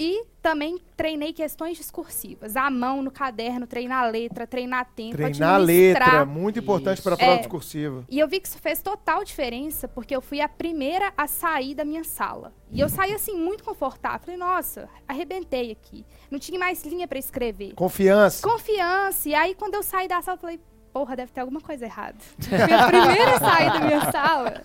[0.03, 2.57] e também treinei questões discursivas.
[2.57, 7.15] À mão, no caderno, treinar a letra, treinar tempo, Treinar a letra, muito importante para
[7.15, 7.39] a prova É.
[7.39, 8.05] discursiva.
[8.11, 11.77] E eu vi que isso fez total diferença, porque eu fui a primeira a sair
[11.77, 12.53] da minha sala.
[12.73, 14.19] E eu saí assim, muito confortável.
[14.21, 16.05] Falei, nossa, arrebentei aqui.
[16.29, 17.75] Não tinha mais linha para escrever.
[17.75, 18.43] Confiança.
[18.43, 19.29] Confiança.
[19.29, 20.61] E aí, quando eu saí da sala, eu falei,
[20.93, 22.17] porra, deve ter alguma coisa errada.
[22.39, 24.63] Fui a primeira a sair da minha sala.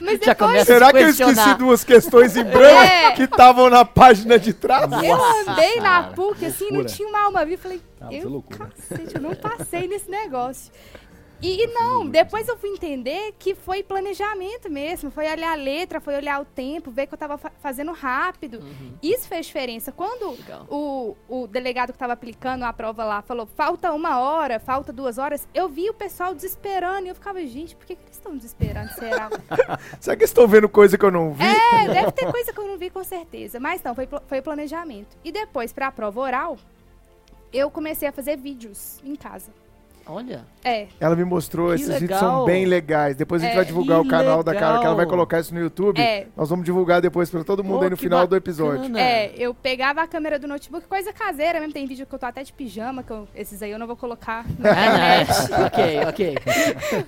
[0.00, 3.12] Mas Já depois Será se que eu esqueci duas questões em branco É.
[3.12, 4.90] que estavam na página de trás?
[4.92, 6.94] eu andei na PUC, assim, não loucura.
[6.94, 7.62] tinha uma alma viva.
[7.62, 10.70] Falei, Ah, eu, cacete, eu não passei nesse negócio.
[11.44, 15.10] E, e não, depois eu fui entender que foi planejamento mesmo.
[15.10, 18.60] Foi olhar a letra, foi olhar o tempo, ver que eu tava fa- fazendo rápido.
[19.02, 19.92] Isso fez diferença.
[19.92, 20.36] Quando
[20.70, 25.18] o, o delegado que estava aplicando a prova lá falou, falta uma hora, falta duas
[25.18, 27.06] horas, eu vi o pessoal desesperando.
[27.06, 28.94] E eu ficava, gente, por que, que eles estão desesperando?
[28.94, 29.28] Será?
[30.00, 31.44] Será que eles estão vendo coisa que eu não vi?
[31.44, 33.60] É, deve ter coisa que eu não vi com certeza.
[33.60, 35.14] Mas não, foi, foi planejamento.
[35.22, 36.56] E depois, pra prova oral,
[37.52, 39.50] eu comecei a fazer vídeos em casa.
[40.06, 42.20] Olha, É, Ela me mostrou, Que esses vídeos legal.
[42.20, 43.16] são bem legais.
[43.16, 45.10] Depois a gente É, vai divulgar que o canal da Carol, que ela vai legal.
[45.18, 46.00] colocar isso no YouTube.
[46.00, 46.26] É.
[46.34, 48.36] Nós vamos divulgar depois para todo mundo Pô, aí no final do bacana.
[48.38, 48.96] episódio.
[48.96, 51.72] é, eu pegava a câmera do notebook, coisa caseira mesmo.
[51.74, 53.94] Tem vídeo que eu tô até de pijama, que eu- esses aí eu não vou
[53.96, 55.50] colocar na Ah, internet.
[55.50, 55.66] não.
[55.66, 56.34] ok, ok.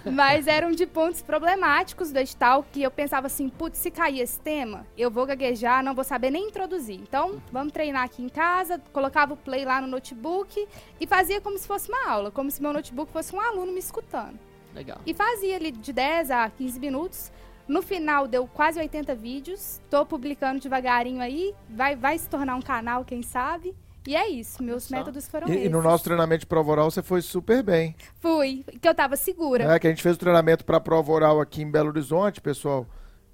[0.12, 4.38] Mas eram de pontos problemáticos do edital que eu pensava assim, putz, se cair esse
[4.40, 6.96] tema, eu vou gaguejar, não vou saber nem introduzir.
[7.00, 10.66] Então, vamos treinar aqui em casa, colocava o play lá no notebook
[11.00, 13.78] e fazia como se fosse uma aula, como se meu notebook fosse um aluno me
[13.78, 14.38] escutando.
[14.74, 14.98] Legal.
[15.06, 17.32] E fazia ali de 10 a 15 minutos.
[17.66, 19.80] No final deu quase 80 vídeos.
[19.90, 21.54] Tô publicando devagarinho aí.
[21.68, 23.74] Vai, vai se tornar um canal, quem sabe.
[24.06, 24.94] E é isso, meus Só.
[24.96, 25.66] métodos foram E, esses.
[25.66, 27.96] e no nosso treinamento de prova oral você foi super bem.
[28.20, 29.66] Fui, que eu tava segura.
[29.66, 29.78] né?
[29.80, 32.86] Que a gente fez o treinamento para prova oral aqui em Belo Horizonte, pessoal.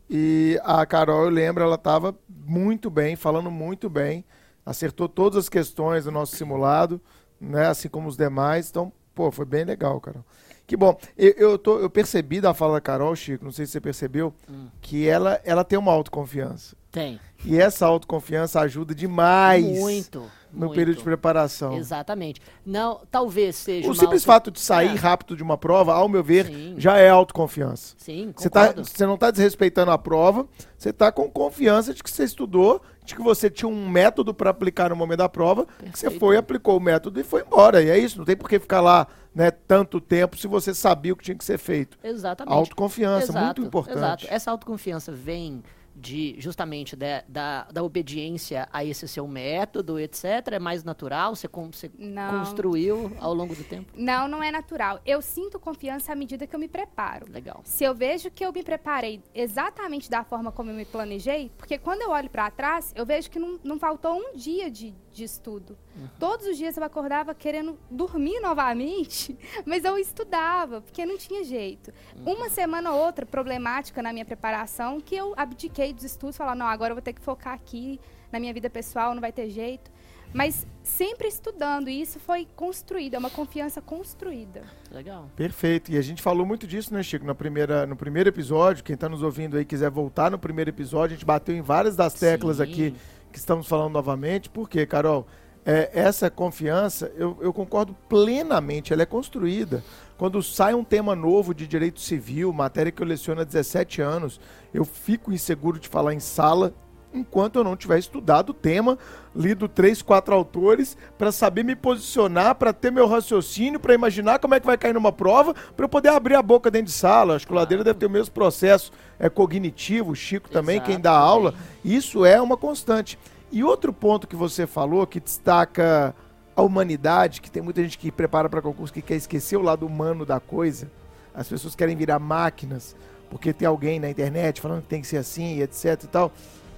[0.09, 4.24] E a Carol, eu lembro, ela estava muito bem, falando muito bem.
[4.65, 7.01] Acertou todas as questões do nosso simulado,
[7.39, 7.66] né?
[7.66, 8.70] Assim como os demais.
[8.70, 10.24] Então, pô, foi bem legal, Carol.
[10.66, 10.97] Que bom.
[11.18, 14.32] Eu, eu, tô, eu percebi da fala da Carol, Chico, não sei se você percebeu,
[14.48, 14.68] Hum.
[14.80, 16.76] que ela, ela tem uma autoconfiança.
[16.90, 17.18] Tem.
[17.44, 20.24] E essa autoconfiança ajuda demais Muito.
[20.53, 20.74] No muito.
[20.74, 21.77] período de preparação.
[21.77, 22.41] Exatamente.
[22.65, 24.95] Não, talvez seja O simples auto- fato de sair É.
[24.95, 26.74] rápido de uma prova, ao meu ver, Sim.
[26.79, 27.95] já é autoconfiança.
[27.99, 30.47] Sim, Você, tá, você não está desrespeitando a prova,
[30.77, 34.51] você está com confiança de que você estudou, de que você tinha um método para
[34.51, 36.20] aplicar no momento da prova, que você Perfeito.
[36.20, 37.83] foi, aplicou o método e foi embora.
[37.83, 41.12] E é isso, não tem por que ficar lá né, tanto tempo se você sabia
[41.12, 41.99] o que tinha que ser feito.
[42.05, 42.55] Exatamente.
[42.55, 43.99] Autoconfiança, muito Exato, importante.
[44.24, 44.27] Exato.
[44.29, 45.62] Essa autoconfiança vem
[46.03, 50.24] de justamente da, da, da obediência a esse seu método, etc.
[50.53, 51.89] É mais natural, você, con- você
[52.31, 53.93] construiu ao longo do tempo.
[53.97, 55.01] Não, não é natural.
[55.07, 57.27] Eu sinto confiança à medida que eu me preparo.
[57.31, 57.61] Legal.
[57.65, 61.79] Se eu vejo que eu me preparei exatamente da forma como eu me planejei, porque
[61.79, 65.24] quando eu olho pra trás, eu vejo que não, não faltou um dia de, de
[65.24, 65.76] estudo.
[66.18, 71.93] Todos os dias eu acordava querendo dormir novamente, mas eu estudava, porque não tinha jeito.
[72.24, 76.66] Uma semana ou outra problemática na minha preparação, que eu abdiquei dos estudos, falar, não,
[76.66, 79.90] agora eu vou ter que focar aqui na minha vida pessoal, não vai ter jeito.
[80.32, 84.62] Mas sempre estudando, e isso foi construído, é uma confiança construída.
[84.90, 85.30] Legal.
[85.36, 85.93] Perfeito.
[85.93, 87.26] E a gente falou muito disso, né, Chico?
[87.26, 91.14] Na primeira, no primeiro episódio, quem está nos ouvindo aí quiser voltar no primeiro episódio,
[91.14, 92.62] a gente bateu em várias das teclas Sim.
[92.62, 92.94] aqui
[93.32, 94.48] que estamos falando novamente.
[94.48, 95.26] Por quê, Carol?
[95.64, 99.82] É, essa confiança, eu, eu concordo plenamente, ela é construída.
[100.18, 104.40] Quando sai um tema novo de direito civil, matéria que eu leciono há 17 anos,
[104.74, 106.74] eu fico inseguro de falar em sala,
[107.12, 108.98] enquanto eu não tiver estudado o tema,
[109.34, 114.55] lido três, quatro autores, para saber me posicionar, para ter meu raciocínio, para imaginar como
[114.55, 117.36] é que vai cair numa prova, para eu poder abrir a boca dentro de sala.
[117.36, 120.90] Acho que o Ladeira deve ter o mesmo processo é cognitivo, o Chico também, Exato,
[120.90, 121.55] quem dá aula.
[121.84, 123.18] Isso é uma constante.
[123.52, 126.14] E outro ponto que você falou, que destaca
[126.56, 129.86] a humanidade, que tem muita gente que prepara para concurso que quer esquecer o lado
[129.86, 130.90] humano da coisa.
[131.34, 132.97] As pessoas querem virar máquinas,
[133.30, 136.32] porque tem alguém na internet falando que tem que ser assim, etc e tal.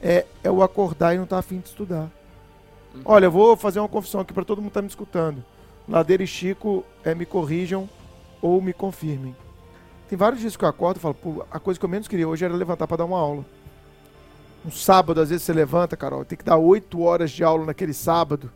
[0.06, 2.10] É, é o acordar e não estar afim de estudar.
[3.06, 5.42] Olha, eu vou fazer uma confissão aqui para todo mundo que tá me escutando.
[5.88, 7.88] Ladeira e Chico é, me corrijam
[8.42, 9.34] ou me confirmem.
[10.08, 12.28] Tem vários dias que eu acordo e falo, pô, a coisa que eu menos queria
[12.28, 13.46] hoje era levantar para dar uma aula.
[14.64, 17.94] Um sábado, às vezes você levanta, Carol, tem que dar oito horas de aula naquele
[17.94, 18.52] sábado.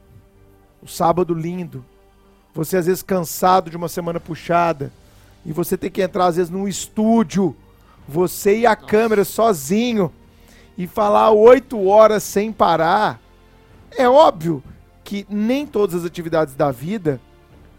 [0.82, 1.82] Um sábado lindo.
[2.54, 4.92] Você às vezes cansado de uma semana puxada.
[5.46, 7.56] E você tem que entrar, às vezes, num estúdio.
[8.06, 10.12] Você e a câmera sozinho.
[10.78, 13.20] E falar oito horas sem parar.
[13.96, 14.62] É óbvio
[15.02, 17.20] que nem todas as atividades da vida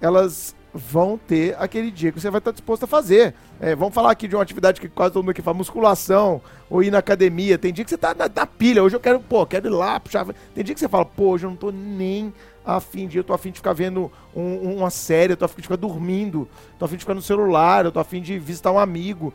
[0.01, 3.33] elas vão ter aquele dia que você vai estar disposto a fazer.
[3.59, 6.83] É, vamos falar aqui de uma atividade que quase todo mundo aqui faz, musculação, ou
[6.83, 7.57] ir na academia.
[7.57, 9.99] Tem dia que você tá na, na pilha, hoje eu quero, pô, quero ir lá,
[9.99, 10.25] puxar.
[10.53, 12.33] Tem dia que você fala, pô, hoje eu não tô nem
[12.65, 15.63] afim de, eu tô afim de ficar vendo um- uma série, eu tô afim de
[15.63, 16.47] ficar dormindo,
[16.77, 19.33] tô afim de ficar no celular, eu tô afim de visitar um amigo.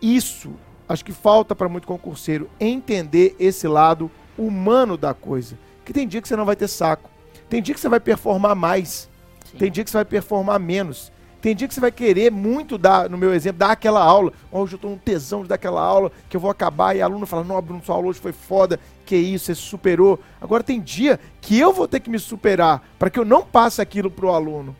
[0.00, 0.50] Isso,
[0.88, 5.58] acho que falta para muito concurseiro entender esse lado humano da coisa.
[5.84, 7.08] Que tem dia que você não vai ter saco.
[7.48, 9.08] Tem dia que você vai performar mais.
[9.50, 9.58] Sim.
[9.58, 11.12] Tem dia que você vai performar menos.
[11.40, 14.32] Tem dia que você vai querer muito dar, no meu exemplo, dar aquela aula.
[14.50, 17.24] Hoje eu tô um tesão de dar aquela aula que eu vou acabar e aluno
[17.24, 18.80] fala: Não, Bruno, sua aula hoje foi foda.
[19.04, 20.18] Que isso, você se superou.
[20.40, 23.80] Agora tem dia que eu vou ter que me superar para que eu não passe
[23.80, 24.74] aquilo pro aluno.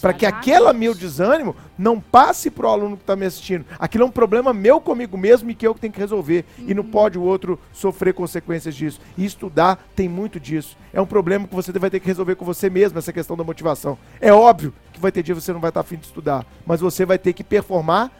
[0.00, 3.64] Para que aquele meu desânimo não passe pro aluno que está me assistindo.
[3.78, 6.44] Aquilo é um problema meu comigo mesmo e que eu que tenho que resolver.
[6.58, 9.00] E não pode o outro sofrer consequências disso.
[9.16, 10.76] E estudar tem muito disso.
[10.92, 13.44] É um problema que você vai ter que resolver com você mesmo, essa questão da
[13.44, 13.98] motivação.
[14.20, 16.80] É óbvio que vai ter dia que você não vai estar afim de estudar, mas
[16.80, 18.10] você vai ter que performar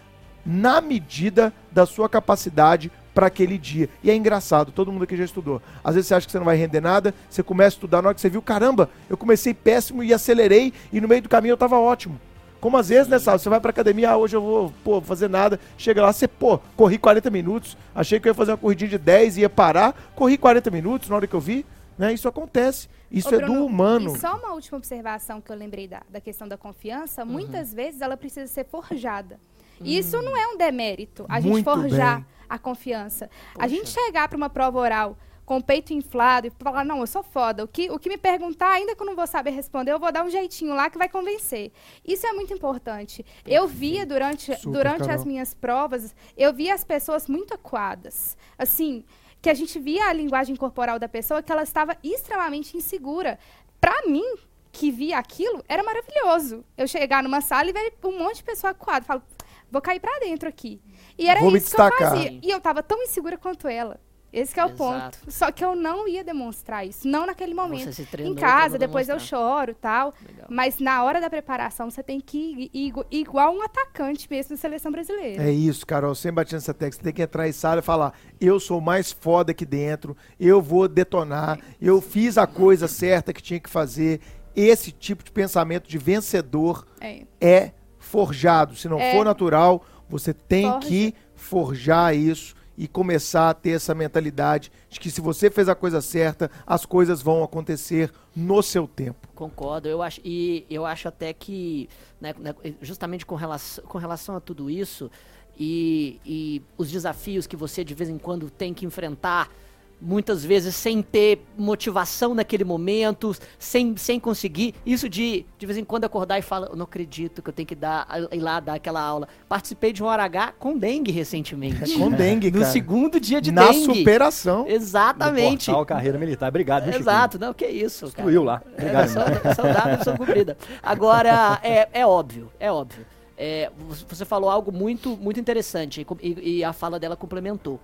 [0.44, 3.88] na medida da sua capacidade para aquele dia.
[4.00, 5.60] E é engraçado, todo mundo aqui já estudou.
[5.82, 8.10] Às vezes você acha que você não vai render nada, você começa a estudar, na
[8.10, 11.54] hora que você viu, caramba, eu comecei péssimo e acelerei e no meio do caminho
[11.54, 12.20] eu tava ótimo.
[12.60, 13.36] Como às vezes, né, Sal?
[13.36, 15.58] Você vai pra academia, ah, hoje eu vou, pô, fazer nada.
[15.76, 17.76] Chega lá, você, pô, corri 40 minutos.
[17.92, 20.00] Achei que eu ia fazer uma corridinha de 10 e ia parar.
[20.14, 21.66] Corri 40 minutos na hora que eu vi.
[21.98, 22.12] Né?
[22.12, 22.88] Isso acontece.
[23.10, 24.14] Isso Ô, é do Bruno, humano.
[24.14, 27.24] E só uma última observação que eu lembrei da, da questão da confiança.
[27.24, 27.30] Uhum.
[27.30, 29.40] Muitas vezes ela precisa ser forjada.
[29.84, 32.26] Isso não é um demérito, a gente Muito forjar bem.
[32.48, 33.30] a confiança.
[33.59, 35.16] A gente chegar para uma prova oral
[35.48, 37.64] com o peito inflado e falar, não, eu sou foda.
[37.64, 40.12] O que, o que me perguntar, ainda que eu não vou saber responder, eu vou
[40.12, 41.72] dar um jeitinho lá que vai convencer.
[42.06, 43.24] Isso é muito importante.
[43.46, 48.36] Eu via durante, Super, durante as minhas provas, eu via as pessoas muito acuadas.
[48.59, 49.02] Assim,
[49.40, 53.38] que a gente via a linguagem corporal da pessoa que ela estava extremamente insegura.
[53.80, 54.34] Para mim,
[54.70, 56.62] que via aquilo, era maravilhoso.
[56.76, 59.06] Eu chegar numa sala e ver um monte de pessoa acuada.
[59.06, 59.22] Falo,
[59.70, 60.80] vou cair pra dentro aqui.
[61.18, 62.38] E era Vou isso que eu fazia.
[62.42, 64.00] E eu tava tão insegura quanto ela.
[64.30, 64.76] Esse que é o Exato.
[65.18, 65.30] ponto.
[65.32, 67.84] Só que eu não ia demonstrar isso, não naquele momento.
[67.84, 70.12] Você se treinou Em casa, não depois eu choro tal.
[70.26, 70.46] Legal.
[70.50, 74.60] Mas na hora da preparação, você tem que ir igu- igual um atacante mesmo da
[74.60, 75.42] seleção brasileira.
[75.42, 76.14] É isso, Carol.
[76.14, 76.92] Sem bater nessa tecla.
[76.92, 80.14] Você tem que entrar em sala e falar: eu sou o mais foda aqui dentro,
[80.38, 84.20] eu vou detonar, eu fiz a coisa certa que tinha que fazer.
[84.54, 87.22] Esse tipo de pensamento de vencedor É.
[87.40, 87.72] é
[88.09, 88.74] forjado.
[88.74, 89.12] Se não É.
[89.12, 90.89] for natural, você tem Forja.
[90.89, 95.74] que forjar isso e começar a ter essa mentalidade de que se você fez a
[95.74, 99.28] coisa certa, as coisas vão acontecer no seu tempo.
[99.35, 101.89] Concordo, eu acho, e eu acho até que,
[102.20, 105.10] né, né, justamente com relação, com relação a tudo isso,
[105.59, 109.51] e, e os desafios que você de vez em quando tem que enfrentar,
[110.00, 115.84] muitas vezes sem ter motivação naquele momento, sem, sem conseguir, isso de de vez em
[115.84, 118.74] quando acordar e falar, eu não acredito que eu tenho que dar, ir lá dar
[118.74, 119.26] aquela aula.
[119.48, 121.94] Participei de um hora H com dengue recentemente.
[121.94, 122.72] É com dengue, No cara.
[122.72, 123.98] segundo dia de Na dengue.
[123.98, 124.66] superação.
[124.68, 125.66] Exatamente.
[125.66, 126.48] Portal Carreira Militar.
[126.48, 127.02] Obrigado, viu, Chiquinho?
[127.10, 128.06] Exato, não, que isso.
[128.06, 128.12] cara.
[128.14, 128.62] Destruiu lá.
[128.76, 129.08] É, Obrigado.
[129.08, 130.56] só, só missão cumprida.
[130.82, 133.04] Agora, é, é óbvio, é óbvio.
[133.36, 133.70] É,
[134.08, 137.78] você falou algo muito, muito interessante e e, e a fala dela complementou.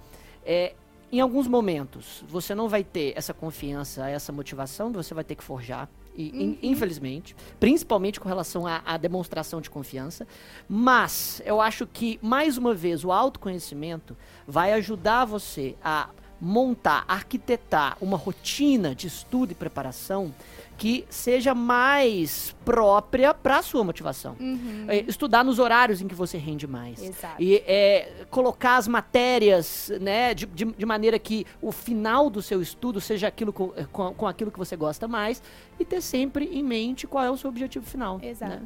[0.45, 0.75] É,
[1.17, 5.45] em alguns momentos, você não vai ter essa confiança, essa motivação, você vai ter que
[5.45, 5.89] forjar.
[6.17, 10.27] E, in- infelizmente, principalmente com relação à demonstração de confiança,
[10.69, 14.17] mas eu acho que mais uma vez o autoconhecimento
[14.47, 16.09] vai ajudar você a
[16.41, 20.33] montar, arquitetar uma rotina de estudo e preparação
[20.77, 24.37] que seja mais própria para a sua motivação.
[24.41, 24.87] Uhum.
[24.89, 27.03] É, estudar nos horários em que você rende mais.
[27.03, 27.41] Exato.
[27.41, 32.61] E é, colocar as matérias né, de, de, de maneira que o final do seu
[32.61, 35.43] estudo seja aquilo com, eh, com, com aquilo que você gosta mais
[35.79, 38.21] e ter sempre em mente qual é o seu objetivo final.
[38.23, 38.53] Exato.
[38.53, 38.63] né?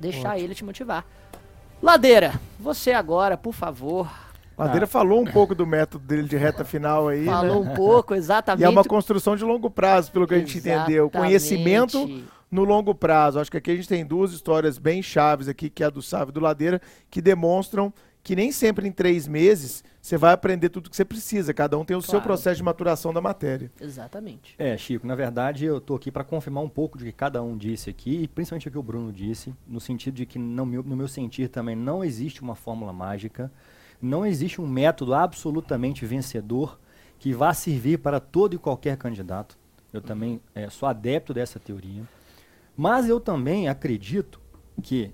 [0.00, 1.04] Deixar ele te motivar.
[1.82, 4.10] Ladeira, você agora, por favor,
[4.56, 7.70] Ladeira falou um pouco do método dele de reta final aí, falou né?
[7.70, 8.62] um pouco exatamente.
[8.62, 11.10] E é uma construção de longo prazo, pelo que a gente entendeu.
[11.10, 12.24] Conhecimento Exatamente.
[12.50, 13.38] no longo prazo.
[13.38, 16.00] Acho que aqui a gente tem duas histórias bem chaves aqui, que é a do
[16.00, 16.80] Sávio e do Ladeira,
[17.10, 17.92] que demonstram
[18.22, 21.52] que nem sempre em três meses você vai aprender tudo que você precisa.
[21.54, 22.24] Cada um tem o seu Claro.
[22.24, 23.70] processo de maturação da matéria.
[23.80, 24.54] Exatamente.
[24.58, 27.56] É, Chico, na verdade eu tô aqui para confirmar um pouco do que cada um
[27.56, 30.82] disse aqui, e principalmente o que o Bruno disse, no sentido de que no meu,
[30.82, 33.50] no meu sentir também não existe uma fórmula mágica,
[34.00, 36.78] não existe um método absolutamente vencedor
[37.18, 39.56] que vá servir para todo e qualquer candidato.
[39.92, 42.02] Eu também eh, sou adepto dessa teoria.
[42.76, 44.40] Mas eu também acredito
[44.82, 45.10] que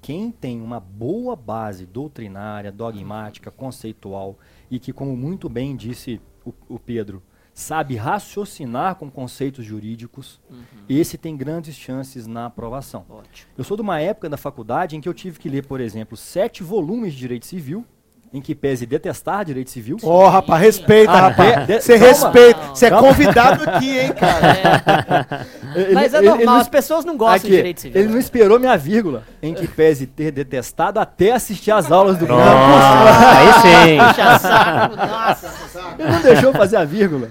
[0.00, 4.38] quem tem uma boa base doutrinária, dogmática, conceitual
[4.70, 10.40] e que, como muito bem disse o, o Pedro, sabe raciocinar com conceitos jurídicos,
[10.88, 13.04] esse tem grandes chances na aprovação.
[13.08, 13.50] Ótimo.
[13.58, 16.16] Eu sou de uma época da faculdade em que eu tive que ler, por exemplo,
[16.16, 17.84] sete volumes de direito civil,
[18.32, 19.96] em que pese detestar direito civil.
[20.04, 21.82] Ó, rapaz, respeita, Ah, rapaz.
[21.82, 22.60] Você respeita.
[22.74, 23.08] Você é Calma.
[23.08, 25.46] convidado aqui, hein, cara.
[25.74, 28.00] Ele- Mas é ele- ele normal, não as pessoas não gostam Aqui, de direito civil.
[28.02, 32.26] Ele não esperou minha vírgula, em que pese ter detestado até assistir às aulas do
[32.26, 33.26] Pronto, campus.
[33.36, 33.98] aí sim.
[34.08, 35.50] Puxa saco, nossa.
[35.98, 37.28] Ele não deixou fazer a vírgula.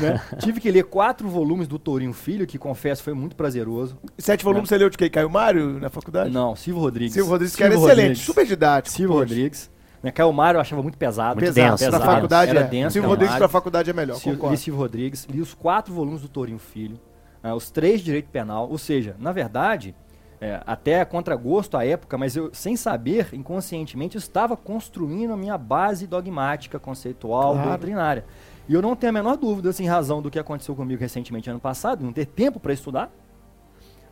[0.00, 0.20] né?
[0.38, 3.96] Tive que ler quatro volumes do Tourinho Filho, que confesso foi muito prazeroso.
[4.18, 5.08] Sete volumes você leu de quem?
[5.10, 6.30] Caio Mário na faculdade?
[6.30, 7.14] Não, Silvio Rodrigues.
[7.14, 8.24] Silvio Rodrigues, que era Silvio excelente, Rodrigues.
[8.26, 8.94] super didático.
[8.96, 9.28] Silvio poxa.
[9.28, 9.70] Rodrigues.
[10.02, 10.10] Né?
[10.10, 11.36] Caio Mário eu achava muito pesado.
[11.40, 12.12] Muito Pesado, denso, pra pesado.
[12.14, 12.64] faculdade Era é.
[12.64, 13.52] denso, Silvio Rodrigues pra Mário.
[13.52, 14.54] faculdade é melhor, Sil- concordo.
[14.54, 16.98] li Silvio Rodrigues, li os quatro volumes do Tourinho Filho,
[17.42, 19.94] ah, os três de direito penal, ou seja, na verdade,
[20.40, 25.36] é, até contra gosto à época, mas eu, sem saber, inconscientemente, eu estava construindo a
[25.36, 27.68] minha base dogmática, conceitual, Claro.
[27.68, 28.24] doutrinária.
[28.68, 31.48] E eu não tenho a menor dúvida, assim, em razão do que aconteceu comigo recentemente
[31.48, 33.08] ano passado, não ter tempo para estudar.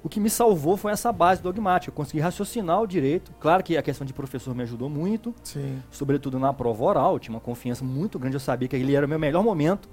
[0.02, 1.90] O que me salvou foi essa base dogmática.
[1.90, 3.30] Eu consegui raciocinar o direito.
[3.38, 5.78] Claro que a questão de professor me ajudou muito, Sim.
[5.90, 7.12] sobretudo na prova oral.
[7.14, 8.36] Eu tinha uma confiança muito grande.
[8.36, 9.88] Eu sabia que ele era o meu melhor momento.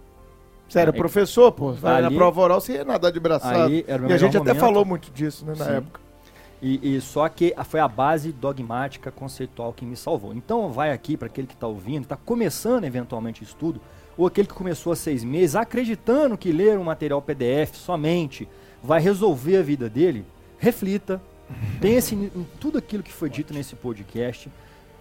[0.70, 1.74] Você era professor, pô.
[1.74, 3.70] Vai na Ali- prova oral, você ia nadar de braçada.
[3.70, 4.56] E a gente melhor até momento.
[4.60, 5.72] falou muito disso, né, na Sim.
[5.72, 6.00] época.
[6.62, 10.34] E, e só que foi a base dogmática, conceitual que me salvou.
[10.34, 13.80] Então vai aqui para aquele que está ouvindo, está começando eventualmente o estudo,
[14.18, 18.48] ou aquele que começou há seis meses, acreditando que ler um material PDF somente
[18.84, 20.26] vai resolver a vida dele,
[20.60, 21.22] reflita,
[21.80, 22.30] pense em
[22.60, 24.50] tudo aquilo que foi dito nesse podcast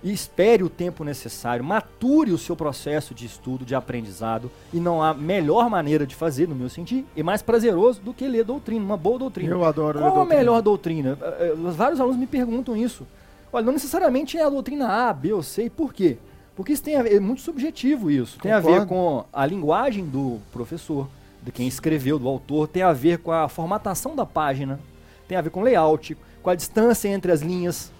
[0.02, 5.02] e espere o tempo necessário, mature o seu processo de estudo, de aprendizado, e não
[5.02, 8.84] há melhor maneira de fazer, no meu sentir, e mais prazeroso do que ler doutrina,
[8.84, 9.52] uma boa doutrina.
[9.52, 10.38] Eu adoro ler Qual a doutrina.
[10.38, 11.18] melhor doutrina?
[11.20, 13.06] Eh, eh, Vários alunos me perguntam isso.
[13.52, 15.64] Olha, não necessariamente é a doutrina A, B ou C.
[15.64, 16.18] E por quê?
[16.54, 18.38] Porque isso tem a ver, é muito subjetivo isso.
[18.38, 21.08] Tem a ver com a linguagem do professor,
[21.46, 24.80] de quem escreveu, do autor, tem a ver com a formatação da página,
[25.28, 27.92] tem a ver com layout, com a distância entre as linhas,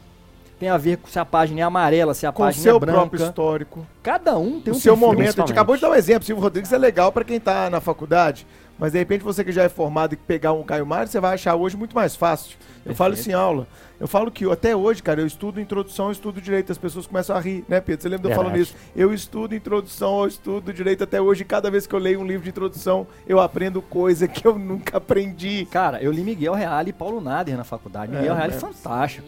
[0.59, 2.81] tem a ver com se a página é amarela, se a Com página seu é
[2.81, 2.98] branca.
[2.98, 3.86] próprio histórico.
[4.02, 5.40] Cada um tem o um seu momento.
[5.40, 6.24] A gente acabou de dar um exemplo.
[6.24, 8.44] Silvio Rodrigues é legal pra quem tá na faculdade,
[8.77, 11.35] mas de repente você que já é formado e pegar um Caio Mário, você vai
[11.35, 12.56] achar hoje muito mais fácil.
[12.85, 13.68] Eu falo isso em aula.
[13.98, 16.70] Eu falo que eu- até hoje, cara, eu estudo introdução, eu estudo direito.
[16.70, 18.02] As pessoas começam a rir, né, Pedro?
[18.02, 18.74] Você lembra de eu falando Verdade.
[18.77, 18.90] isso?
[18.94, 21.43] Eu estudo introdução, eu estudo direito até hoje.
[21.43, 24.59] E cada vez que eu leio um livro de introdução, eu aprendo coisa que eu
[24.59, 25.66] nunca aprendi.
[25.70, 28.12] Cara, eu li Miguel Reale e Paulo Nader na faculdade.
[28.12, 28.59] Miguel É, Reale é é.
[28.60, 29.27] fantástico.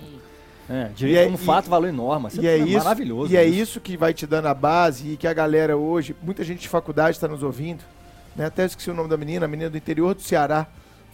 [0.70, 2.28] É, E direito é- como e- fato, valor e norma.
[2.39, 3.32] E é, isso, maravilhoso.
[3.32, 6.45] E é isso que vai te dando a base e que a galera hoje, muita
[6.45, 7.82] gente de faculdade está nos ouvindo.
[8.36, 8.45] Né?
[8.45, 10.66] Até esqueci o nome da menina, a menina do interior do Ceará.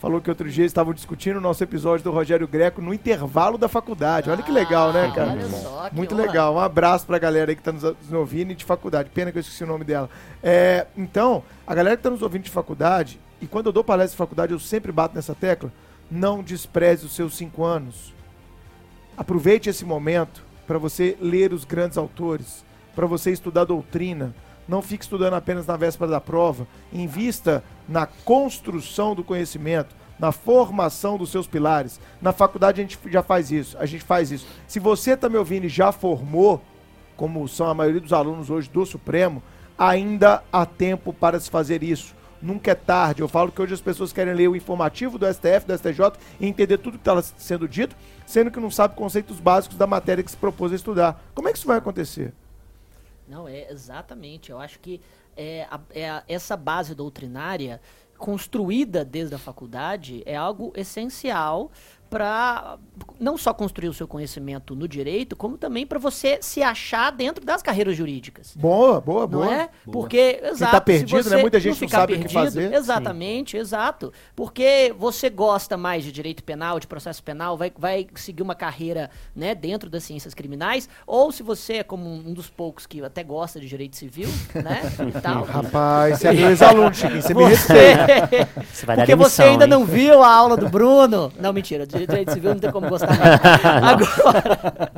[0.05, 3.69] Falou que outro dia estavam discutindo o nosso episódio do Rogério Greco no intervalo da
[3.69, 4.29] faculdade.
[4.29, 5.31] Olha que legal, né, cara?
[5.31, 6.57] Olha só, Muito legal.
[6.57, 9.09] Um abraço pra galera aí que tá nos, nos ouvindo e de faculdade.
[9.09, 10.11] Pena que eu esqueci o nome dela.
[10.43, 14.11] É, então, a galera que tá nos ouvindo de faculdade, e quando eu dou palestra
[14.11, 15.73] de faculdade, eu sempre bato nessa tecla,
[16.11, 18.13] não despreze os seus cinco anos.
[19.17, 22.63] Aproveite esse momento para você ler os grandes autores,
[22.95, 24.35] para você estudar doutrina.
[24.69, 26.67] Não fique estudando apenas na véspera da prova.
[26.93, 32.01] Invista na construção do conhecimento, na formação dos seus pilares.
[32.21, 33.77] Na faculdade a gente já faz isso.
[33.79, 34.47] A gente faz isso.
[34.67, 36.63] Se você está me ouvindo e já formou,
[37.17, 39.43] como são a maioria dos alunos hoje do Supremo,
[39.79, 42.15] ainda há tempo para se fazer isso.
[42.41, 43.23] Nunca é tarde.
[43.23, 46.47] Eu falo que hoje as pessoas querem ler o informativo do STF, do STJ e
[46.47, 47.97] entender tudo que está sendo dito,
[48.27, 51.25] sendo que não sabe conceitos básicos da matéria que se propôs a estudar.
[51.35, 52.35] Como é que isso vai acontecer?
[53.27, 54.51] Não, é exatamente.
[54.51, 55.01] Eu acho que
[55.37, 57.81] é, a- é a- essa base doutrinária
[58.17, 61.71] construída desde a faculdade é algo essencial
[62.15, 62.79] para
[63.19, 67.45] não só construir o seu conhecimento no direito, como também para você se achar dentro
[67.45, 68.55] das carreiras jurídicas.
[68.57, 69.55] Boa, boa, Não boa.
[69.55, 69.69] é?
[69.91, 70.71] Porque, exato.
[70.71, 71.37] tá perdido, se né?
[71.37, 72.73] você Muita gente não ficar sabe o que fazer.
[72.73, 74.13] Exatamente, exato.
[74.37, 79.11] Porque você gosta mais de direito penal, de processo penal, vai, vai seguir uma carreira
[79.35, 83.25] né, dentro das ciências criminais, ou se você é como um dos poucos que até
[83.25, 84.83] gosta de direito civil, né?
[85.21, 85.43] Tal.
[85.45, 88.07] Rapaz, você é meu ex-aluno, Chiquinho, você me respeita.
[88.07, 89.71] Você, Você vai dar porque você demissão, ainda hein?
[89.71, 91.33] não viu a aula do Bruno.
[91.39, 93.41] Não, mentira, de direito civil não tem como gostar mais.
[93.83, 94.93] Agora,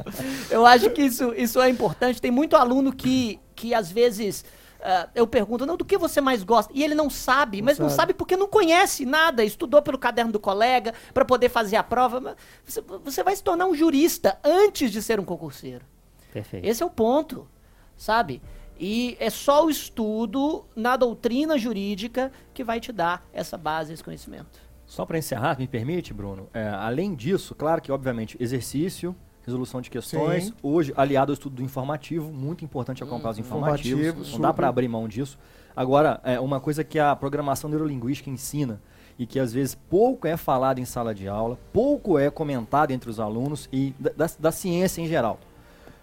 [0.50, 2.20] eu acho que isso, isso é importante.
[2.20, 4.44] Tem muito aluno que, que às vezes.
[4.82, 6.72] ah, eu pergunto, não, do que você mais gosta?
[6.74, 7.96] E ele não sabe, mas não sabe.
[7.96, 12.36] sabe porque não conhece nada, estudou pelo caderno do colega para poder fazer a prova.
[12.64, 15.84] Você, você vai se tornar um jurista antes de ser um concurseiro.
[16.32, 16.66] Perfeito.
[16.66, 17.48] Esse é o ponto,
[17.96, 18.42] sabe?
[18.78, 24.04] E é só o estudo na doutrina jurídica que vai te dar essa base, esse
[24.04, 24.65] conhecimento.
[24.86, 29.14] Só para encerrar, me permite, Bruno, é, além disso, claro que, obviamente, exercício,
[29.44, 30.52] resolução de questões, Sim.
[30.62, 34.68] hoje aliado ao estudo do informativo, muito importante acompanhar os informativos, Informativo, não dá para
[34.68, 35.38] abrir mão disso.
[35.74, 38.80] Agora, é, uma coisa que a programação neurolinguística ensina
[39.18, 43.10] e que às vezes pouco é falado em sala de aula, pouco é comentado entre
[43.10, 45.38] os alunos e da, da- da ciência em geral.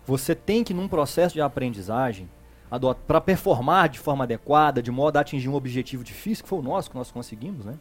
[0.05, 2.29] Você tem que, num processo de aprendizagem,
[3.07, 6.63] para performar de forma adequada, de modo a atingir um objetivo difícil, que foi o
[6.63, 7.75] nosso, que nós conseguimos, né?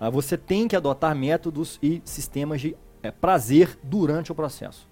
[0.00, 4.88] Ah, você tem que adotar métodos e sistemas de eh, prazer durante o processo.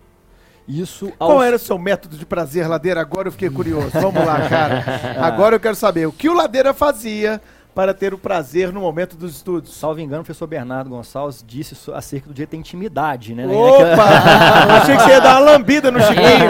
[0.69, 3.01] Isso Qual aos- era o seu método de prazer, Ladeira?
[3.01, 3.89] Agora eu fiquei curioso.
[3.99, 4.85] Vamos lá, cara.
[5.25, 7.41] Agora eu quero saber o que o Ladeira fazia
[7.75, 9.73] para ter o prazer no momento dos estudos.
[9.75, 13.47] Salvo engano, o professor Bernardo Gonçalves disse acerca do direito à intimidade, né?
[13.47, 14.05] Opa!
[14.83, 16.49] Achei que você ia dar uma lambida no Chiquinho.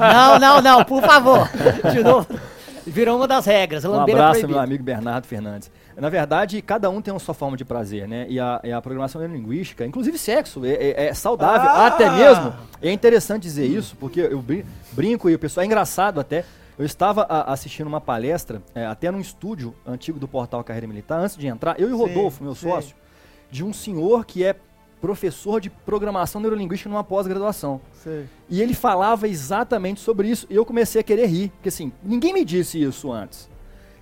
[0.00, 1.48] Não, não, não, por favor.
[1.92, 2.26] De novo.
[2.86, 3.84] Virou uma das regras.
[3.84, 4.58] Um lambeira abraço, proibida.
[4.58, 5.70] meu amigo Bernardo Fernandes.
[6.00, 8.26] Na verdade, cada um tem uma sua forma de prazer, né?
[8.28, 11.68] E a, e a programação neurolinguística, inclusive sexo, é, é- é saudável.
[11.68, 11.86] Ah!
[11.86, 16.18] Até mesmo, é interessante dizer isso, porque eu brin- brinco e o pessoal, é engraçado
[16.18, 16.44] até.
[16.78, 21.20] Eu estava a- assistindo uma palestra, é, até num estúdio antigo do portal Carreira Militar,
[21.20, 22.68] antes de entrar, eu e o Sim, Rodolfo, meu sim.
[22.70, 22.96] sócio,
[23.50, 24.56] de um senhor que é
[25.00, 27.80] professor de programação neurolinguística numa pós-graduação.
[28.48, 30.46] E ele falava exatamente sobre isso.
[30.48, 31.48] E eu comecei a querer rir.
[31.50, 33.48] Porque assim, ninguém me disse isso antes.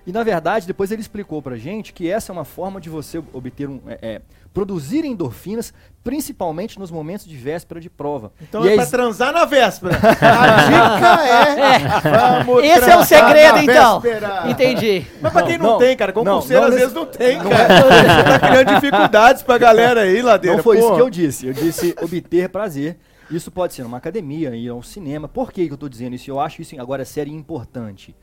[0.09, 3.21] E na verdade, depois ele explicou pra gente que essa é uma forma de você
[3.31, 3.79] obter um.
[3.85, 4.21] é, é,
[4.51, 5.71] produzir endorfinas,
[6.03, 8.31] principalmente nos momentos de véspera de prova.
[8.41, 9.93] Então e é é pra ex- transar na véspera.
[10.01, 11.23] A dica
[11.61, 12.43] é.
[12.43, 13.99] Vamos Esse é o segredo, então.
[13.99, 14.49] véspera.
[14.49, 15.05] Entendi.
[15.21, 17.67] Mas pra quem não, Não, tem, cara, não, concurseiro não às vezes não tem, cara.
[17.83, 20.57] Você tá criando dificuldades pra galera aí, Ladeira.
[20.57, 20.85] Não foi Pô.
[20.87, 21.45] isso que eu disse.
[21.45, 22.97] Eu disse obter prazer.
[23.29, 25.27] Isso pode ser numa academia, ir ao cinema.
[25.27, 26.31] Por que, que eu estou dizendo isso?
[26.31, 28.15] Eu acho isso agora sério e importante.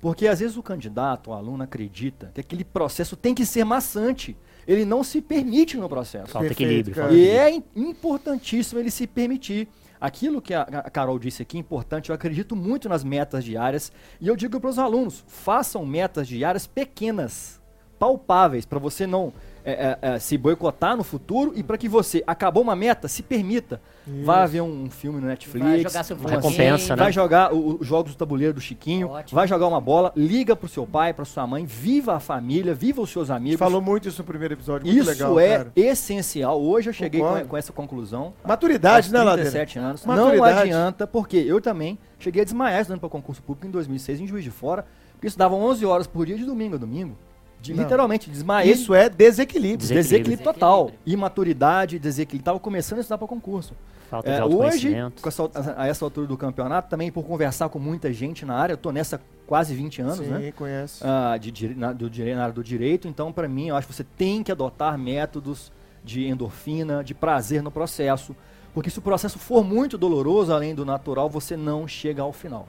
[0.00, 4.36] Porque às vezes o candidato, o aluno, acredita que aquele processo tem que ser maçante.
[4.66, 6.28] Ele não se permite no processo.
[6.32, 6.94] Falta equilíbrio.
[6.94, 7.40] Falta E equilíbrio.
[7.40, 9.68] é im- importantíssimo ele se permitir.
[10.00, 13.92] Aquilo que a, a Carol disse aqui é importante, eu acredito muito nas metas diárias.
[14.18, 17.60] E eu digo para os alunos: façam metas diárias pequenas,
[17.98, 19.30] palpáveis, para você não
[19.64, 23.22] é, é, é, se boicotar no futuro e para que você, acabou uma meta, se
[23.22, 23.80] permita.
[24.24, 25.66] Vá ver um, filme no Netflix.
[25.66, 27.02] Vai jogar seu uma Recompensa, né?
[27.02, 29.36] Vai jogar os jogos do tabuleiro do Chiquinho, Ótimo.
[29.36, 33.00] vai jogar uma bola, liga pro seu pai, pra sua mãe, viva a família, viva
[33.00, 33.58] os seus amigos.
[33.58, 35.72] falou muito isso no primeiro episódio, muito Isso legal, é cara.
[35.76, 36.60] essencial.
[36.60, 38.32] Hoje eu cheguei com, com essa conclusão.
[38.44, 39.50] Maturidade, né, Ladeira?
[39.50, 40.04] 37 anos.
[40.04, 40.60] Não Maturidade.
[40.60, 44.42] adianta, porque eu também cheguei a desmaiar estudando para concurso público em 2006 em Juiz
[44.42, 47.16] de Fora, porque estudavam 11 horas por dia de domingo a domingo.
[47.60, 48.72] De, literalmente, desmaiei.
[48.72, 49.78] Isso é desequilíbrio.
[49.78, 50.44] Desequilíbrio, Desequilíbrio.
[50.52, 50.90] total.
[51.04, 52.44] Imaturidade, desequilíbrio.
[52.44, 53.74] Tava começando a estudar para concurso.
[54.08, 55.22] Falta de É, hoje, autoconhecimento.
[55.22, 58.72] com essa, a essa altura do campeonato, também por conversar com muita gente na área,
[58.72, 60.52] eu tô nessa quase 20 anos, Sim, né?
[60.52, 61.02] conhece.
[61.04, 63.06] ah, de, na, do na área do direito.
[63.06, 65.70] Então, para mim, eu acho que você tem que adotar métodos
[66.02, 68.34] de endorfina, de prazer no processo.
[68.72, 72.66] Porque se o processo for muito doloroso, além do natural, você não chega ao final.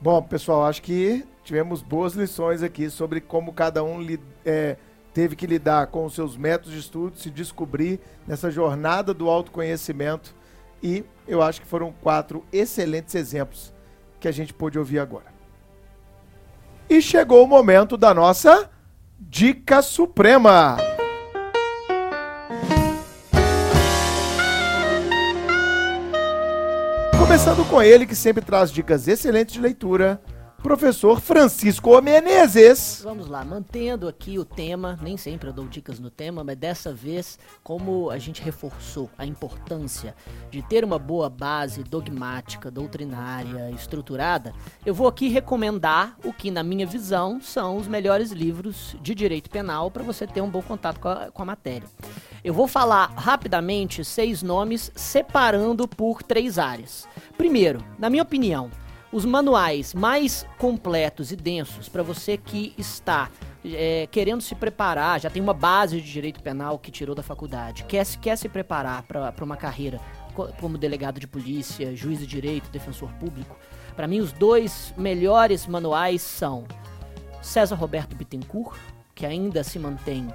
[0.00, 4.06] Bom, pessoal, acho que tivemos boas lições aqui sobre como cada um
[4.44, 4.76] é,
[5.14, 10.34] teve que lidar com os seus métodos de estudo, se descobrir nessa jornada do autoconhecimento.
[10.82, 13.72] E eu acho que foram quatro excelentes exemplos
[14.20, 15.24] que a gente pôde ouvir agora.
[16.86, 18.70] E chegou o momento da nossa
[19.18, 20.76] Dica Suprema.
[27.18, 30.20] Começando com ele, que sempre traz dicas excelentes de leitura,
[30.62, 33.00] professor Francisco Menezes.
[33.04, 36.92] Vamos lá, mantendo aqui o tema, nem sempre eu dou dicas no tema, mas dessa
[36.92, 40.14] vez, como a gente reforçou a importância
[40.50, 44.52] de ter uma boa base dogmática, doutrinária, estruturada,
[44.84, 49.48] eu vou aqui recomendar o que, na minha visão, são os melhores livros de direito
[49.48, 51.88] penal para você ter um bom contato com a, com a matéria.
[52.42, 57.08] Eu vou falar rapidamente seis nomes, separando por três áreas.
[57.36, 58.70] Primeiro, na minha opinião,
[59.12, 63.30] os manuais mais completos e densos para você que está
[63.64, 67.84] é, querendo se preparar, já tem uma base de direito penal que tirou da faculdade,
[67.84, 70.00] quer, quer se preparar para uma carreira
[70.60, 73.56] como delegado de polícia, juiz de direito, defensor público.
[73.96, 76.64] Para mim, os dois melhores manuais são
[77.42, 78.78] César Roberto Bittencourt,
[79.14, 80.28] que ainda se mantém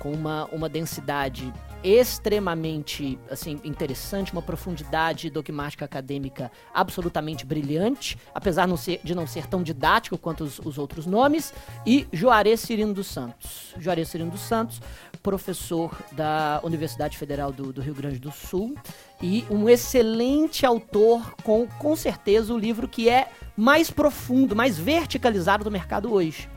[0.00, 1.52] com uma, uma densidade
[1.84, 9.46] extremamente assim interessante, uma profundidade dogmática acadêmica absolutamente brilhante, apesar não ser, de não ser
[9.46, 11.54] tão didático quanto os, os outros nomes,
[11.86, 13.74] e Juarez Cirino dos Santos.
[13.78, 14.80] Juarez Cirino dos Santos,
[15.22, 18.74] professor da Universidade Federal do, do Rio Grande do Sul
[19.22, 25.62] e um excelente autor com, com certeza, o livro que é mais profundo, mais verticalizado
[25.62, 26.48] do mercado hoje.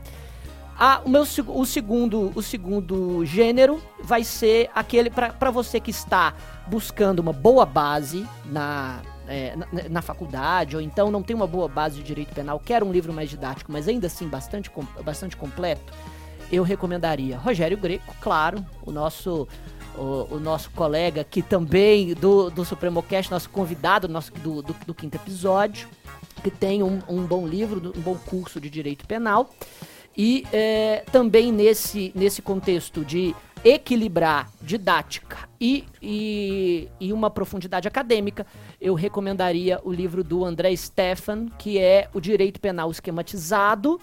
[0.77, 6.33] Ah, o, meu, o, segundo, o segundo gênero vai ser aquele para você que está
[6.67, 11.67] buscando uma boa base na, é, na, na, faculdade, ou então não tem uma boa
[11.67, 14.71] base de direito penal, quer um livro mais didático, mas ainda assim bastante,
[15.03, 15.93] bastante completo,
[16.51, 19.47] eu recomendaria Rogério Greco, claro, o nosso.
[19.95, 24.75] O, o nosso colega que também do, do Supremo Cast, nosso convidado nosso, do, do,
[24.87, 25.87] do quinto episódio,
[26.43, 29.51] que tem um, um bom livro, um bom curso de direito penal.
[30.15, 38.45] E é, também nesse, nesse contexto de equilibrar didática e, e, e, uma profundidade acadêmica,
[38.79, 44.01] eu recomendaria o livro do André Stefan, que é O Direito Penal Esquematizado,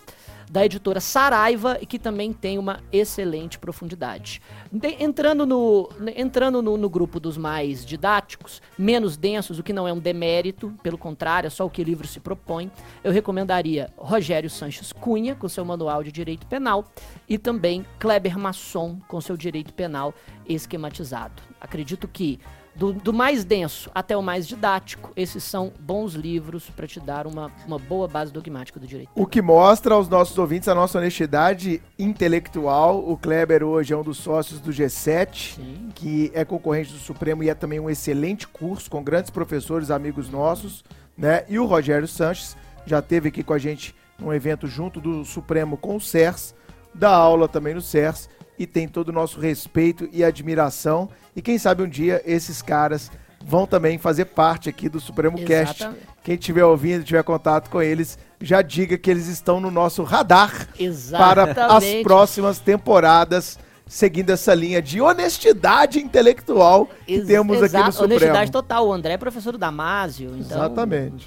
[0.51, 4.43] da editora Saraiva e que também tem uma excelente profundidade.
[4.71, 9.87] De, entrando no, entrando no, no, grupo dos mais didáticos, menos densos, o que não
[9.87, 12.69] é um demérito, pelo contrário, é só o que o livro se propõe,
[13.05, 16.85] eu recomendaria Rogério Sanches Cunha, com seu manual de direito penal,
[17.29, 20.13] e também Kleber Masson, com seu direito penal
[20.49, 21.41] esquematizado.
[21.61, 22.41] Acredito que
[22.75, 27.27] do, do, mais denso até o mais didático, esses são bons livros para te dar
[27.27, 29.11] uma, uma boa base dogmática do direito.
[29.15, 32.99] O que mostra aos nossos ouvintes a nossa honestidade intelectual.
[33.09, 35.89] O Kleber hoje é um dos sócios do G7, Sim.
[35.95, 40.31] que é concorrente do Supremo e é também um excelente curso com grandes professores, amigos
[40.31, 40.85] nossos,
[41.17, 41.45] né?
[41.49, 42.57] E o Rogério Sanches
[42.87, 46.55] já teve aqui com a gente num evento junto do Supremo com o CERS,
[46.95, 48.29] dá aula também no CERS
[48.61, 51.09] e tem todo o nosso respeito e admiração.
[51.35, 53.11] E quem sabe um dia esses caras
[53.43, 55.79] vão também fazer parte aqui do Supremo Exatamente.
[55.79, 55.99] Cast.
[56.23, 60.69] Quem estiver ouvindo, tiver contato com eles, já diga que eles estão no nosso radar
[60.79, 61.55] Exatamente.
[61.55, 67.91] para as próximas temporadas seguindo essa linha de honestidade intelectual que Ex temos aqui no
[67.91, 68.13] Supremo.
[68.13, 68.89] Honestidade total.
[68.89, 71.27] O André é professor do Damásio, então Exatamente.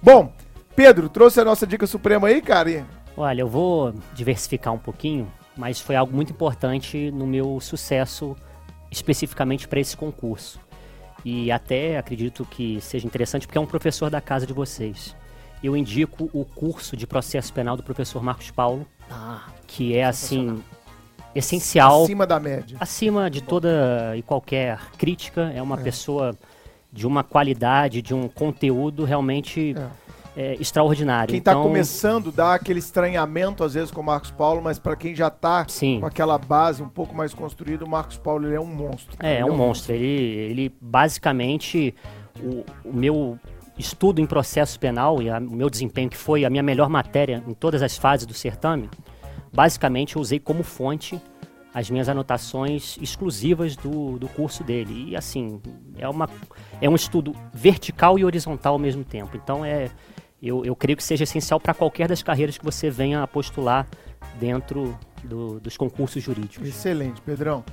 [0.00, 0.32] Bom,
[0.76, 2.86] Pedro, trouxe a nossa dica suprema aí, cara?
[3.16, 5.28] Olha, eu vou diversificar um pouquinho
[5.58, 8.36] mas foi algo muito importante no meu sucesso
[8.90, 10.60] especificamente para esse concurso.
[11.24, 15.16] E até acredito que seja interessante porque é um professor da casa de vocês.
[15.62, 20.62] Eu indico o curso de processo penal do professor Marcos Paulo, ah, que é assim
[21.34, 22.04] essencial.
[22.04, 22.76] Acima da média.
[22.78, 25.52] Acima de toda e qualquer crítica.
[25.52, 25.82] É uma é.
[25.82, 26.36] pessoa
[26.92, 29.74] de uma qualidade, de um conteúdo realmente.
[29.76, 30.07] É
[30.38, 31.30] é, extraordinário.
[31.30, 31.64] Quem está então...
[31.64, 35.66] começando dá aquele estranhamento às vezes com o Marcos Paulo, mas para quem já está
[35.98, 39.16] com aquela base um pouco mais construída, o Marcos Paulo ele é um monstro.
[39.18, 39.66] É, é um, é um monstro.
[39.66, 39.94] monstro.
[39.96, 41.92] Ele, ele basicamente
[42.40, 43.36] o, o, meu
[43.76, 47.42] estudo em processo penal e a, o meu desempenho que foi a minha melhor matéria
[47.44, 48.88] em todas as fases do certame,
[49.52, 51.20] basicamente eu usei como fonte
[51.74, 55.10] as minhas anotações exclusivas do, do curso dele.
[55.10, 55.60] E assim,
[55.96, 56.28] é, uma,
[56.80, 59.36] é um estudo vertical e horizontal ao mesmo tempo.
[59.36, 59.90] Então é
[60.42, 63.86] eu, eu creio que seja essencial para qualquer das carreiras que você venha a postular
[64.38, 66.66] dentro do, dos concursos jurídicos.
[66.66, 67.64] Excelente, Pedrão.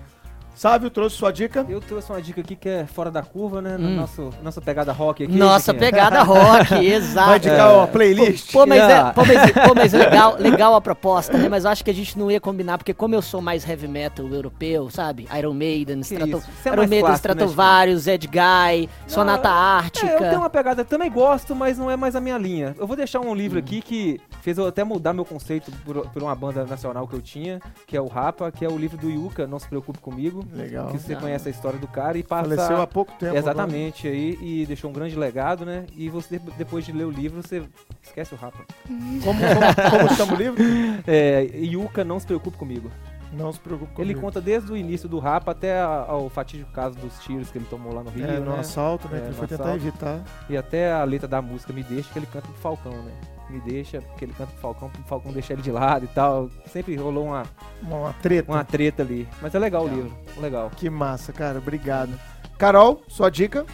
[0.55, 1.65] Sávio, trouxe sua dica?
[1.67, 3.75] Eu trouxe uma dica aqui que é fora da curva, né?
[3.77, 3.95] Hum.
[3.95, 5.35] Nosso, nossa pegada rock aqui.
[5.35, 7.27] Nossa pegada rock, exato.
[7.27, 7.73] Vai indicar é.
[7.73, 8.51] uma playlist?
[8.53, 11.49] Pô, mas, é, pô, mas, pô, mas legal, legal a proposta, né?
[11.49, 13.87] Mas eu acho que a gente não ia combinar, porque como eu sou mais heavy
[13.87, 15.27] metal europeu, sabe?
[15.37, 20.07] Iron Maiden, Strato, é Iron Maiden, né, Stratovarius, Ed Guy, não, Sonata Ártica.
[20.07, 22.73] É, eu tenho uma pegada, também gosto, mas não é mais a minha linha.
[22.79, 23.61] Eu vou deixar um livro hum.
[23.61, 27.21] aqui que fez eu até mudar meu conceito por, por uma banda nacional que eu
[27.21, 30.45] tinha, que é o Rapa, que é o livro do Yuka, Não Se Preocupe Comigo
[30.53, 30.89] Legal.
[30.91, 31.19] Que você Ah.
[31.19, 32.43] conhece a história do cara e passa.
[32.55, 33.35] Faleceu há pouco tempo.
[33.35, 35.85] Exatamente, aí, e deixou um grande legado, né?
[35.97, 37.63] E você, depois de ler o livro, você
[38.03, 38.59] esquece o Rapa.
[38.87, 39.21] agora.
[39.23, 40.55] Como, como, como chama o livro?
[41.07, 42.91] É, Yuka, não se preocupe comigo.
[43.33, 44.21] Não se preocupe Ele comigo.
[44.21, 47.65] conta desde o início do Rapa até a- ao fatídico caso dos tiros que ele
[47.69, 48.59] tomou lá no Rio, É, no né?
[48.59, 49.17] assalto, né?
[49.17, 49.81] É, que ele no foi tentar assalto.
[49.87, 50.21] evitar.
[50.49, 53.11] E até a letra da música Me Deixa, que ele canta pro Falcão, né?
[53.49, 56.49] Me deixa, porque ele canta pro Falcão, pro Falcão deixar ele de lado e tal.
[56.71, 57.43] Sempre rolou uma,
[57.81, 58.51] Uma, uma treta.
[58.51, 59.27] uma treta ali.
[59.41, 60.71] Mas é legal o livro, legal.
[60.75, 61.59] Que massa, cara.
[61.59, 62.19] Obrigado.
[62.57, 63.65] Carol, sua dica?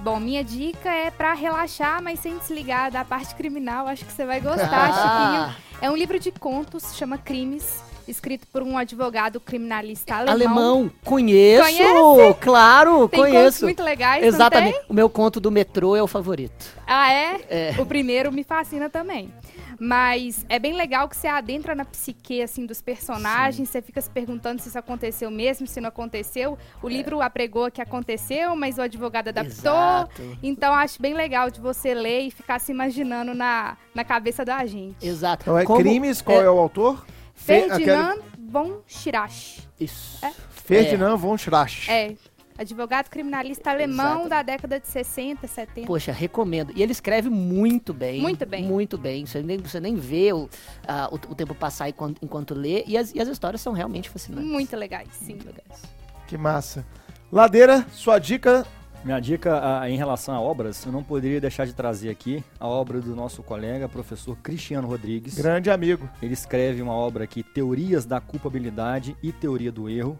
[0.00, 3.86] Bom, minha dica é pra relaxar, mas sem desligar da parte criminal.
[3.86, 5.64] Acho que você vai gostar, Ah, Chiquinho.
[5.80, 10.32] É um livro de contos, chama Crimes, escrito por um advogado criminalista alemão.
[10.34, 12.38] alemão, conheço, Conhece?
[12.40, 13.64] claro, Tem contos conheço.
[13.64, 14.72] muito legais, Exatamente.
[14.74, 14.86] não tem?
[14.90, 16.66] O meu conto do metrô é o favorito.
[16.86, 17.40] Ah, é?
[17.48, 17.74] É.
[17.78, 19.32] O primeiro me fascina também.
[19.78, 24.08] Mas é bem legal que você adentra na psique assim dos personagens, você fica se
[24.08, 26.56] perguntando se isso aconteceu mesmo, se não aconteceu.
[26.80, 29.52] O livro apregou que aconteceu, mas o advogado adaptou.
[29.72, 30.38] Exato.
[30.42, 34.64] Então acho bem legal de você ler e ficar se imaginando na, na cabeça da
[34.64, 35.04] gente.
[35.04, 35.42] Exato.
[35.42, 37.04] Então é Como- Crimes, qual é, o autor?
[37.34, 39.60] Fe- Ferdinand von Schirach.
[39.78, 40.24] Isso.
[40.24, 40.32] É.
[40.50, 41.90] Ferdinand von Schirach.
[41.90, 42.14] É,
[42.56, 44.28] advogado criminalista alemão Exato.
[44.28, 45.86] da década de 60, 70.
[45.86, 46.72] Poxa, recomendo.
[46.76, 48.20] E ele escreve muito bem.
[48.20, 48.64] Muito bem.
[48.64, 49.26] Muito bem.
[49.26, 50.48] Você nem, você nem vê o,
[50.86, 52.84] ah, o, o tempo passar enquanto, enquanto lê.
[52.86, 54.48] E as, e as histórias são realmente fascinantes.
[54.48, 55.34] Muito legais, sim.
[55.34, 55.82] Muito legais.
[56.28, 56.86] Que massa.
[57.32, 58.64] Ladeira, sua dica.
[59.04, 62.66] Minha dica ah, em relação a obras, eu não poderia deixar de trazer aqui a
[62.66, 65.34] obra do nosso colega, professor Cristiano Rodrigues.
[65.34, 66.08] Grande amigo.
[66.22, 70.18] Ele escreve uma obra aqui, Teorias da Culpabilidade e Teoria do Erro.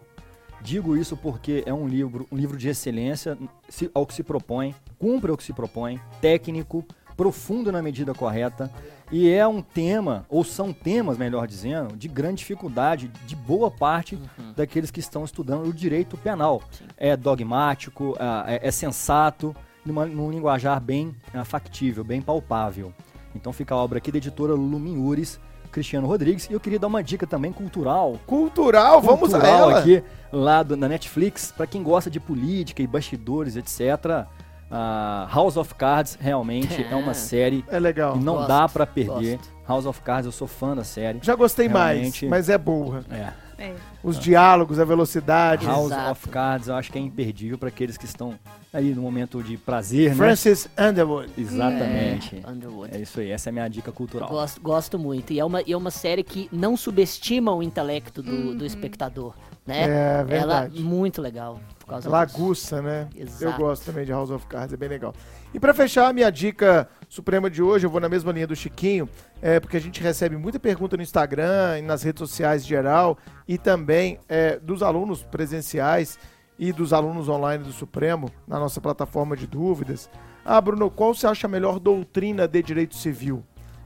[0.61, 3.35] Digo isso porque é um livro, um livro de excelência
[3.67, 6.85] se- ao que se propõe, cumpre ao que se propõe, técnico,
[7.17, 8.69] profundo na medida correta
[9.17, 14.19] e é um tema, ou são temas, melhor dizendo, de grande dificuldade de boa parte
[14.57, 16.61] daqueles que estão estudando o direito penal.
[16.71, 16.83] Sim.
[16.97, 19.55] É dogmático, ah, é, é sensato,
[19.85, 22.91] numa, num linguajar bem ah, factível, bem palpável.
[23.33, 25.39] Então fica a obra aqui da editora Luminures,
[25.71, 26.49] Cristiano Rodrigues.
[26.49, 28.19] E eu queria dar uma dica também cultural.
[28.25, 29.79] Cultural, vamos a cultural ela.
[29.79, 34.25] aqui, lá do- na Netflix, para quem gosta de política e bastidores, etc.
[34.71, 38.13] ah, House of Cards realmente é uma série É legal.
[38.13, 39.37] que não Gosto, dá para perder.
[39.37, 39.55] gosto.
[39.67, 41.19] House of Cards, eu sou fã da série.
[41.21, 43.03] Já gostei mais, Realmente- mas é boa.
[43.09, 43.45] É.
[43.57, 43.73] É.
[44.03, 45.65] Os diálogos, a velocidade.
[45.65, 46.11] House Exato.
[46.11, 48.37] of Cards eu acho que é imperdível para aqueles que estão
[48.73, 50.15] aí no momento de prazer, né?
[50.15, 51.29] Francis Underwood.
[51.37, 52.43] Exatamente.
[52.45, 52.93] É, Underwood.
[52.95, 54.27] É isso aí, essa é a minha dica cultural.
[54.27, 55.31] Gosto, gosto muito.
[55.31, 59.33] E é, uma, e é uma série que não subestima o intelecto do, do espectador.
[59.65, 59.83] Né?
[59.83, 60.81] É Ela verdade.
[60.81, 61.59] muito legal.
[61.85, 62.37] Por causa Ela disso.
[62.37, 63.07] aguça, né?
[63.15, 63.43] Exato.
[63.43, 65.13] Eu gosto também de House of Cards, é bem legal.
[65.53, 68.55] E pra fechar a minha dica suprema de hoje, eu vou na mesma linha do
[68.55, 69.07] Chiquinho,
[69.39, 73.19] é porque a gente recebe muita pergunta no Instagram e nas redes sociais em geral,
[73.47, 76.17] e também é, dos alunos presenciais
[76.57, 80.09] e dos alunos online do Supremo, na nossa plataforma de dúvidas.
[80.43, 83.43] Ah, Bruno, qual você acha a melhor doutrina de direito civil?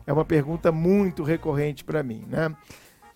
[0.07, 2.55] É uma pergunta muito recorrente para mim, né?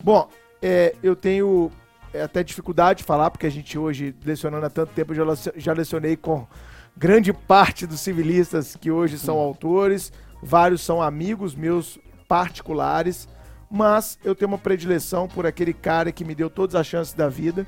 [0.03, 0.27] Bom,
[0.61, 1.71] é, eu tenho
[2.13, 5.23] é, até dificuldade de falar, porque a gente hoje, lecionando há tanto tempo, já,
[5.55, 6.47] já lecionei com
[6.95, 10.11] grande parte dos civilistas que hoje são autores,
[10.41, 13.27] vários são amigos meus particulares,
[13.69, 17.27] mas eu tenho uma predileção por aquele cara que me deu todas as chances da
[17.27, 17.65] vida,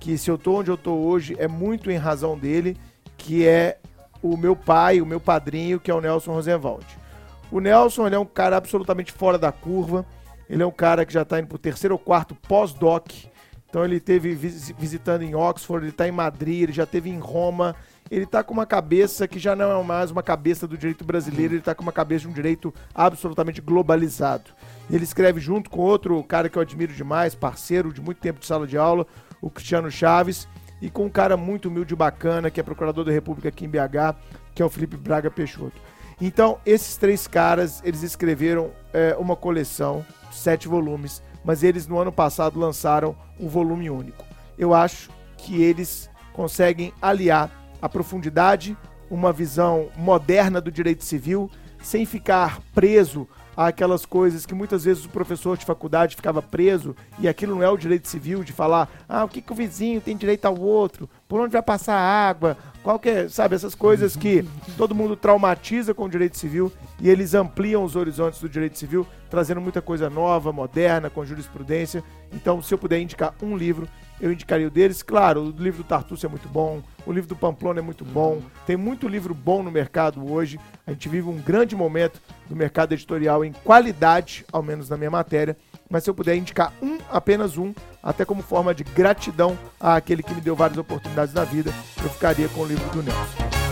[0.00, 2.76] que se eu tô onde eu tô hoje é muito em razão dele,
[3.16, 3.78] que é
[4.20, 6.86] o meu pai, o meu padrinho, que é o Nelson Rosenwald.
[7.52, 10.04] O Nelson ele é um cara absolutamente fora da curva,
[10.48, 13.12] ele é um cara que já está indo pro terceiro ou quarto pós-doc,
[13.74, 17.18] então ele teve vis- visitando em Oxford, ele está em Madrid, ele já teve em
[17.18, 17.74] Roma.
[18.08, 21.54] Ele está com uma cabeça que já não é mais uma cabeça do direito brasileiro,
[21.54, 24.52] ele está com uma cabeça de um direito absolutamente globalizado.
[24.88, 28.46] Ele escreve junto com outro cara que eu admiro demais, parceiro de muito tempo de
[28.46, 29.08] sala de aula,
[29.42, 30.46] o Cristiano Chaves,
[30.80, 33.68] e com um cara muito humilde e bacana, que é procurador da República aqui em
[33.68, 34.14] BH,
[34.54, 35.80] que é o Felipe Braga Peixoto.
[36.20, 42.10] Então, esses três caras, eles escreveram é, uma coleção, sete volumes, mas eles no ano
[42.10, 44.24] passado lançaram um volume único.
[44.58, 47.50] Eu acho que eles conseguem aliar
[47.80, 48.76] a profundidade,
[49.10, 51.50] uma visão moderna do direito civil,
[51.82, 57.28] sem ficar preso àquelas coisas que muitas vezes o professor de faculdade ficava preso, e
[57.28, 60.16] aquilo não é o direito civil, de falar, ah, o que, que o vizinho tem
[60.16, 64.14] direito ao outro, por onde vai passar a água, qual que é, sabe, essas coisas
[64.14, 68.78] que todo mundo traumatiza com o direito civil, e eles ampliam os horizontes do direito
[68.78, 72.04] civil, trazendo muita coisa nova, moderna, com jurisprudência.
[72.32, 73.88] Então, se eu puder indicar um livro,
[74.20, 75.02] eu indicaria o deles.
[75.02, 78.40] Claro, o livro do Tartuccio é muito bom, o livro do Pamplona é muito bom,
[78.64, 80.60] tem muito livro bom no mercado hoje.
[80.86, 85.10] A gente vive um grande momento do mercado editorial em qualidade, ao menos na minha
[85.10, 85.56] matéria.
[85.88, 90.34] Mas se eu puder indicar um, apenas um, até como forma de gratidão àquele que
[90.34, 93.64] me deu várias oportunidades na vida, eu ficaria com o livro do Nelson.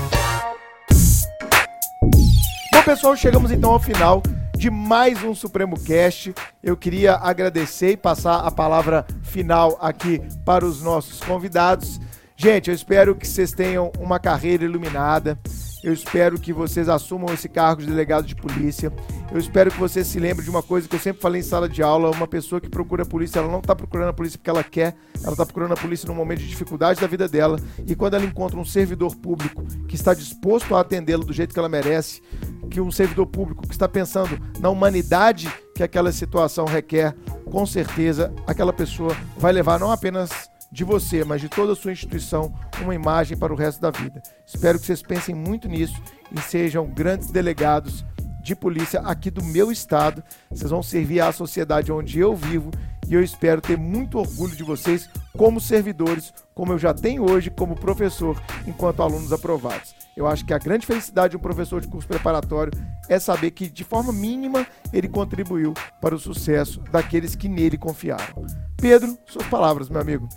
[2.72, 4.22] Bom, pessoal, chegamos então ao final
[4.56, 6.34] de mais um Supremo Cast.
[6.62, 12.00] Eu queria agradecer e passar a palavra final aqui para os nossos convidados.
[12.36, 15.38] Gente, eu espero que vocês tenham uma carreira iluminada.
[15.82, 18.92] Eu espero que vocês assumam esse cargo de delegado de polícia.
[19.32, 21.68] Eu espero que vocês se lembrem de uma coisa que eu sempre falei em sala
[21.68, 24.50] de aula: uma pessoa que procura a polícia, ela não está procurando a polícia porque
[24.50, 27.58] ela quer, ela está procurando a polícia num momento de dificuldade da vida dela.
[27.84, 31.58] E quando ela encontra um servidor público que está disposto a atendê-la do jeito que
[31.58, 32.22] ela merece,
[32.70, 37.16] que um servidor público que está pensando na humanidade que aquela situação requer,
[37.50, 41.92] com certeza aquela pessoa vai levar não apenas de você, mas de toda a sua
[41.92, 44.22] instituição, uma imagem para o resto da vida.
[44.46, 46.02] Espero que vocês pensem muito nisso
[46.34, 48.04] e sejam grandes delegados
[48.42, 50.24] de polícia aqui do meu estado.
[50.50, 52.70] Vocês vão servir à sociedade onde eu vivo
[53.06, 57.50] e eu espero ter muito orgulho de vocês como servidores, como eu já tenho hoje
[57.50, 59.94] como professor, enquanto alunos aprovados.
[60.16, 62.72] Eu acho que a grande felicidade de um professor de curso preparatório
[63.08, 68.46] é saber que, de forma mínima, ele contribuiu para o sucesso daqueles que nele confiaram.
[68.76, 70.28] Pedro, suas palavras, meu amigo.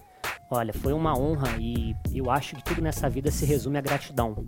[0.50, 4.44] Olha, foi uma honra e eu acho que tudo nessa vida se resume à gratidão.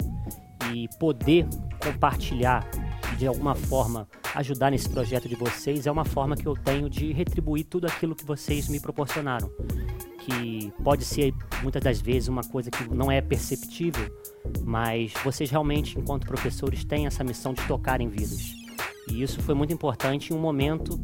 [0.73, 1.47] E poder
[1.81, 2.67] compartilhar
[3.13, 6.89] e de alguma forma ajudar nesse projeto de vocês é uma forma que eu tenho
[6.89, 9.49] de retribuir tudo aquilo que vocês me proporcionaram.
[10.19, 11.33] Que pode ser
[11.63, 14.11] muitas das vezes uma coisa que não é perceptível,
[14.63, 18.53] mas vocês realmente, enquanto professores, têm essa missão de tocar em vidas.
[19.09, 20.99] E isso foi muito importante em um momento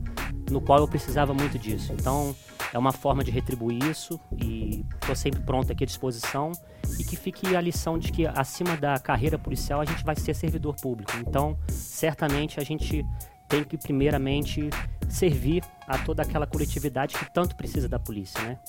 [0.54, 1.92] no qual eu precisava muito disso.
[1.92, 2.36] Então,
[2.72, 6.52] é uma forma de retribuir isso e estou sempre pronto aqui à disposição
[7.00, 10.34] e que fique a lição de que acima da carreira policial a gente vai ser
[10.34, 11.12] servidor público.
[11.18, 13.04] Então, certamente a gente
[13.50, 14.70] tem que primeiramente
[15.10, 18.60] servir a toda aquela coletividade que tanto precisa da polícia, né?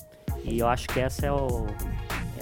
[0.43, 1.65] E eu acho que essa é, o,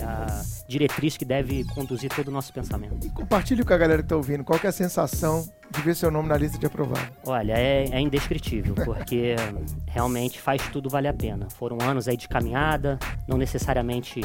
[0.03, 3.09] a diretriz que deve conduzir todo o nosso pensamento.
[3.11, 4.43] Compartilhe com a galera que está ouvindo.
[4.43, 7.11] Qual é a sensação de ver seu nome na lista de aprovado?
[7.25, 9.35] Olha, é, é indescritível, porque
[9.87, 11.49] realmente faz tudo valer a pena.
[11.49, 14.21] Foram anos aí de caminhada, não necessariamente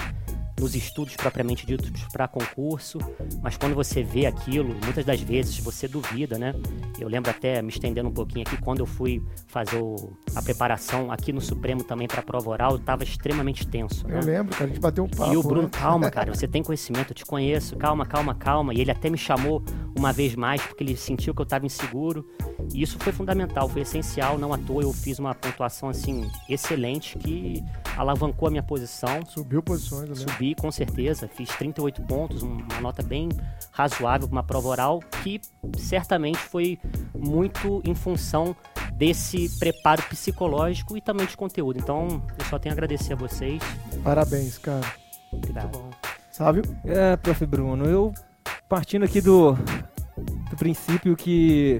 [0.58, 2.98] nos estudos propriamente ditos para concurso,
[3.42, 6.54] mas quando você vê aquilo, muitas das vezes você duvida, né?
[6.98, 11.10] Eu lembro até, me estendendo um pouquinho aqui, quando eu fui fazer o, a preparação
[11.10, 14.18] aqui no Supremo também para a prova oral, eu estava extremamente tenso, né?
[14.18, 15.32] Eu lembro, cara, a gente bateu um papo.
[15.32, 15.68] E o Bruno, né?
[15.72, 18.74] calma, cara, você tem conhecimento, eu te conheço, calma, calma, calma.
[18.74, 19.62] E ele até me chamou
[19.96, 22.26] uma vez mais, porque ele sentiu que eu estava inseguro.
[22.72, 27.18] E isso foi fundamental, foi essencial, não à toa eu fiz uma pontuação, assim, excelente,
[27.18, 27.62] que
[27.96, 29.24] alavancou a minha posição.
[29.26, 30.14] Subiu posições, né?
[30.14, 33.28] Subi, com certeza, fiz 38 pontos, uma nota bem
[33.70, 35.40] razoável para uma prova oral, que
[35.76, 36.78] certamente foi
[37.14, 38.54] muito em função
[38.92, 41.78] desse preparo psicológico e também de conteúdo.
[41.78, 43.62] Então, eu só tenho a agradecer a vocês.
[44.02, 44.86] Parabéns, cara.
[45.32, 45.84] Obrigado.
[46.30, 46.62] Sábio?
[46.84, 47.44] É, prof.
[47.46, 48.12] Bruno, eu
[48.68, 49.52] partindo aqui do,
[50.50, 51.78] do princípio que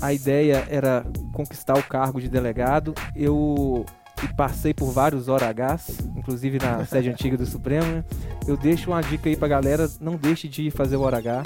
[0.00, 3.84] a ideia era conquistar o cargo de delegado, eu
[4.28, 8.04] passei por vários Hs, inclusive na sede antiga do Supremo, né?
[8.46, 11.42] eu deixo uma dica aí pra galera, não deixe de fazer o hora H.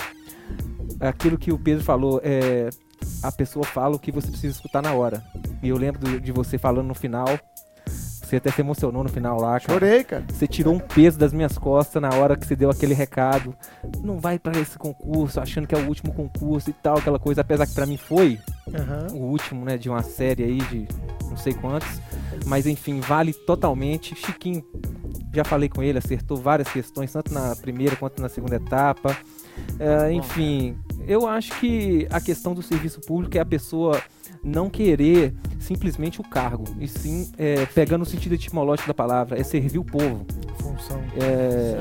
[1.01, 2.71] Aquilo que o Pedro falou, é,
[3.23, 5.23] a pessoa fala o que você precisa escutar na hora.
[5.63, 7.27] E eu lembro de você falando no final,
[8.25, 9.73] você até se emocionou no final lá, cara.
[9.73, 10.25] Chorei, cara.
[10.33, 13.55] Você tirou um peso das minhas costas na hora que você deu aquele recado.
[14.03, 17.41] Não vai para esse concurso, achando que é o último concurso e tal, aquela coisa.
[17.43, 19.19] Apesar que para mim foi Uhum.
[19.19, 20.89] o último, né, de uma série aí de
[21.29, 22.01] não sei quantos.
[22.47, 24.15] Mas enfim, vale totalmente.
[24.17, 24.65] Chiquinho,
[25.35, 29.17] já falei com ele, acertou várias questões, tanto na primeira quanto na segunda etapa.
[29.79, 30.77] É, enfim,
[31.07, 34.01] eu acho que a questão do serviço público é a pessoa
[34.45, 39.43] não querer simplesmente o cargo, e sim, é, pegando o sentido etimológico da palavra, é
[39.43, 40.27] servir o povo.
[40.59, 41.01] Função.
[41.17, 41.79] É,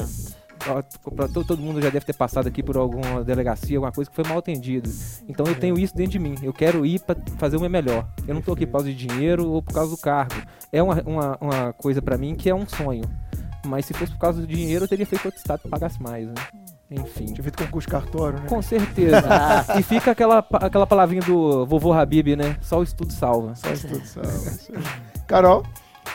[1.14, 4.16] pra to- todo mundo já deve ter passado aqui por alguma delegacia, alguma coisa que
[4.16, 4.90] foi mal atendido.
[5.28, 6.36] Então eu tenho isso dentro de mim.
[6.42, 8.08] Eu quero ir para fazer o meu melhor.
[8.26, 10.36] Eu não tô aqui por causa de dinheiro ou por causa do cargo.
[10.72, 13.04] É uma, uma, uma coisa para mim que é um sonho.
[13.66, 16.28] Mas se fosse por causa do dinheiro, eu teria feito outro estado que pagasse mais,
[16.28, 16.34] né?
[16.94, 17.26] Enfim.
[17.26, 18.48] Tinha feito concurso cartório, né?
[18.48, 19.22] Com certeza.
[19.78, 22.58] e fica aquela, aquela palavrinha do vovô Habib, né?
[22.62, 23.56] Só o estudo salva.
[23.56, 24.30] Só estudo, salva.
[25.28, 25.64] Carol?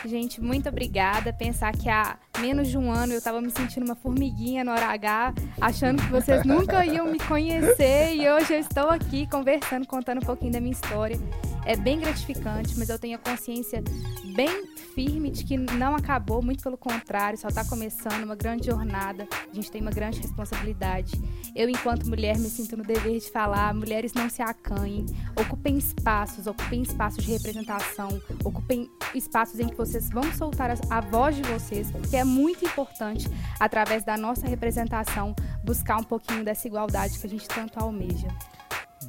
[0.05, 1.33] Gente, muito obrigada.
[1.33, 4.85] Pensar que há menos de um ano eu tava me sentindo uma formiguinha no hora
[4.87, 10.19] H, achando que vocês nunca iam me conhecer e hoje eu estou aqui conversando, contando
[10.19, 11.19] um pouquinho da minha história.
[11.69, 13.83] É bem gratificante, mas eu tenho a consciência
[14.35, 14.65] bem
[14.95, 19.27] firme de que não acabou, muito pelo contrário, só está começando uma grande jornada.
[19.47, 21.11] A gente tem uma grande responsabilidade.
[21.55, 25.05] Eu, enquanto mulher, me sinto no dever de falar: mulheres não se acanhem,
[25.39, 31.35] ocupem espaços, ocupem espaços de representação, ocupem espaços em que vocês vão soltar a voz
[31.35, 33.27] de vocês, porque é muito importante,
[33.59, 38.27] através da nossa representação, buscar um pouquinho dessa igualdade que a gente tanto almeja.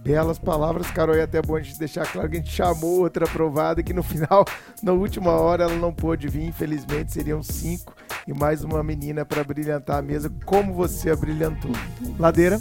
[0.03, 3.27] Belas palavras, Carol, e até bom a gente deixar claro que a gente chamou outra
[3.27, 4.47] aprovada que no final,
[4.83, 7.95] na última hora, ela não pôde vir, infelizmente seriam cinco
[8.27, 11.73] e mais uma menina para brilhantar a mesa, como você a brilhantou.
[12.19, 12.61] Ladeira?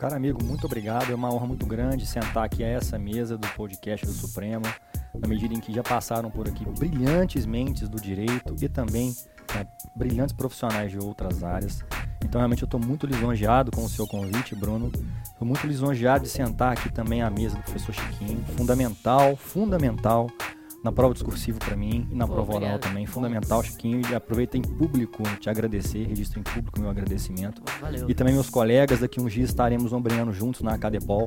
[0.00, 1.10] Meu amigo, muito obrigado.
[1.10, 4.64] É uma honra muito grande sentar aqui a essa mesa do podcast do Supremo,
[5.14, 9.14] na medida em que já passaram por aqui brilhantes mentes do direito e também
[9.54, 11.84] né, brilhantes profissionais de outras áreas.
[12.24, 14.90] Então, realmente, eu estou muito lisonjeado com o seu convite, Bruno.
[15.22, 18.42] Estou muito lisonjeado de sentar aqui também à mesa do professor Chiquinho.
[18.56, 20.28] Fundamental, fundamental
[20.82, 23.06] na prova discursiva para mim e na Pô, prova oral também.
[23.06, 24.02] Fundamental, Chiquinho.
[24.10, 27.62] E aproveito em público te agradecer, registro em público meu agradecimento.
[27.80, 28.08] Valeu.
[28.08, 31.26] E também meus colegas, daqui uns dias estaremos ombreando juntos na Acadepol.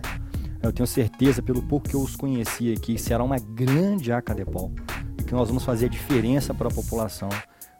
[0.62, 4.72] Eu tenho certeza, pelo pouco que eu os conheci aqui, será uma grande Acadepol
[5.20, 7.30] e que nós vamos fazer a diferença para a população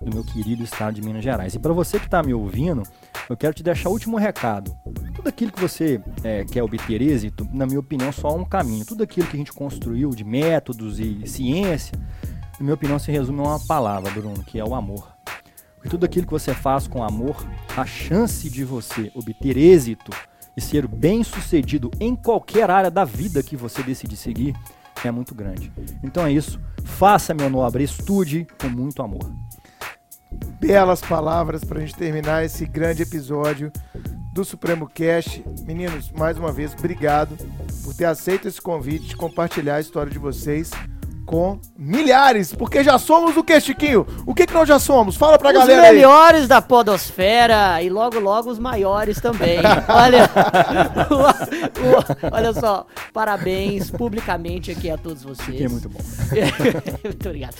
[0.02, 1.56] do meu querido estado de Minas Gerais.
[1.56, 2.84] E para você que está me ouvindo,
[3.30, 4.76] eu quero te deixar o último recado.
[5.16, 8.86] Tudo aquilo que você é, quer obter êxito, na minha opinião, só há um caminho.
[8.86, 11.98] Tudo aquilo que a gente construiu de métodos e ciência,
[12.60, 15.12] na minha opinião, se resume a uma palavra, Bruno, que é o amor.
[15.76, 17.36] Porque tudo aquilo que você faz com amor,
[17.76, 20.12] a chance de você obter êxito
[20.56, 24.56] e ser bem sucedido em qualquer área da vida que você decidir seguir
[25.04, 25.72] é muito grande.
[26.04, 26.60] Então é isso.
[26.84, 29.47] Faça, meu nobre, estude com muito amor
[30.60, 33.72] belas palavras para a gente terminar esse grande episódio
[34.34, 35.42] do Supremo Cash.
[35.66, 37.38] Meninos, mais uma vez, obrigado
[37.84, 40.72] por ter aceito esse convite de compartilhar a história de vocês
[41.28, 44.08] com milhares, porque já somos o que, Chiquinho?
[44.26, 45.18] O que, que nós já somos?
[45.18, 45.90] Fala pra os galera aí.
[45.90, 49.60] Os melhores da podosfera e logo, logo os maiores também.
[49.90, 50.30] olha,
[52.32, 55.48] olha só, parabéns publicamente aqui a todos vocês.
[55.48, 56.00] Chiquinho é muito bom.
[57.04, 57.56] muito obrigado.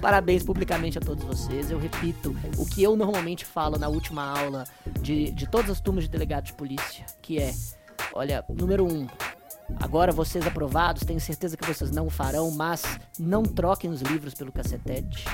[0.00, 1.70] Parabéns publicamente a todos vocês.
[1.70, 4.64] Eu repito o que eu normalmente falo na última aula
[5.02, 7.52] de, de todas as turmas de delegado de polícia, que é,
[8.14, 9.06] olha, número um,
[9.80, 12.82] Agora vocês aprovados, tenho certeza que vocês não o farão, mas
[13.18, 15.24] não troquem os livros pelo cacetete.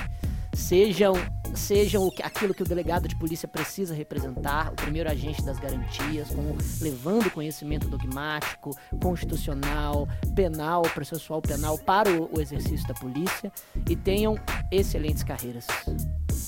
[0.53, 1.13] Sejam,
[1.55, 6.55] sejam aquilo que o delegado de polícia precisa representar, o primeiro agente das garantias, com,
[6.79, 13.51] levando conhecimento dogmático, constitucional, penal, processual penal para o, o exercício da polícia
[13.89, 14.37] e tenham
[14.71, 15.65] excelentes carreiras.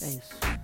[0.01, 0.54] É isso.